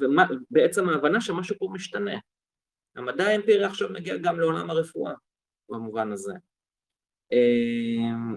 [0.00, 2.18] ובעצם ההבנה שמשהו פה משתנה.
[2.96, 5.12] המדע האמפירי עכשיו מגיע גם לעולם הרפואה,
[5.68, 6.32] במובן הזה.
[7.32, 8.36] אמ,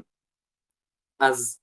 [1.20, 1.62] אז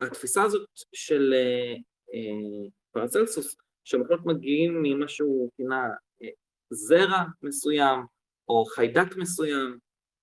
[0.00, 1.74] התפיסה הזאת של אה,
[2.14, 5.82] אה, פרצלסוס שמחלות מגיעים ממה שהוא כינה
[6.22, 6.28] אה,
[6.70, 8.00] זרע מסוים
[8.48, 9.78] או חיידק מסוים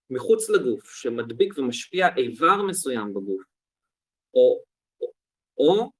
[0.09, 3.41] מחוץ לגוף שמדביק ומשפיע איבר מסוים בגוף
[4.33, 4.63] או,
[5.59, 5.91] או,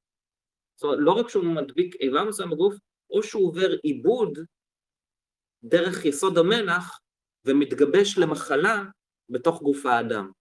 [0.76, 2.76] זאת אומרת לא רק שהוא מדביק איבר מסוים בגוף
[3.10, 4.40] או שהוא עובר עיבוד
[5.64, 7.00] דרך יסוד המלח
[7.46, 8.84] ומתגבש למחלה
[9.30, 10.32] בתוך גוף האדם.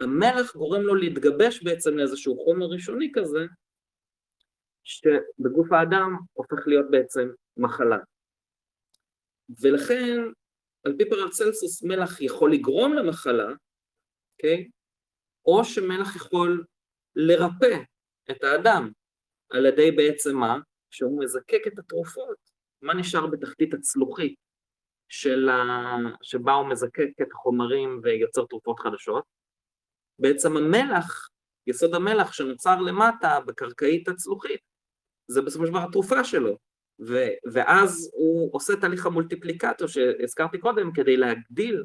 [0.00, 3.46] המלח גורם לו להתגבש בעצם לאיזשהו חומר ראשוני כזה
[4.82, 7.98] שבגוף האדם הופך להיות בעצם מחלה.
[9.60, 10.16] ולכן,
[10.84, 13.48] על פי פרצלסוס, מלח יכול לגרום למחלה,
[14.32, 14.64] אוקיי?
[14.64, 14.70] Okay?
[15.46, 16.64] או שמלח יכול
[17.16, 17.82] לרפא
[18.30, 18.90] את האדם,
[19.50, 20.58] על ידי בעצם מה?
[20.90, 22.36] כשהוא מזקק את התרופות,
[22.82, 24.34] מה נשאר בתחתית הצלוחית
[25.08, 25.96] של ה...
[26.22, 29.24] שבה הוא מזקק את החומרים ויוצר תרופות חדשות?
[30.18, 31.28] בעצם המלח,
[31.66, 34.60] יסוד המלח שנוצר למטה בקרקעית הצלוחית,
[35.28, 36.58] זה בסופו של דבר התרופה שלו.
[37.08, 41.84] ו- ואז הוא עושה תהליך המולטיפליקטור שהזכרתי קודם כדי להגדיל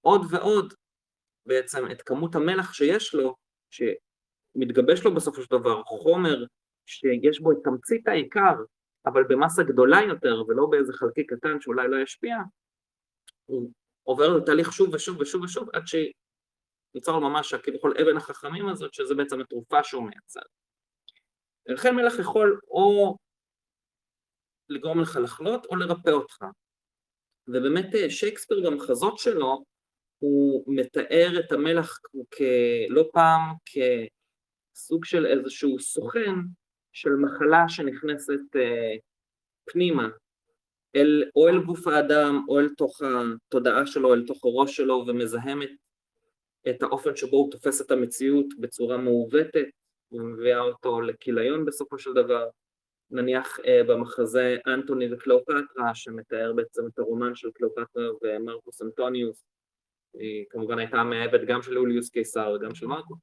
[0.00, 0.74] עוד ועוד
[1.46, 3.34] בעצם את כמות המלח שיש לו,
[4.56, 6.44] שמתגבש לו בסופו של דבר חומר
[6.86, 8.54] שיש בו את תמצית העיקר,
[9.06, 12.36] אבל במסה גדולה יותר ולא באיזה חלקי קטן שאולי לא ישפיע,
[13.46, 13.70] הוא
[14.02, 15.86] עובר לתהליך שוב ושוב ושוב ושוב, עד
[17.12, 20.40] לו ממש כביכול אבן החכמים הזאת, שזה בעצם התרופה שהוא מייצר.
[21.68, 23.16] ולכן מלח יכול או
[24.68, 26.44] לגרום לך לחלות או לרפא אותך.
[27.48, 29.64] ובאמת אה, שייקספיר במחזות שלו,
[30.18, 31.98] הוא מתאר את המלח
[32.88, 33.40] לא פעם
[34.76, 36.34] כסוג של איזשהו סוכן
[36.92, 38.96] של מחלה שנכנסת אה,
[39.64, 40.08] פנימה,
[40.96, 45.70] אל, או אל גוף האדם או אל תוך התודעה שלו, אל תוך הראש שלו ומזהמת
[46.68, 49.66] את האופן שבו הוא תופס את המציאות בצורה מעוותת
[50.12, 52.48] ומביאה אותו לכיליון בסופו של דבר.
[53.10, 59.44] נניח אה, במחזה אנטוני וקליאופטרה שמתאר בעצם את הרומן של קליאופטרה ומרקוס אנטוניוס,
[60.14, 63.14] היא כמובן הייתה מאהבת גם של יוליוס קיסר וגם של מרקו,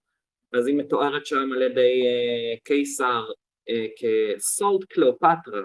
[0.54, 3.26] אז היא מתוארת שם על ידי אה, קיסר
[3.70, 5.62] אה, כסולט קליאופטרה,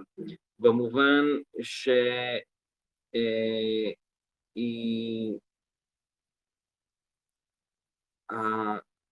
[0.58, 1.24] במובן
[1.62, 2.18] שהיא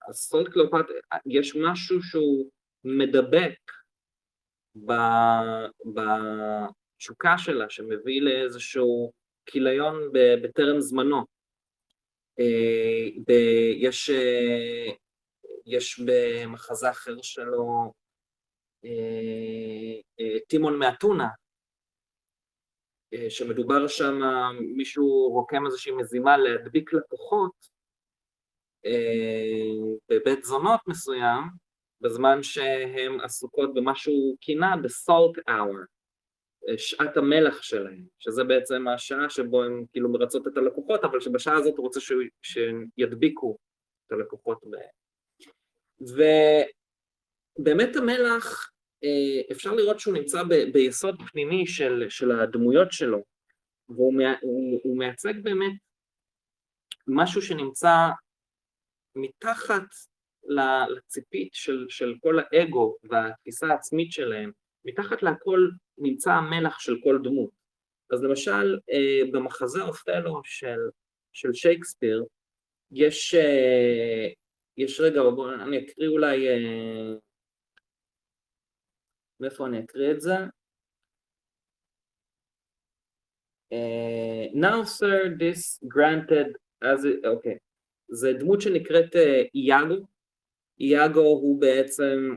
[0.09, 0.97] הסולט קליאופטרה,
[1.27, 2.51] יש משהו שהוא
[2.85, 3.59] מדבק
[6.97, 9.12] בתשוקה שלה, שמביא לאיזשהו
[9.47, 10.12] כיליון
[10.43, 11.24] בטרם זמנו.
[12.40, 13.09] אה,
[13.77, 14.93] יש, אה,
[15.66, 17.93] יש במחזה אחר שלו
[18.84, 21.28] אה, טימון מאתונה,
[23.28, 24.20] שמדובר שם,
[24.76, 27.76] מישהו רוקם איזושהי מזימה להדביק לקוחות
[30.09, 31.43] בבית זונות מסוים,
[32.01, 35.86] בזמן שהן עסוקות במה שהוא כינה The Salt Hour,
[36.76, 41.76] שעת המלח שלהם, שזה בעצם השעה שבו הן כאילו מרצות את הלקוחות, אבל שבשעה הזאת
[41.76, 42.01] הוא רוצה
[42.43, 43.59] שידביקו
[44.06, 44.76] את הלקוחות ב...
[46.01, 48.70] ובאמת המלח,
[49.05, 53.24] אה, אפשר לראות שהוא נמצא ב, ביסוד פנימי של, של הדמויות שלו,
[53.89, 55.73] והוא הוא, הוא מייצג באמת
[57.06, 58.09] משהו שנמצא
[59.16, 59.85] מתחת
[60.89, 64.51] לציפית של, של כל האגו והתפיסה העצמית שלהם,
[64.85, 65.68] מתחת להכל
[65.98, 67.51] נמצא המלח של כל דמות.
[68.10, 70.78] אז למשל אה, במחזה אופטלו של,
[71.32, 72.24] של שייקספיר,
[72.93, 74.28] יש, אה,
[74.77, 77.15] יש רגע, בואו אני אקריא אולי, אה,
[79.40, 80.35] מאיפה אני אקריא את זה?
[83.74, 87.59] Uh, now sir this granted as it, אוקיי, okay.
[88.09, 89.16] זה דמות שנקראת
[89.55, 90.07] איאגו,
[90.81, 92.36] איאגו הוא בעצם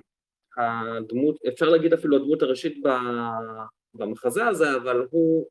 [0.58, 2.84] הדמות, אפשר להגיד אפילו הדמות הראשית
[3.94, 5.48] במחזה הזה, אבל הוא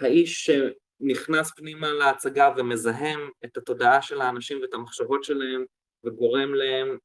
[0.00, 0.50] האיש
[0.98, 5.64] שנכנס פנימה להצגה ומזהם את התודעה של האנשים ואת המחשבות שלהם
[6.04, 6.98] וגורם להם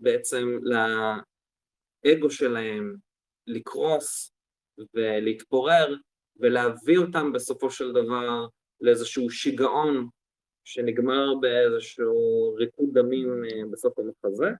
[0.00, 0.58] בעצם
[2.04, 2.96] לאגו שלהם
[3.46, 4.32] לקרוס
[4.94, 5.94] ולהתפורר
[6.36, 8.46] ולהביא אותם בסופו של דבר
[8.80, 10.08] לאיזשהו שיגעון
[10.64, 14.50] שנגמר באיזשהו ריקוד דמים אה, בסוף המחזה,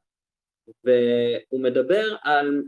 [0.85, 2.63] והוא מדבר על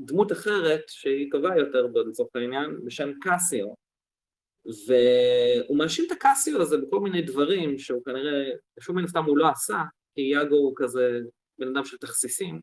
[0.00, 3.66] דמות אחרת שהיא טובה יותר לצורך העניין, בשם קסיו,
[4.66, 9.48] והוא מאשים את הקסיו הזה בכל מיני דברים שהוא כנראה, שום מן הסתם הוא לא
[9.48, 9.78] עשה,
[10.14, 11.20] כי יאגו הוא כזה
[11.58, 12.60] בן אדם של תכסיסים,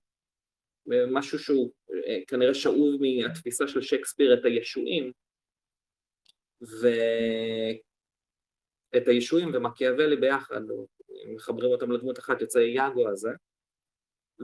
[0.88, 1.71] משהו שהוא
[2.07, 5.11] אה, כנראה שאוב מהתפיסה של שייקספיר את הישועים,
[6.61, 6.88] ו...
[8.97, 10.61] את הישועים ומקיאוולי ביחד,
[11.35, 13.30] מחברים אותם לדמות אחת, יוצא יאגו הזה.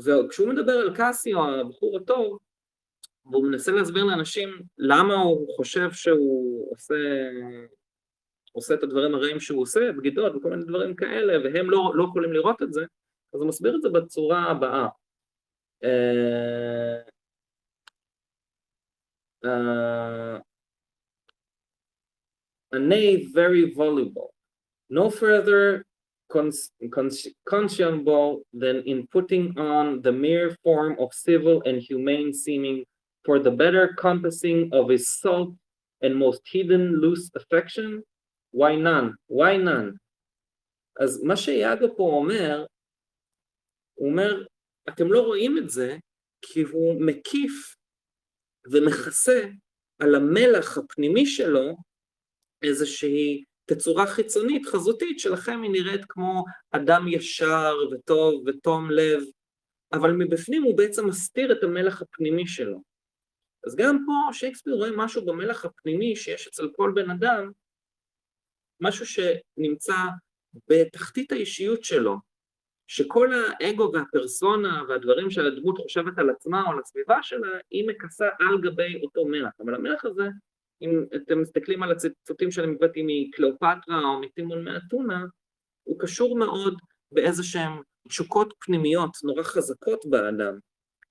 [0.06, 2.38] וכשהוא מדבר על קאסיו, הבחור הטוב,
[3.26, 6.96] והוא מנסה להסביר לאנשים למה הוא חושב שהוא עושה,
[8.52, 12.34] עושה את הדברים הרעים שהוא עושה, בגידות וכל מיני דברים כאלה, והם לא, לא יכולים
[12.34, 12.82] לראות את זה,
[13.34, 14.88] אז הוא מסביר את זה בצורה הבאה.
[15.82, 17.00] Uh,
[19.46, 20.40] uh,
[22.74, 24.34] a knave very voluble,
[24.90, 25.86] no further
[26.30, 32.84] conscionable than in putting on the mere form of civil and humane seeming
[33.30, 35.51] for the better compassing of his salt
[36.01, 38.01] and most hidden loose affection?
[38.60, 39.10] Why none?
[39.27, 39.97] Why none?
[40.99, 42.65] אז מה שיאגו פה אומר,
[43.95, 44.45] הוא אומר,
[44.89, 45.97] אתם לא רואים את זה
[46.41, 47.76] כי הוא מקיף
[48.72, 49.41] ומכסה
[49.99, 51.76] על המלח הפנימי שלו
[52.64, 59.23] איזושהי תצורה חיצונית, חזותית, שלכם היא נראית כמו אדם ישר וטוב ותום לב,
[59.93, 62.89] אבל מבפנים הוא בעצם מסתיר את המלח הפנימי שלו.
[63.65, 67.52] אז גם פה שייקספיר רואה משהו במלח הפנימי שיש אצל כל בן אדם,
[68.81, 69.95] משהו שנמצא
[70.69, 72.15] בתחתית האישיות שלו,
[72.88, 78.61] שכל האגו והפרסונה והדברים שהדמות חושבת על עצמה או על הסביבה שלה, היא מכסה על
[78.61, 80.27] גבי אותו מלח, אבל המלח הזה
[80.81, 85.26] אם אתם מסתכלים על הציטוטים שאני הבאתי מקליאופטרה או מטימון מאתונה,
[85.84, 86.77] הוא קשור מאוד
[87.11, 87.72] באיזה שהן
[88.07, 90.60] תשוקות פנימיות נורא חזקות באדם,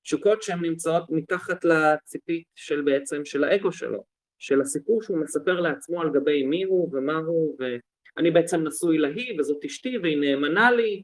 [0.02, 4.04] תשוקות שהן נמצאות מתחת לציפית של בעצם של האגו שלו,
[4.38, 9.40] של הסיפור שהוא מספר לעצמו על גבי מי הוא ומה הוא, ואני בעצם נשוי להיא
[9.40, 11.02] וזאת אשתי והיא נאמנה לי,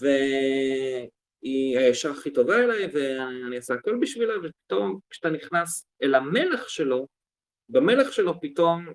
[0.00, 7.06] והיא האישה הכי טובה אליי ואני אעשה הכל בשבילה, ופתאום כשאתה נכנס אל המלך שלו,
[7.68, 8.86] במלך שלו פתאום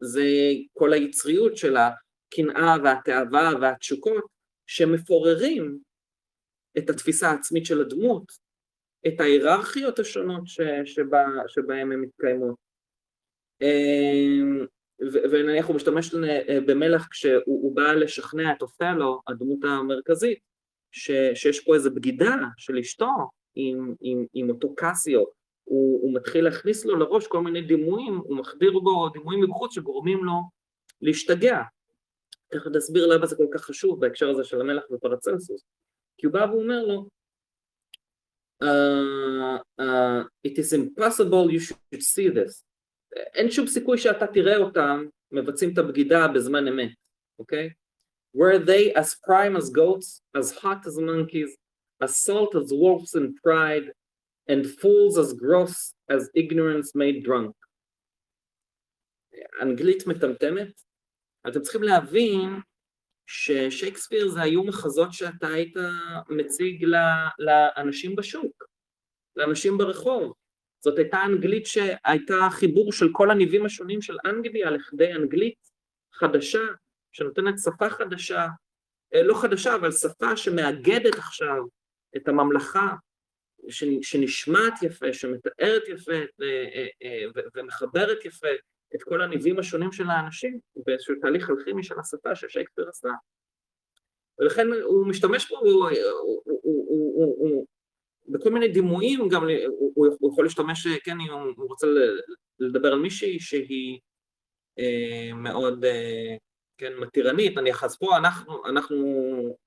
[0.00, 0.24] זה
[0.72, 4.24] כל היצריות של הקנאה והתאווה והתשוקות
[4.66, 5.78] שמפוררים
[6.78, 8.32] את התפיסה העצמית של הדמות,
[9.06, 12.56] את ההיררכיות השונות ש, שבה, שבהן הן מתקיימות.
[13.60, 14.66] אמ,
[15.32, 16.14] ונניח הוא משתמש
[16.66, 20.38] במלך כשהוא בא לשכנע את אופלו, הדמות המרכזית,
[20.92, 23.10] ש, שיש פה איזו בגידה של אשתו
[23.54, 25.24] עם, עם, עם אותו קסיו,
[25.64, 30.24] הוא, הוא מתחיל להכניס לו לראש כל מיני דימויים, הוא מחדיר בו דימויים מבחוץ שגורמים
[30.24, 30.34] לו
[31.02, 31.62] להשתגע.
[32.48, 35.64] תכף נסביר למה זה כל כך חשוב בהקשר הזה של המלך ופרצלסוס.
[36.18, 37.08] כי הוא בא ואומר לו,
[38.64, 42.64] uh, uh, it is impossible you should see this.
[43.34, 46.90] אין שום סיכוי שאתה תראה אותם מבצעים את הבגידה בזמן אמת,
[47.38, 47.66] אוקיי?
[47.66, 47.72] Okay?
[48.36, 51.50] Were they as prime as goats, as hot as monkeys,
[52.04, 53.86] as salt as wolves in pride,
[54.48, 57.54] and fools as gross as ignorance made drunk.
[59.62, 60.82] אנגלית מטמטמת,
[61.48, 62.60] אתם צריכים להבין
[63.30, 65.76] ששייקספיר זה היו מחזות שאתה היית
[66.28, 66.84] מציג
[67.38, 68.64] לאנשים בשוק,
[69.36, 70.34] לאנשים ברחוב.
[70.80, 75.70] זאת הייתה אנגלית שהייתה חיבור של כל הניבים השונים של אנגליה לכדי אנגלית
[76.12, 76.62] חדשה,
[77.12, 78.46] שנותנת שפה חדשה,
[79.14, 81.62] אה, לא חדשה, אבל שפה שמאגדת עכשיו
[82.16, 82.94] את הממלכה,
[84.02, 87.24] שנשמעת יפה, שמתארת יפה אה, אה,
[87.54, 88.48] ומחברת יפה
[88.94, 93.08] את כל הניבים השונים של האנשים באיזשהו תהליך אלכימי של השפה ששייקספיר עשה.
[94.38, 97.66] ולכן הוא משתמש פה, הוא, הוא, הוא, הוא, הוא,
[98.28, 101.86] בכל מיני דימויים, גם הוא, הוא יכול להשתמש, כן, אם הוא רוצה
[102.58, 103.98] לדבר על מישהי שהיא
[104.78, 106.36] אה, מאוד, אה,
[106.78, 109.06] כן, מתירנית, נניח, אז פה אנחנו, אנחנו,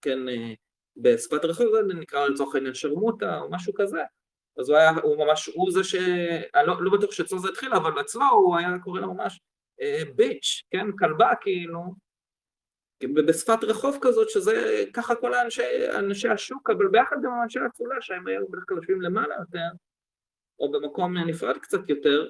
[0.02, 0.53] כן, אה,
[0.98, 1.68] בשפת רחוב
[1.99, 4.02] נקרא לצורך העניין שרמוטה או משהו כזה,
[4.60, 5.95] אז הוא היה, הוא ממש, הוא זה ש...
[6.56, 9.40] אני לא, לא בטוח שאצלו זה התחיל, אבל אצלו הוא היה קורא לה ממש
[9.82, 11.80] אה, ביץ', כן, כלבה כאילו,
[13.14, 15.61] בשפת רחוב כזאת, שזה ככה כל האנשי,
[15.99, 19.68] אנשי השוק, אבל ביחד גם אנשי האצולה, שהם היו בדרך כלל יושבים למעלה יותר,
[20.60, 22.30] או במקום נפרד קצת יותר,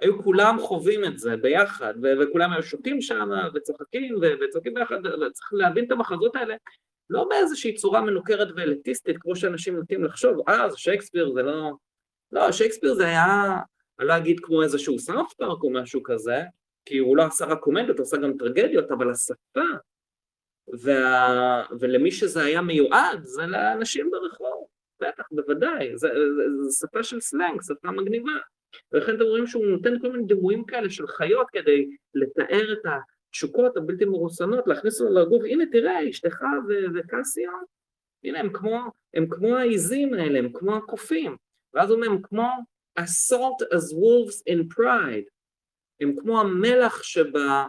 [0.00, 5.06] היו כולם חווים את זה ביחד, ו- וכולם היו שותים שם, וצוחקים, ו- וצוחקים ביחד,
[5.06, 6.54] וצריך להבין את המחזות האלה,
[7.10, 11.72] לא באיזושהי צורה מנוכרת ואליטיסטית, כמו שאנשים נוטים לחשוב, אה, זה שייקספיר, זה לא...
[12.32, 13.56] לא, שייקספיר זה היה,
[14.00, 16.42] אני לא אגיד כמו איזשהו סאונד פארק או משהו כזה,
[16.84, 19.60] כי הוא לא עשה רק קומדיות, הוא עשה גם טרגדיות, אבל השפה,
[20.82, 21.64] וה...
[21.80, 24.66] ולמי שזה היה מיועד, זה לאנשים ברחוב,
[25.00, 28.32] בטח, בוודאי, זה, זה, זה שפה של סלנג, שפה מגניבה.
[28.92, 32.90] ולכן אתם רואים שהוא נותן כל מיני דימויים כאלה של חיות כדי לתאר את ה...
[33.34, 36.42] התשוקות הבלתי מרוסנות, להכניס לו לגוף, הנה תראה, אשתך
[36.94, 37.50] וקסיה,
[38.24, 38.80] הנה הם כמו,
[39.14, 41.36] הם כמו העיזים האלה, הם כמו הקופים,
[41.74, 42.48] ואז הוא אומר, הם כמו
[43.00, 45.28] assault as wolves in pride,
[46.00, 47.66] הם כמו המלח שבה,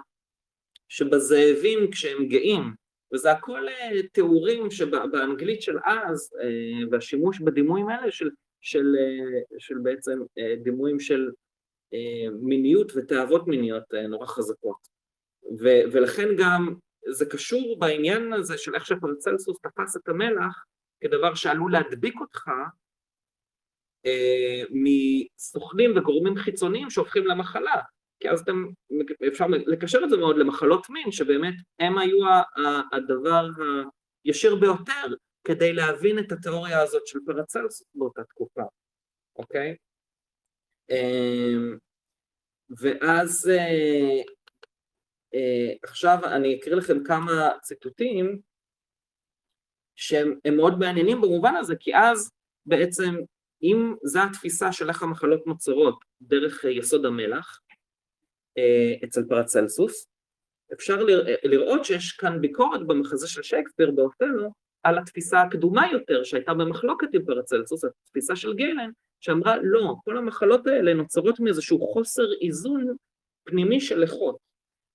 [0.90, 2.74] שבזאבים כשהם גאים,
[3.14, 8.30] וזה הכל אה, תיאורים שבאנגלית של אז, אה, והשימוש בדימויים האלה של,
[8.62, 10.20] של, אה, של בעצם
[10.64, 11.32] דימויים של
[12.42, 14.95] מיניות ותאוות מיניות נורא חזקות.
[15.60, 16.76] ו- ולכן גם
[17.12, 20.66] זה קשור בעניין הזה של איך שפרצלסוס תפס את המלח
[21.02, 22.48] כדבר שעלול להדביק אותך
[24.06, 27.82] אה, מסוכנים וגורמים חיצוניים שהופכים למחלה,
[28.20, 28.66] כי אז אתם,
[29.28, 32.18] אפשר לקשר את זה מאוד למחלות מין, שבאמת הם היו
[32.92, 33.48] הדבר
[34.26, 38.64] הישיר ביותר כדי להבין את התיאוריה הזאת של פרצלסוס באותה תקופה,
[39.36, 39.76] אוקיי?
[40.92, 41.56] אה,
[42.80, 44.22] ואז אה,
[45.84, 48.40] עכשיו אני אקריא לכם כמה ציטוטים
[49.96, 52.32] שהם מאוד מעניינים במובן הזה, כי אז
[52.66, 53.16] בעצם
[53.64, 57.60] אם זו התפיסה של איך המחלות נוצרות דרך יסוד המלח
[58.58, 60.08] אה, אצל פרצלסוס,
[60.74, 61.04] אפשר
[61.44, 64.54] לראות שיש כאן ביקורת במחזה של שייקספיר באותנו
[64.84, 68.90] על התפיסה הקדומה יותר שהייתה במחלוקת עם פרצלסוס, התפיסה של גיילן,
[69.20, 72.96] שאמרה לא, כל המחלות האלה נוצרות מאיזשהו חוסר איזון
[73.44, 74.45] פנימי של איכות.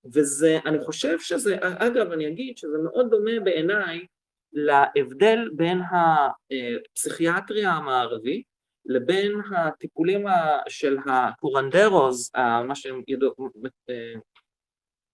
[0.05, 4.05] וזה, אני חושב שזה, אגב אני אגיד שזה מאוד דומה בעיניי
[4.53, 8.45] להבדל בין הפסיכיאטריה המערבית
[8.85, 10.25] לבין הטיפולים
[10.69, 12.31] של הקורנדרוז,
[12.67, 13.31] מה שהם ידוע,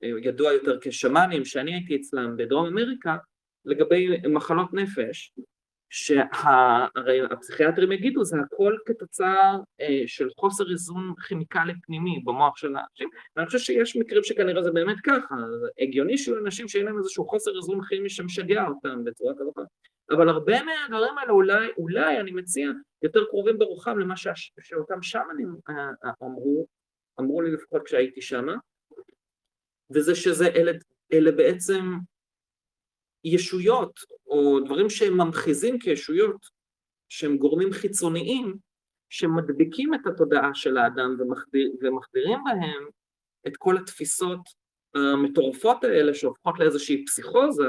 [0.01, 3.18] ידוע יותר כשמאנים, שאני הייתי אצלם בדרום אמריקה,
[3.65, 5.34] לגבי מחלות נפש,
[5.89, 13.09] שהרי הפסיכיאטרים יגידו זה הכל כתוצאה אה, של חוסר איזון כימיקלי פנימי במוח של האנשים
[13.35, 15.35] ואני חושב שיש מקרים שכנראה זה באמת ככה,
[15.80, 19.55] הגיוני שיהיו אנשים שאין להם איזשהו חוסר איזון כימי שמשגע אותם בצורה כזאת
[20.11, 22.69] אבל הרבה מהדברים האלה אולי, אולי אני מציע
[23.01, 24.27] יותר קרובים ברוחם למה ש...
[24.61, 26.68] שאותם שמנים אה, אה, אמרו,
[27.19, 28.53] אמרו לי לפחות כשהייתי שמה
[29.93, 30.72] וזה שזה אלה,
[31.14, 31.81] אלה בעצם
[33.34, 36.45] ישויות או דברים שהם ממחיזים כישויות
[37.10, 38.58] שהם גורמים חיצוניים
[39.10, 42.88] שמדביקים את התודעה של האדם ומחדיר, ומחדירים בהם
[43.48, 44.40] את כל התפיסות
[44.95, 47.68] המטורפות האלה שהופכות לאיזושהי פסיכוזה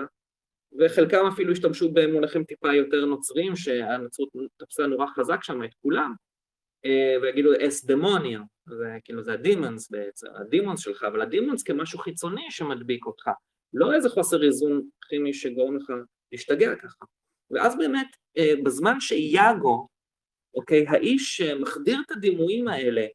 [0.79, 6.13] וחלקם אפילו השתמשו במונחים טיפה יותר נוצריים שהנצרות תפסה נורא חזק שם את כולם
[6.85, 12.51] אה, ויגידו אס דמוניה, זה כאילו זה הדימונס בעצם, הדימונס שלך, אבל הדימונס כמשהו חיצוני
[12.51, 13.31] שמדביק אותך
[13.74, 15.90] לא איזה חוסר איזון כימי שגורם לך
[16.32, 17.05] להשתגע ככה.
[17.51, 18.07] ואז באמת,
[18.39, 19.89] אה, בזמן שיאגו,
[20.55, 23.07] אוקיי, האיש שמחדיר את הדימויים האלה,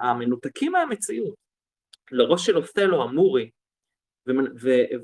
[0.00, 1.34] המנותקים מהמציאות,
[2.10, 3.50] לראש של אופתלו, המורי,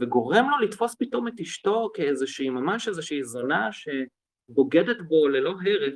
[0.00, 5.94] וגורם לו לתפוס פתאום את אשתו כאיזושהי, ממש איזושהי זונה שבוגדת בו ללא הרף,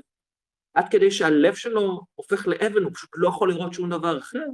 [0.75, 4.47] עד כדי שהלב שלו הופך לאבן, הוא פשוט לא יכול לראות שום דבר אחר,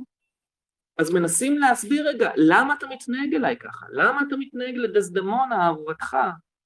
[0.98, 3.86] אז מנסים להסביר רגע, למה אתה מתנהג אליי ככה?
[3.90, 6.16] למה אתה מתנהג לדסדמונה, אהובתך,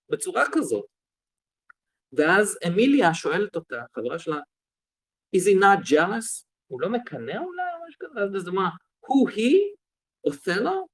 [0.09, 0.85] בצורה כזאת?
[2.13, 4.41] ואז אמיליה שואלת אותה, חברה שלה,
[5.37, 6.45] is he not jealous?
[6.67, 8.21] הוא לא מקנא אולי או משהו כזה?
[8.21, 8.71] אז דסדמונה,
[9.07, 9.53] who he?
[10.29, 10.87] Othello?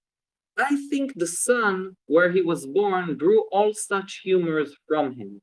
[0.60, 5.40] I think the sun where he was born drew all such humors from him.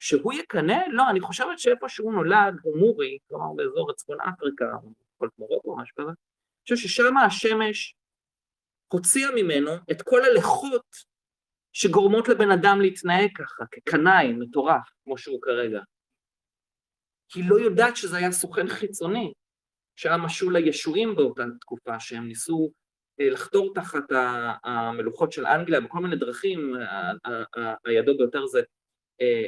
[0.00, 0.78] שהוא יקנא?
[0.88, 4.64] לא, אני חושבת שאיפה שהוא נולד הוא מורי, כלומר באזור צפון אפריקה,
[5.18, 7.94] כל מרוקו או משהו כזה, אני חושב ששם השמש
[8.92, 10.86] הוציאה ממנו את כל הלכות
[11.72, 15.80] שגורמות לבן אדם להתנהג ככה, כקנאי, מטורף, כמו שהוא כרגע.
[17.34, 19.32] היא לא יודעת שזה היה סוכן חיצוני,
[19.96, 22.70] שהיה משול לישועים באותה תקופה, שהם ניסו
[23.20, 24.04] אה, לחתור תחת
[24.64, 26.74] המלוכות של אנגליה בכל מיני דרכים,
[27.84, 28.62] הידוע ביותר זה
[29.20, 29.46] אה,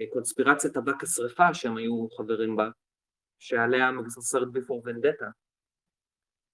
[0.00, 2.68] אה, קונספירציית אבק השרפה שהם היו חברים בה,
[3.38, 5.26] שעליה מבוסס סרט ביפור ונדטה,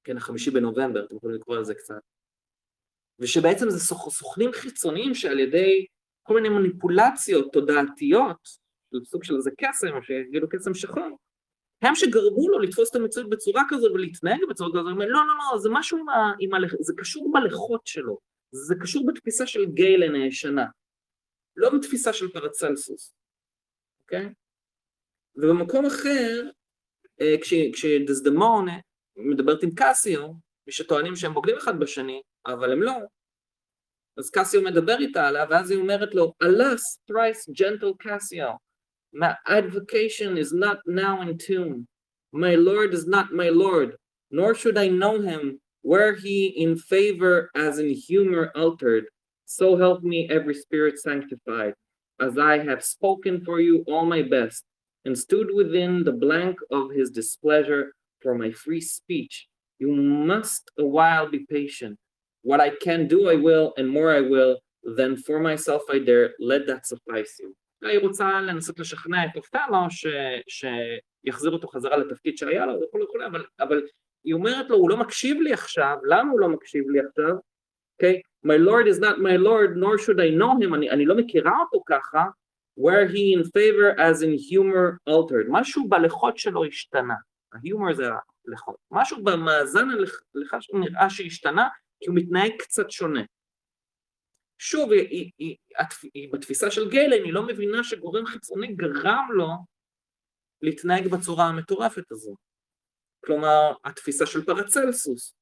[0.04, 2.00] כן, החמישי בנובמבר, אתם יכולים לקרוא על זה קצת,
[3.18, 3.78] ושבעצם זה
[4.10, 5.86] סוכנים חיצוניים שעל ידי
[6.22, 8.48] כל מיני מניפולציות תודעתיות,
[9.04, 11.18] סוג של איזה קסם, או שיגידו קסם שחור,
[11.82, 15.22] הם שגרמו לו לתפוס את המציאות בצורה כזו ולהתנהג בצורה כזו, לא, לא,
[15.52, 16.32] לא, זה משהו עם ה...
[16.40, 18.18] עם ה זה קשור בלכות שלו,
[18.52, 20.66] זה קשור בתפיסה של גיילן הישנה,
[21.56, 23.14] לא בתפיסה של פרצלסוס,
[24.02, 24.32] אוקיי?
[25.36, 26.50] ובמקום אחר,
[27.21, 27.35] אה,
[27.73, 28.67] כשדזדמון
[29.17, 30.31] מדברת עם קסיו,
[30.67, 32.93] ושטוענים שהם בוגדים אחד בשני, אבל הם לא,
[34.17, 38.57] אז קסיו מדבר איתה עליה, ואז היא אומרת לו, Alas, thrice gentle Cassio,
[39.13, 41.87] my advocation is not now in tune.
[42.33, 43.95] My lord is not my lord,
[44.31, 49.05] nor should I know him, were he in favor as in humor altered.
[49.45, 51.73] So help me every spirit sanctified,
[52.19, 54.63] as I have spoken for you all my best,
[55.05, 57.83] and stood within the blank of his displeasure
[58.21, 59.47] for my free speech.
[59.79, 59.89] You
[60.31, 61.97] must a while be patient.
[62.41, 64.53] What I can do I will, and more I will,
[64.83, 67.53] then for myself I dare, let that suffice you.
[67.81, 69.77] היא רוצה לנסות לשכנע את אופטלו
[70.47, 73.81] שיחזיר אותו חזרה לתפקיד שהיה לו וכולי וכולי, אבל, אבל
[74.23, 77.35] היא אומרת לו, הוא לא מקשיב לי עכשיו, למה הוא לא מקשיב לי עכשיו?
[77.93, 78.15] אוקיי?
[78.15, 78.47] Okay?
[78.47, 81.51] My Lord is not my Lord, nor should I know him, אני, אני לא מכירה
[81.61, 82.25] אותו ככה,
[82.76, 87.14] where he in favor as in humor altered, משהו בלכות שלו השתנה,
[87.52, 88.04] ההומור זה
[88.48, 89.88] הלכות, משהו במאזן
[90.34, 91.68] הלכה נראה שהשתנה
[92.00, 93.22] כי הוא מתנהג קצת שונה.
[94.58, 95.56] שוב, היא, היא, היא,
[96.14, 99.48] היא, בתפיסה של גיילן היא לא מבינה שגורם חיצוני גרם לו
[100.62, 102.36] להתנהג בצורה המטורפת הזו.
[103.24, 105.34] כלומר, התפיסה של פרצלסוס,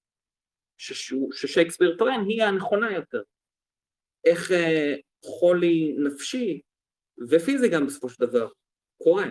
[1.32, 3.22] ששייקספיר טוען, היא הנכונה יותר.
[4.24, 4.94] איך אה,
[5.24, 6.60] חולי נפשי
[7.28, 8.48] ופיזי גם בסופו של דבר,
[9.02, 9.26] קורה.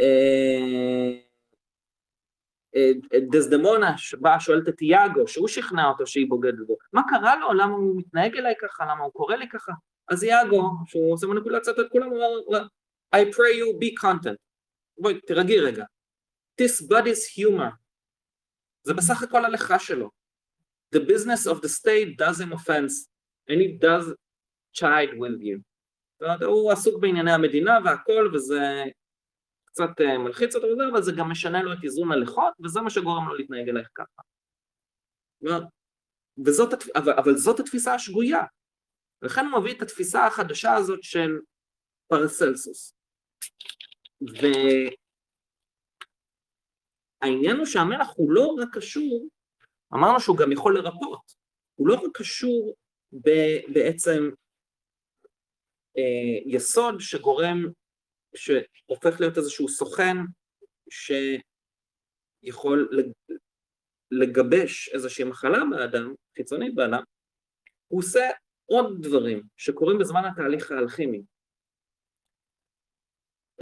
[0.00, 1.20] אה,
[2.76, 7.52] אה, דזדמונה באה שואלת את יאגו, שהוא שכנע אותו שהיא בוגדת בו, מה קרה לו?
[7.52, 8.84] למה הוא מתנהג אליי ככה?
[8.84, 9.72] למה הוא קורא לי ככה?
[10.08, 12.66] אז יאגו, שהוא עושה מניפולציות את כולם, הוא אומר,
[13.16, 14.36] I pray you be content.
[14.98, 15.84] בואי, תרגי רגע.
[16.60, 17.72] This body's humor.
[18.82, 20.10] זה בסך הכל הלכה שלו.
[20.94, 23.08] The business of the state does him offense,
[23.50, 24.14] and it does
[24.72, 25.60] chide with you.
[26.46, 28.84] הוא עסוק בענייני המדינה והכל, וזה
[29.64, 32.90] קצת אה, מלחיץ אותו וזה, אבל זה גם משנה לו את איזון הלכות, וזה מה
[32.90, 34.22] שגורם לו להתנהג אלייך ככה.
[36.46, 38.42] וזאת, אבל, אבל זאת התפיסה השגויה.
[39.22, 41.30] לכן הוא מביא את התפיסה החדשה הזאת של
[42.08, 42.94] פרסלסוס.
[47.22, 49.28] והעניין הוא שהמלח הוא לא רק קשור,
[49.94, 51.32] אמרנו שהוא גם יכול לרפות,
[51.74, 52.74] הוא לא רק קשור
[53.12, 53.30] ב,
[53.74, 54.30] בעצם
[56.46, 57.64] יסוד שגורם,
[58.34, 60.16] שהופך להיות איזשהו סוכן
[62.42, 62.88] שיכול
[64.10, 67.02] לגבש איזושהי מחלה באדם, חיצונית באדם,
[67.88, 68.30] הוא עושה
[68.66, 71.22] עוד דברים שקורים בזמן התהליך האלכימי.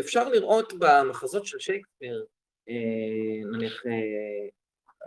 [0.01, 2.27] אפשר לראות במחזות של שייקספיר,
[2.69, 4.49] אה, נניח אה,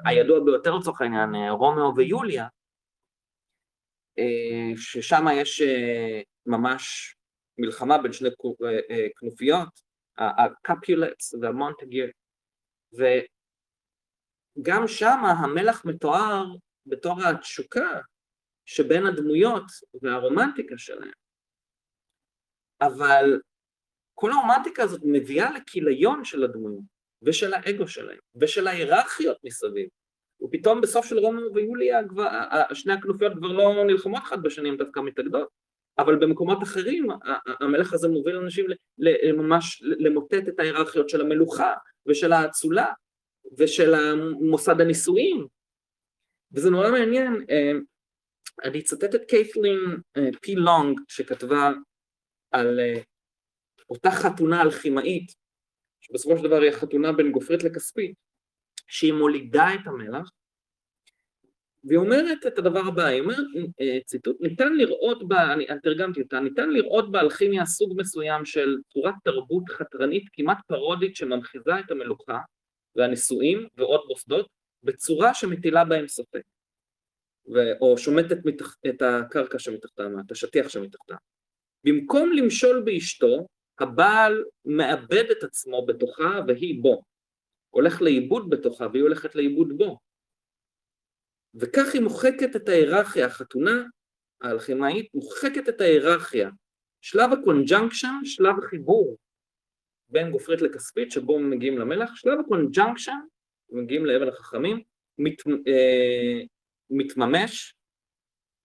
[0.05, 2.47] הידוע ביותר לצורך העניין, אה, רומאו ויוליה,
[4.75, 5.61] ששם יש
[6.45, 7.15] ממש
[7.57, 8.29] מלחמה בין שני
[9.19, 9.69] כנופיות,
[10.17, 12.11] הקפולטס והמונטגיר,
[14.57, 16.45] וגם שם המלח מתואר
[16.85, 17.99] בתור התשוקה
[18.65, 19.63] שבין הדמויות
[20.01, 21.11] והרומנטיקה שלהם.
[22.81, 23.41] אבל
[24.13, 26.84] כל הרומנטיקה הזאת מביאה לכיליון של הדמויות
[27.21, 29.89] ושל האגו שלהם ושל ההיררכיות מסביב.
[30.41, 31.99] ופתאום בסוף של רומא ויוליה
[32.73, 35.49] שני הכנופיות כבר לא נלחמות אחת בשנים דווקא מתאגדות,
[35.99, 37.07] אבל במקומות אחרים
[37.61, 38.65] המלך הזה מוביל אנשים
[39.38, 41.74] ממש למוטט את ההיררכיות של המלוכה
[42.07, 42.86] ושל האצולה
[43.57, 43.94] ושל
[44.41, 45.48] מוסד הנישואים.
[46.52, 47.72] וזה נורא מעניין, אה,
[48.64, 49.80] אני אצטט את קייטלין
[50.18, 51.72] אה, פי לונג שכתבה
[52.52, 53.02] על אה,
[53.90, 55.32] אותה חתונה אלכימאית,
[56.02, 58.15] שבסופו של דבר היא החתונה בין גופרית לכספית,
[58.88, 60.32] שהיא מולידה את המלח,
[61.88, 63.38] והיא אומרת את הדבר הבא, היא אומרת,
[63.81, 69.14] אה, ציטוט, ניתן לראות בה, אני תרגמתי אותה, ניתן לראות באלכימיה סוג מסוים של צורת
[69.23, 72.39] תרבות חתרנית כמעט פרודית שממחיזה את המלוכה
[72.95, 74.47] והנישואים ועוד מוסדות
[74.84, 76.41] בצורה שמטילה בהם ספק.
[77.53, 78.76] ו- או שומטת מתח...
[78.88, 81.15] את הקרקע שמתחתם, את השטיח שמתחתם.
[81.84, 83.47] במקום למשול באשתו,
[83.80, 87.01] הבעל מאבד את עצמו בתוכה והיא בו.
[87.69, 90.06] הולך לאיבוד בתוכה והיא הולכת לאיבוד בו.
[91.59, 93.84] וכך היא מוחקת את ההיררכיה, החתונה
[94.41, 96.49] האלכימאית מוחקת את ההיררכיה.
[97.01, 99.17] שלב ה conjunction, שלב החיבור
[100.09, 103.19] בין גופרית לכספית שבו מגיעים למלח, שלב ה conjunction,
[103.69, 104.84] מגיעים לאבן החכמים,
[105.17, 106.41] מת, אה,
[106.89, 107.73] מתממש,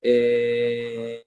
[0.04, 1.18] אה,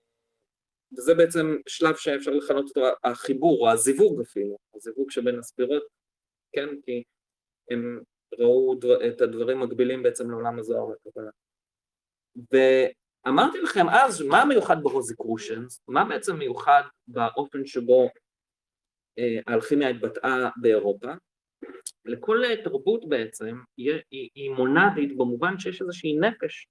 [0.98, 5.84] וזה בעצם שלב שאפשר לכנות אותו החיבור או הזיווג אפילו, הזיווג שבין הספירות,
[6.54, 7.04] כן, כי
[7.72, 8.02] הם
[8.40, 11.32] ראו דבר, את הדברים מקבילים בעצם לעולם הזוהר והקבלה.
[12.52, 15.82] ואמרתי לכם אז, מה מיוחד ברוזיקרושנס?
[15.88, 18.10] מה בעצם מיוחד באופן שבו
[19.20, 21.14] אה, האלכימיה התבטאה באירופה?
[22.06, 26.68] לכל תרבות בעצם היא, היא, מונדית במובן שיש איזושהי נפש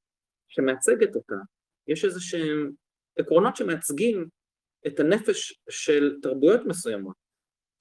[0.49, 1.35] שמייצגת אותה,
[1.89, 2.71] יש איזה שהם
[3.19, 4.29] עקרונות שמייצגים
[4.87, 7.17] את הנפש של תרבויות מסוימות.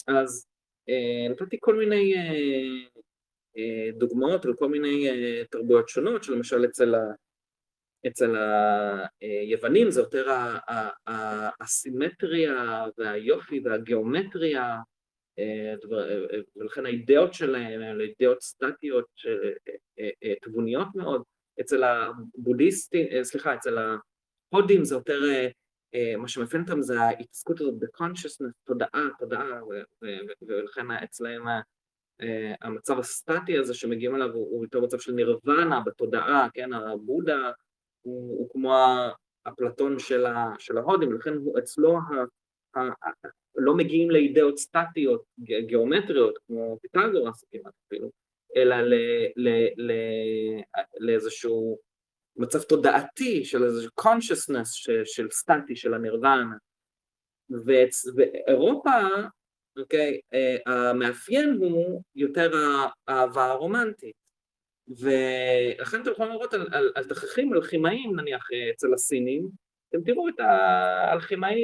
[0.07, 0.47] אז
[0.89, 2.99] אה, נתתי כל מיני אה,
[3.57, 6.95] אה, דוגמאות על כל מיני אה, תרבויות שונות, שלמשל אצל,
[8.08, 8.36] אצל
[9.22, 10.26] היוונים זה יותר
[11.62, 14.78] הסימטריה והיופי והגיאומטריה,
[15.40, 16.00] אה, אה,
[16.34, 19.06] אה, ולכן האידאות שלהם הן אידאות סטטיות,
[20.42, 21.24] תבוניות מאוד.
[21.62, 23.78] אצל הבודהיסטים, אה, סליחה, אצל
[24.52, 25.48] ההודים זה יותר, אה,
[25.96, 29.62] אה, מה שמאפיין אותם זה ההתעסקות הזאת ב-consciousness, תודעה, תודעה,
[30.42, 31.44] ולכן אצלהם
[32.62, 37.52] המצב הסטטי הזה שמגיעים אליו הוא יותר מצב של נירוונה בתודעה, כן, הבודה
[38.04, 38.74] הוא, הוא כמו
[39.48, 40.26] אפלטון של,
[40.60, 42.00] של ההודים, לכן הוא אצלו ה,
[42.80, 48.12] ה, ה, לא מגיעים לאידאות סטטיות גיאומטריות כמו פיתגורס כמעט אפילו,
[48.56, 48.94] אלא ל,
[49.36, 49.92] ל, ל,
[51.00, 51.80] לאיזשהו
[52.36, 56.56] מצב תודעתי של איזשהו consciousness של, של סטטי, של הנירוונה.
[58.16, 58.92] ואירופה,
[59.78, 60.56] אוקיי, אה,
[60.90, 62.52] המאפיין הוא יותר
[63.08, 64.23] האהבה הרומנטית.
[64.88, 69.49] ולכן אתם יכולים לראות על, על, על תככים אלכימאים נניח אצל הסינים,
[69.89, 71.61] אתם תראו את האלכימאי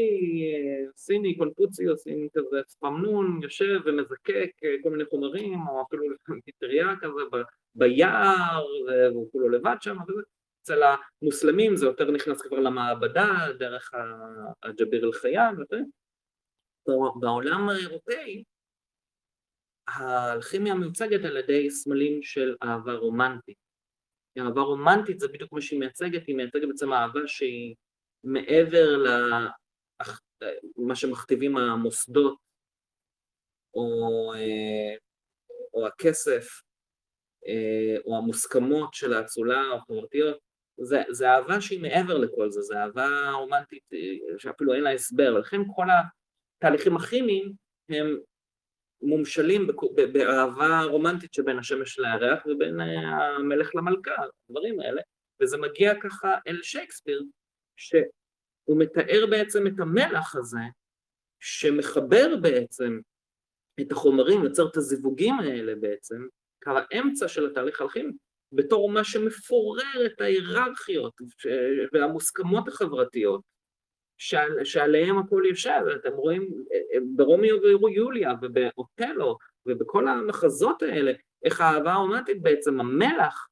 [0.95, 6.03] סיני, קונפוציוס, עם כזה צפמנון, יושב ומזקק אה, כל מיני חומרים, או אפילו
[6.45, 7.21] פטריה כזה
[7.75, 8.65] ביער,
[9.11, 10.21] והוא כולו לבד שם, וזה.
[10.61, 10.81] אצל
[11.21, 13.91] המוסלמים זה יותר נכנס כבר למעבדה, דרך
[14.63, 15.09] הג'ביר
[15.59, 15.79] וזה.
[17.19, 18.43] בעולם האירופאי,
[19.95, 23.57] האלכימיה מיוצגת על ידי סמלים של אהבה רומנטית.
[24.38, 27.76] אהבה רומנטית זה בדיוק מה שהיא מייצגת, היא מייצגת בעצם אהבה שהיא
[28.24, 29.03] מעבר
[30.78, 32.38] מה שמכתיבים המוסדות
[33.74, 34.32] או,
[35.74, 36.61] או הכסף
[38.06, 40.38] או המוסכמות של האצולה או החברתיות,
[40.82, 43.84] זה, זה אהבה שהיא מעבר לכל זה, זה אהבה רומנטית
[44.38, 45.86] שאפילו אין לה הסבר, ולכן כל
[46.57, 47.53] התהליכים הכימיים
[47.90, 48.20] הם
[49.01, 49.67] מומשלים
[50.13, 54.11] באהבה רומנטית שבין השמש לירח ובין המלך למלכה,
[54.49, 55.01] הדברים האלה,
[55.41, 57.23] וזה מגיע ככה אל שייקספיר,
[57.77, 60.59] שהוא מתאר בעצם את המלח הזה,
[61.39, 62.99] שמחבר בעצם
[63.81, 66.27] את החומרים, יוצר את הזיווגים האלה בעצם,
[66.63, 68.17] קו האמצע של התהליך הלכים,
[68.51, 71.13] בתור מה שמפורר את ההיררכיות
[71.93, 73.41] והמוסכמות החברתיות
[74.19, 76.49] שעל, שעליהם הכל יושב, אתם רואים
[77.15, 81.11] ברומיו ויוליה ובאוטלו ובכל המחזות האלה,
[81.43, 83.47] איך האהבה הרומנטית בעצם, המלח,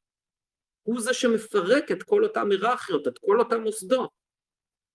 [0.83, 4.09] הוא זה שמפרק את כל אותם היררכיות, את כל אותם מוסדות.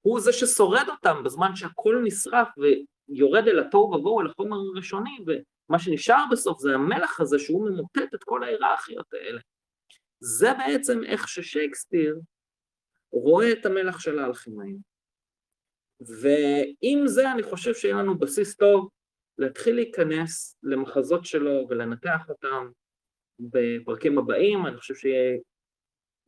[0.00, 5.78] הוא זה ששורד אותם בזמן שהכל נשרף ויורד אל התוהו ובוהו, אל החומר הראשוני, ומה
[5.78, 9.40] שנשאר בסוף זה המלח הזה שהוא ממוטט את כל ההיררכיות האלה.
[10.20, 12.20] זה בעצם איך ששייקספיר
[13.12, 14.91] רואה את המלח של האלכימאים.
[16.06, 18.88] ועם זה אני חושב שיהיה לנו בסיס טוב
[19.38, 22.68] להתחיל להיכנס למחזות שלו ולנתח אותם
[23.40, 25.38] בפרקים הבאים, אני חושב שיהיה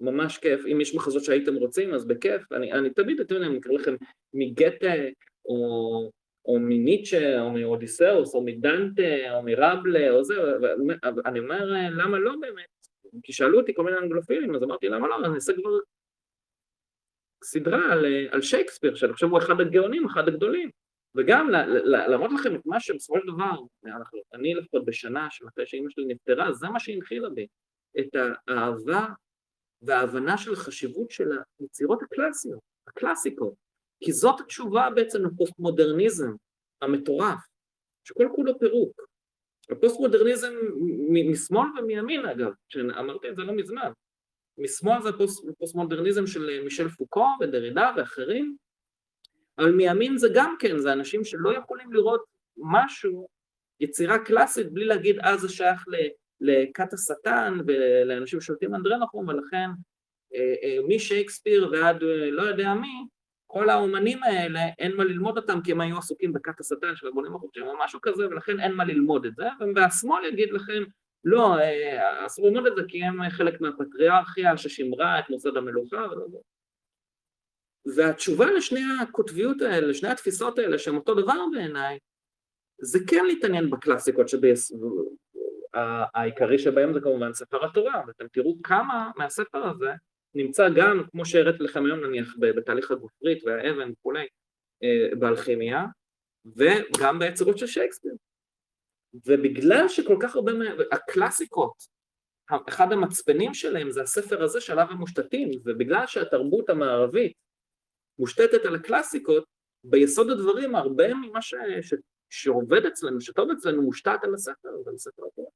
[0.01, 3.61] ממש כיף, אם יש מחזות שהייתם רוצים אז בכיף, אני, אני תמיד, אתם יודעים, אני
[3.61, 3.95] אקרא לכם
[4.35, 4.95] מגתה
[5.45, 6.11] או,
[6.45, 10.35] או מניטשה או מאודיסאוס או מדנטה או מרבלה או זה,
[11.17, 12.87] ואני אומר למה לא באמת,
[13.23, 15.71] כי שאלו אותי כל מיני אנגלופילים אז אמרתי למה לא, אני אעשה כבר
[17.45, 20.71] סדרה על, על שייקספיר, שאני חושב הוא אחד הגאונים, אחד הגדולים,
[21.15, 21.51] וגם
[21.85, 23.57] להראות לכם את מה שבסופו של דבר,
[23.87, 27.47] אנחנו, אני לפחות בשנה אחרי שאימא שלי נפטרה, זה מה שהנחילה בי,
[27.99, 28.09] את
[28.49, 29.07] האהבה
[29.83, 31.31] וההבנה של החשיבות של
[31.61, 33.55] היצירות הקלאסיות, הקלאסיקות,
[34.05, 36.31] כי זאת התשובה בעצם לפוסט מודרניזם
[36.83, 37.39] המטורף,
[38.05, 39.01] שכל כולו פירוק.
[39.71, 40.53] הפוסט מודרניזם
[41.31, 43.91] משמאל ומימין אגב, שאמרתי את זה לא מזמן,
[44.59, 45.13] משמאל זה
[45.59, 48.57] פוסט, מודרניזם של אה, מישל פוקו ודרידה ואחרים,
[49.59, 52.25] אבל מימין זה גם כן, זה אנשים שלא יכולים לראות
[52.57, 53.29] משהו,
[53.81, 55.85] יצירה קלאסית, בלי להגיד אה זה שייך
[56.41, 59.71] לכת השטן ולאנשים ששולטים אנדרנוכום, ולכן
[60.35, 63.07] אה, אה, משייקספיר ועד לא יודע מי,
[63.47, 67.35] כל האומנים האלה אין מה ללמוד אותם כי הם היו עסוקים בכת השטן של הבונים
[67.35, 69.45] החופשיים או משהו כזה ולכן אין מה ללמוד את זה
[69.75, 70.83] והשמאל יגיד לכם
[71.25, 76.27] לא, אה, אסור ללמוד את זה כי הם חלק מהפטריארכיה ששימרה את מוסד המלוכה ולא
[76.29, 76.39] זה.
[77.97, 81.99] והתשובה לשני הקוטביות האלה, לשני התפיסות האלה שהם אותו דבר בעיניי,
[82.79, 84.27] זה כן להתעניין בקלאסיקות
[85.73, 89.91] שהעיקרי שבהם זה כמובן ספר התורה, ואתם תראו כמה מהספר הזה
[90.35, 94.27] נמצא גם, כמו שהראיתי לכם היום נניח בתהליך הגופרית והאבן וכולי,
[94.83, 95.85] אה, באלכימיה,
[96.57, 98.13] וגם ביצירות של שייקספיר.
[99.27, 100.53] ובגלל שכל כך הרבה
[100.93, 101.95] הקלאסיקות,
[102.69, 107.33] אחד המצפנים שלהם זה הספר הזה שעליו הם מושתתים, ובגלל שהתרבות המערבית
[108.19, 109.45] מושתתת על הקלאסיקות,
[109.85, 111.55] ביסוד הדברים הרבה ממה ש...
[111.81, 111.95] ש...
[112.31, 115.51] שעובד אצלנו, שטוב אצלנו, מושתת על הספר, על ספר התורה.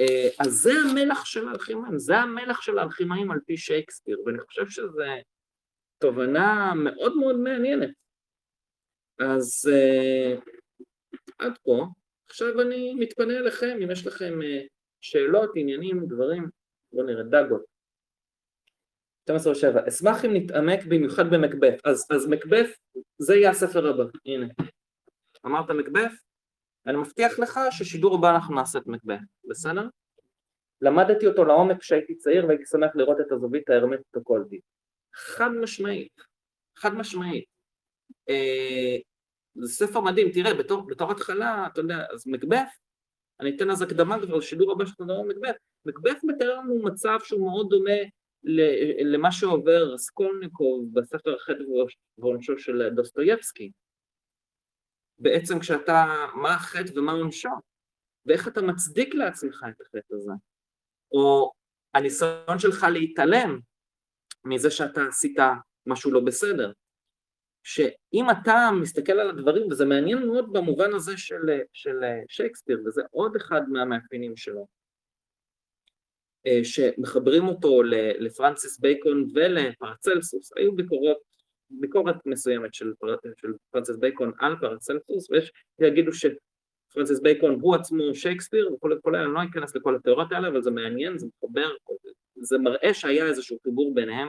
[0.00, 4.68] אה, אז זה המלח של האלכימאים, זה המלח של האלכימאים על פי שייקספיר, ואני חושב
[4.68, 5.02] שזו
[5.98, 7.90] תובנה מאוד מאוד מעניינת.
[9.18, 10.40] אז uh,
[11.38, 11.86] עד פה.
[12.30, 14.60] עכשיו אני מתפנה אליכם, אם יש לכם אה,
[15.00, 16.48] שאלות, עניינים, דברים,
[16.92, 17.64] בואו נראה, דאגות.
[19.30, 22.76] 12-7, אשמח אם נתעמק במיוחד במקבף, אז, אז מקבף
[23.18, 24.46] זה יהיה הספר הבא, הנה.
[25.46, 26.12] אמרת מקבף?
[26.86, 29.88] אני מבטיח לך ששידור הבא אנחנו נעשה את מקבף, בסדר?
[30.80, 34.60] למדתי אותו לעומק כשהייתי צעיר והייתי שמח לראות את הזווית ההרמטית הקולטית.
[35.14, 36.12] חד משמעית,
[36.76, 37.44] חד משמעית.
[38.28, 38.96] אה,
[39.58, 42.68] זה ספר מדהים, תראה, בתור, בתור התחלה, אתה יודע, אז מקבף,
[43.40, 45.56] אני אתן אז הקדמה כבר לשידור הבא שאתה מדבר על מקבף,
[45.86, 47.98] מקבף מתאר לנו מצב שהוא מאוד דומה
[49.04, 51.62] למה שעובר רסקולניקוב בספר החטא
[52.18, 53.70] ועונשו של דוסטויבסקי.
[55.18, 57.48] בעצם כשאתה, מה החטא ומה עונשו,
[58.26, 60.32] ואיך אתה מצדיק לעצמך את החטא הזה,
[61.12, 61.52] או
[61.94, 63.60] הניסיון שלך להתעלם
[64.44, 65.36] מזה שאתה עשית
[65.86, 66.72] משהו לא בסדר.
[67.68, 71.96] שאם אתה מסתכל על הדברים, וזה מעניין מאוד במובן הזה של, של
[72.28, 74.66] שייקספיר, וזה עוד אחד מהמאפיינים שלו,
[76.46, 77.82] אה, שמחברים אותו
[78.18, 81.16] לפרנסיס בייקון ולפרצלסוס, היו ביקורות,
[81.70, 82.92] ביקורת מסוימת של,
[83.36, 89.34] של פרנסיס בייקון על פרצלסוס, ויש שיגידו שפרנסיס בייקון הוא עצמו שייקספיר וכל האלה, אני
[89.34, 91.70] לא אכנס לכל התיאוריות האלה, אבל זה מעניין, זה מחבר,
[92.36, 94.28] זה מראה שהיה איזשהו חיבור ביניהם,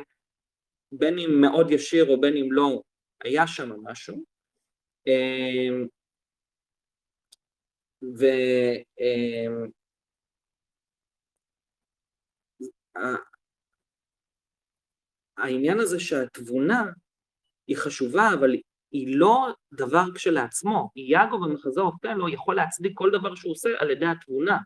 [0.91, 2.81] בין אם מאוד ישיר או בין אם לא,
[3.23, 4.23] היה שם משהו,
[5.07, 5.87] אמ,
[15.37, 16.83] והעניין הזה שהתבונה
[17.67, 18.55] היא חשובה, אבל
[18.91, 20.89] היא לא דבר כשלעצמו.
[20.95, 24.57] יאגו במחזור אופטלו יכול להצדיק כל דבר שהוא עושה על ידי התבונה.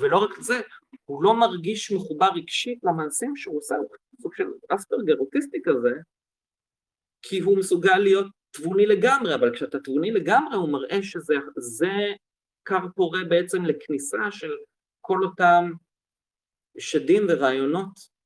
[0.00, 0.60] ולא רק זה,
[1.04, 3.88] הוא לא מרגיש מחובר רגשית למעשים שהוא עושה, הוא
[4.22, 5.90] סוג של אספרגר אוטיסטי כזה,
[7.22, 11.34] כי הוא מסוגל להיות תבוני לגמרי, אבל כשאתה תבוני לגמרי הוא מראה שזה
[12.64, 14.50] כר פורה בעצם לכניסה של
[15.00, 15.72] כל אותם
[16.78, 18.18] שדים ורעיונות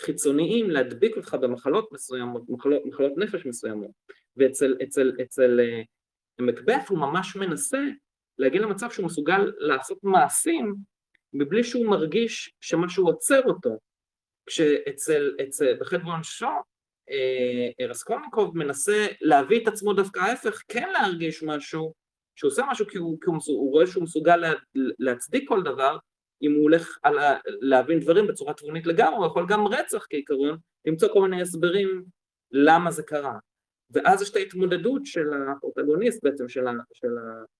[0.00, 3.90] חיצוניים להדביק אותך במחלות מסוימות, מחלות, מחלות נפש מסוימות.
[4.36, 7.80] ואצל אצל, אצל uh, מקבף הוא ממש מנסה
[8.38, 10.74] להגיע למצב שהוא מסוגל לעשות מעשים
[11.32, 13.78] מבלי שהוא מרגיש שמשהו עוצר אותו.
[14.46, 16.60] כשאצל, אצל, בחטא ועונשו, אה,
[17.88, 21.92] רסקולניקוב מנסה להביא את עצמו דווקא ההפך, כן להרגיש משהו,
[22.36, 24.52] שהוא עושה משהו כי הוא, כי הוא, הוא רואה שהוא מסוגל לה,
[24.98, 25.98] להצדיק כל דבר,
[26.42, 30.58] אם הוא הולך על ה, להבין דברים בצורה תבונית לגמרי, הוא יכול גם רצח כעיקרון,
[30.84, 32.04] למצוא כל מיני הסברים
[32.52, 33.38] למה זה קרה.
[33.90, 35.26] ואז יש את ההתמודדות של
[35.56, 37.08] הפרוטגוניסט בעצם, של, ה, של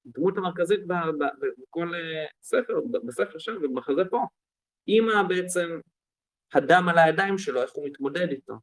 [0.06, 1.24] הדמות המרכזית ב, ב,
[1.58, 4.24] בכל אה, ספר, בספר שם ובמחזה פה,
[4.86, 5.80] עם בעצם
[6.54, 8.54] הדם על הידיים שלו, איך הוא מתמודד איתו.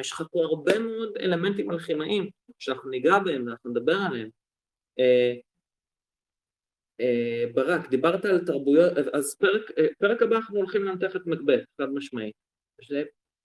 [0.00, 4.28] יש לך פה הרבה מאוד אלמנטים אלכימאיים שאנחנו ניגע בהם ואנחנו נדבר עליהם.
[4.98, 5.34] אה,
[7.00, 11.64] אה, ברק, דיברת על תרבויות, אז פרק, אה, פרק הבא אנחנו הולכים לנתח את מקבט,
[11.80, 12.34] חד משמעית.
[12.88, 13.02] זה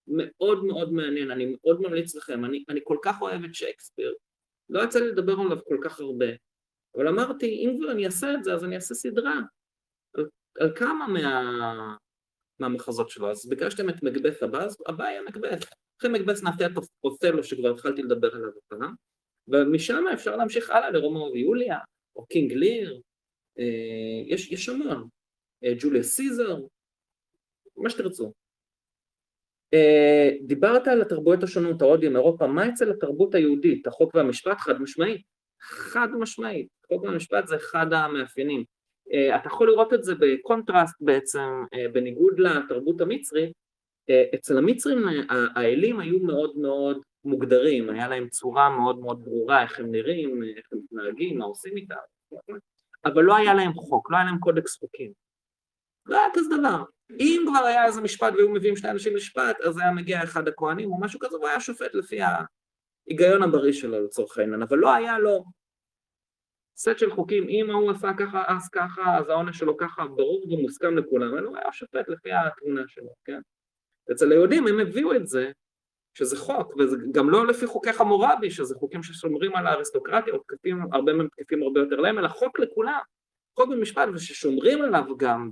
[0.08, 4.14] מאוד מאוד מעניין, אני מאוד ממליץ לכם, אני, אני כל כך אוהב את שייקספיר,
[4.70, 6.26] לא יצא לי לדבר עליו כל כך הרבה,
[6.96, 9.40] אבל אמרתי, אם כבר אני אעשה את זה, אז אני אעשה סדרה
[10.14, 10.26] על,
[10.60, 11.96] על כמה מה,
[12.60, 15.66] מהמחזות שלו, אז ביקשתם את מקבט הבא, אז הבא יהיה מקבט.
[16.00, 16.68] אחרי מקבט נעשה
[17.04, 18.94] אותלו שכבר התחלתי לדבר עליו הפעם,
[19.48, 21.78] ומשם אפשר להמשיך הלאה לרומאו ויוליה,
[22.16, 23.02] או King Lear,
[23.60, 25.08] אה, יש, יש המון,
[25.64, 26.58] אה, ג'וליה סיזר,
[27.78, 28.34] מה שתרצו.
[29.74, 34.58] אה, דיברת על התרבויות השונות, ההודים, אירופה, מה אצל התרבות היהודית, החוק והמשפט?
[34.60, 35.22] חד משמעית.
[35.62, 38.64] חד משמעית, חוק והמשפט זה אחד המאפיינים.
[39.36, 41.40] אתה יכול לראות את זה בקונטרסט בעצם,
[41.94, 43.52] בניגוד לתרבות המצרית,
[44.36, 49.92] אצל המצרים האלים היו מאוד מאוד מוגדרים, היה להם צורה מאוד מאוד ברורה איך הם
[49.92, 51.96] נראים, איך הם מתנהגים, מה עושים איתם,
[53.06, 55.12] אבל לא היה להם חוק, לא היה להם קודקס חוקים.
[56.06, 56.84] לא היה כזה דבר.
[57.20, 60.92] אם כבר היה איזה משפט והיו מביאים שני אנשים למשפט, אז היה מגיע אחד הכהנים
[60.92, 65.20] או משהו כזה, והוא היה שופט לפי ההיגיון הבריא שלו לצורך העניין, אבל לא היה
[65.20, 65.44] לו
[66.78, 70.98] סט של חוקים, אם ההוא עשה ככה, אז ככה, אז העונש שלו ככה, ברור ומוסכם
[70.98, 73.42] לכולם, הוא היה שופט לפי התמונה שלו, כן?
[74.12, 75.52] אצל היהודים הם הביאו את זה
[76.18, 80.78] שזה חוק, וזה גם לא לפי חוקי חמורבי, שזה חוקים ששומרים על האריסטוקרטיה, או תקפים,
[80.92, 83.00] הרבה מהם תקפים הרבה יותר להם, אלא חוק לכולם,
[83.60, 85.50] חוק במשפט, וששומרים עליו גם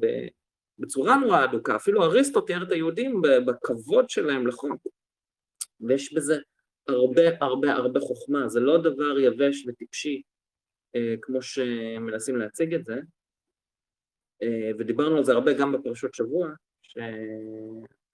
[0.79, 4.87] בצורה נורא אדוקה, אפילו אריסטו תיאר את היהודים בכבוד שלהם לחוק,
[5.81, 6.37] ויש בזה
[6.87, 10.21] הרבה הרבה הרבה חוכמה, זה לא דבר יבש וטיפשי
[10.95, 12.95] אה, כמו שמנסים להציג את זה,
[14.43, 16.47] אה, ודיברנו על זה הרבה גם בפרשות שבוע,
[16.81, 16.97] ש...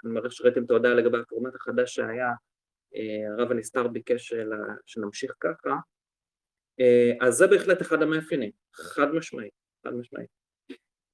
[0.05, 2.31] אני מעריך שראיתם את ההודעה לגבי הפורמט החדש שהיה,
[2.95, 4.33] אה, הרב הנסתר ביקש
[4.85, 5.75] שנמשיך ככה,
[6.79, 9.53] אה, אז זה בהחלט אחד המאפיינים, חד משמעית,
[9.83, 10.29] חד משמעית.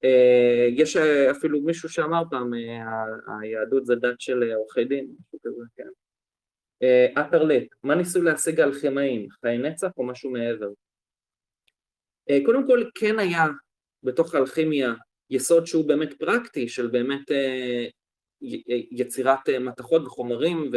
[0.04, 0.96] אה, יש
[1.30, 2.50] אפילו מישהו שאמר פעם,
[3.40, 5.88] היהדות זה דת של עורכי דין, משהו כזה, כן.
[7.20, 10.70] אפרלט, מה ניסו להשיג האלכימאים, חיי נצח או משהו מעבר?
[12.46, 13.46] קודם כל כן היה
[14.02, 14.94] בתוך האלכימיה
[15.30, 17.30] יסוד שהוא באמת פרקטי, של באמת
[18.90, 20.76] יצירת אה, מתכות וחומרים ו...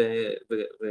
[0.51, 0.85] ו, ו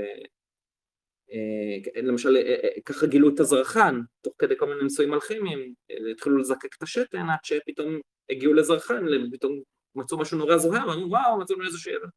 [1.32, 5.74] אה, למשל אה, ככה גילו את הזרחן תוך כדי כל מיני ניסויים אלכימיים
[6.10, 8.00] התחילו לזקק את השתן עד שפתאום
[8.30, 9.60] הגיעו לזרחן פתאום
[9.94, 12.08] מצאו משהו נורא זוהר אמרו וואו מצאנו איזושהי אבן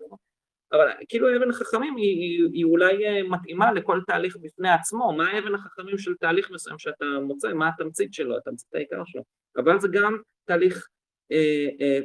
[0.71, 5.13] אבל כאילו אבן החכמים היא, היא, היא אולי מתאימה לכל תהליך בפני עצמו.
[5.17, 7.53] מה אבן החכמים של תהליך מסוים שאתה מוצא?
[7.53, 8.37] מה התמצית שלו?
[8.37, 9.21] התמצית העיקר שלו.
[9.57, 10.87] אבל זה גם תהליך
[11.31, 11.99] אה, אה,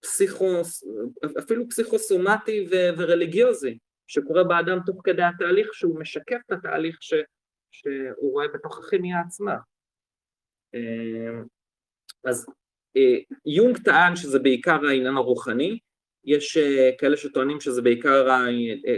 [0.00, 0.84] פסיכוס,
[1.38, 7.14] אפילו פסיכוסומטי ו- ורליגיוזי שקורה באדם תוך כדי התהליך שהוא משקף את התהליך ש-
[7.70, 9.56] שהוא רואה בתוך הכימיה עצמה.
[10.74, 11.42] אה,
[12.24, 12.46] אז
[12.96, 15.78] אה, יונג טען שזה בעיקר העניין הרוחני,
[16.24, 18.28] יש אה, כאלה שטוענים שזה בעיקר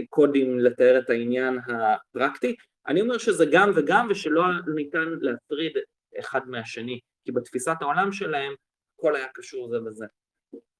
[0.03, 2.55] הקודים לתאר את העניין הפרקטי,
[2.87, 4.43] אני אומר שזה גם וגם ושלא
[4.75, 5.71] ניתן להפריד
[6.19, 8.53] אחד מהשני, כי בתפיסת העולם שלהם
[8.95, 10.05] הכל היה קשור זה בזה.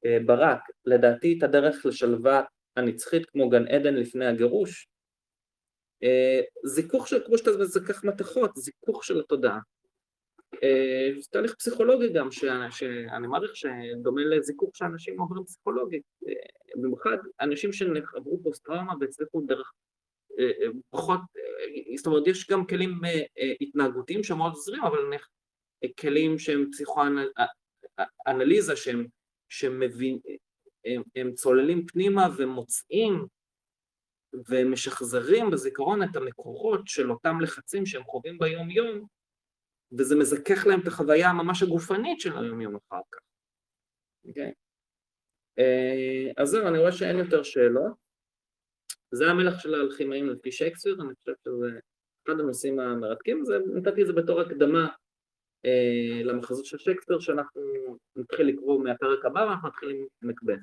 [0.06, 2.44] אה, ברק, לדעתי את הדרך לשלווה
[2.78, 4.88] הנצחית כמו גן עדן לפני הגירוש,
[6.66, 9.60] זיכוך של, כמו שאתה מזכך מתכות, זיכוך של התודעה.
[11.20, 16.04] זה תהליך פסיכולוגי גם, שאני מעריך שדומה לזיכוך שאנשים עוברים פסיכולוגית,
[16.76, 19.72] במיוחד אנשים שעברו פוסט טראומה והצליחו דרך
[20.90, 21.20] פחות,
[21.98, 23.02] זאת אומרת יש גם כלים
[23.62, 25.00] התנהגותיים שמאוד עוזרים, אבל
[26.00, 29.06] כלים שהם פסיכואנליזה שהם
[29.54, 30.20] שמבין,
[30.86, 33.26] הם, הם צוללים פנימה ומוצאים
[34.50, 39.08] ומשחזרים בזיכרון את המקורות של אותם לחצים שהם חווים ביום יום
[39.98, 43.20] וזה מזכך להם את החוויה הממש הגופנית של היום יום אחר כך.
[44.28, 44.52] אוקיי?
[44.52, 46.34] Okay.
[46.38, 47.94] אז זהו, אני רואה שאין יותר שאלות.
[49.12, 51.80] זה המלך של האלכימאים לפי שייקספיר, אני חושב שזה
[52.26, 55.03] אחד הנושאים המרתקים, זה, נתתי את זה בתור הקדמה אה,
[56.24, 57.62] למחזות של שייקספיר שאנחנו
[58.16, 60.60] נתחיל לקרוא מהפרק הבא ואנחנו נתחיל עם מקבן.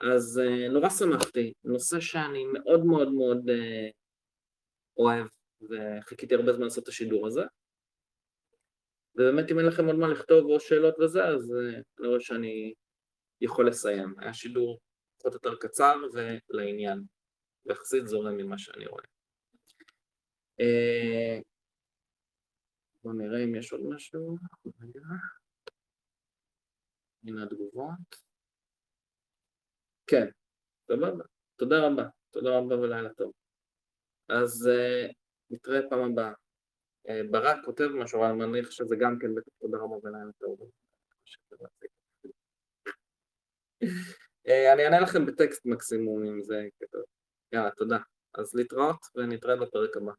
[0.00, 3.88] אז אה, נורא שמחתי, נושא שאני מאוד מאוד מאוד אה,
[4.96, 5.26] אוהב
[5.60, 7.42] וחיכיתי הרבה זמן לעשות את השידור הזה.
[9.14, 11.54] ובאמת אם אין לכם עוד מה לכתוב או שאלות וזה, אז
[11.98, 12.74] אני רואה שאני
[13.40, 14.14] יכול לסיים.
[14.18, 14.78] היה שידור
[15.18, 15.96] קצת יותר קצר
[16.50, 17.02] ולעניין,
[17.66, 19.04] ויחסית זורם ממה שאני רואה.
[23.02, 24.36] בואו נראה אם יש עוד משהו.
[27.24, 28.16] הנה התגובות.
[30.06, 30.26] כן,
[30.86, 31.24] סבבה.
[31.56, 32.08] תודה רבה.
[32.30, 33.32] תודה רבה ולילה טוב.
[34.28, 35.12] אז uh,
[35.50, 36.32] נתראה פעם הבאה.
[37.08, 40.70] Uh, ברק כותב משהו, אבל אני מניח שזה גם כן בטח תודה רבה ולילה טוב.
[43.84, 47.02] uh, אני אענה לכם בטקסט מקסימום אם זה כתוב.
[47.52, 47.98] יאללה, תודה.
[48.34, 50.12] אז להתראות ונתראה בפרק הבא.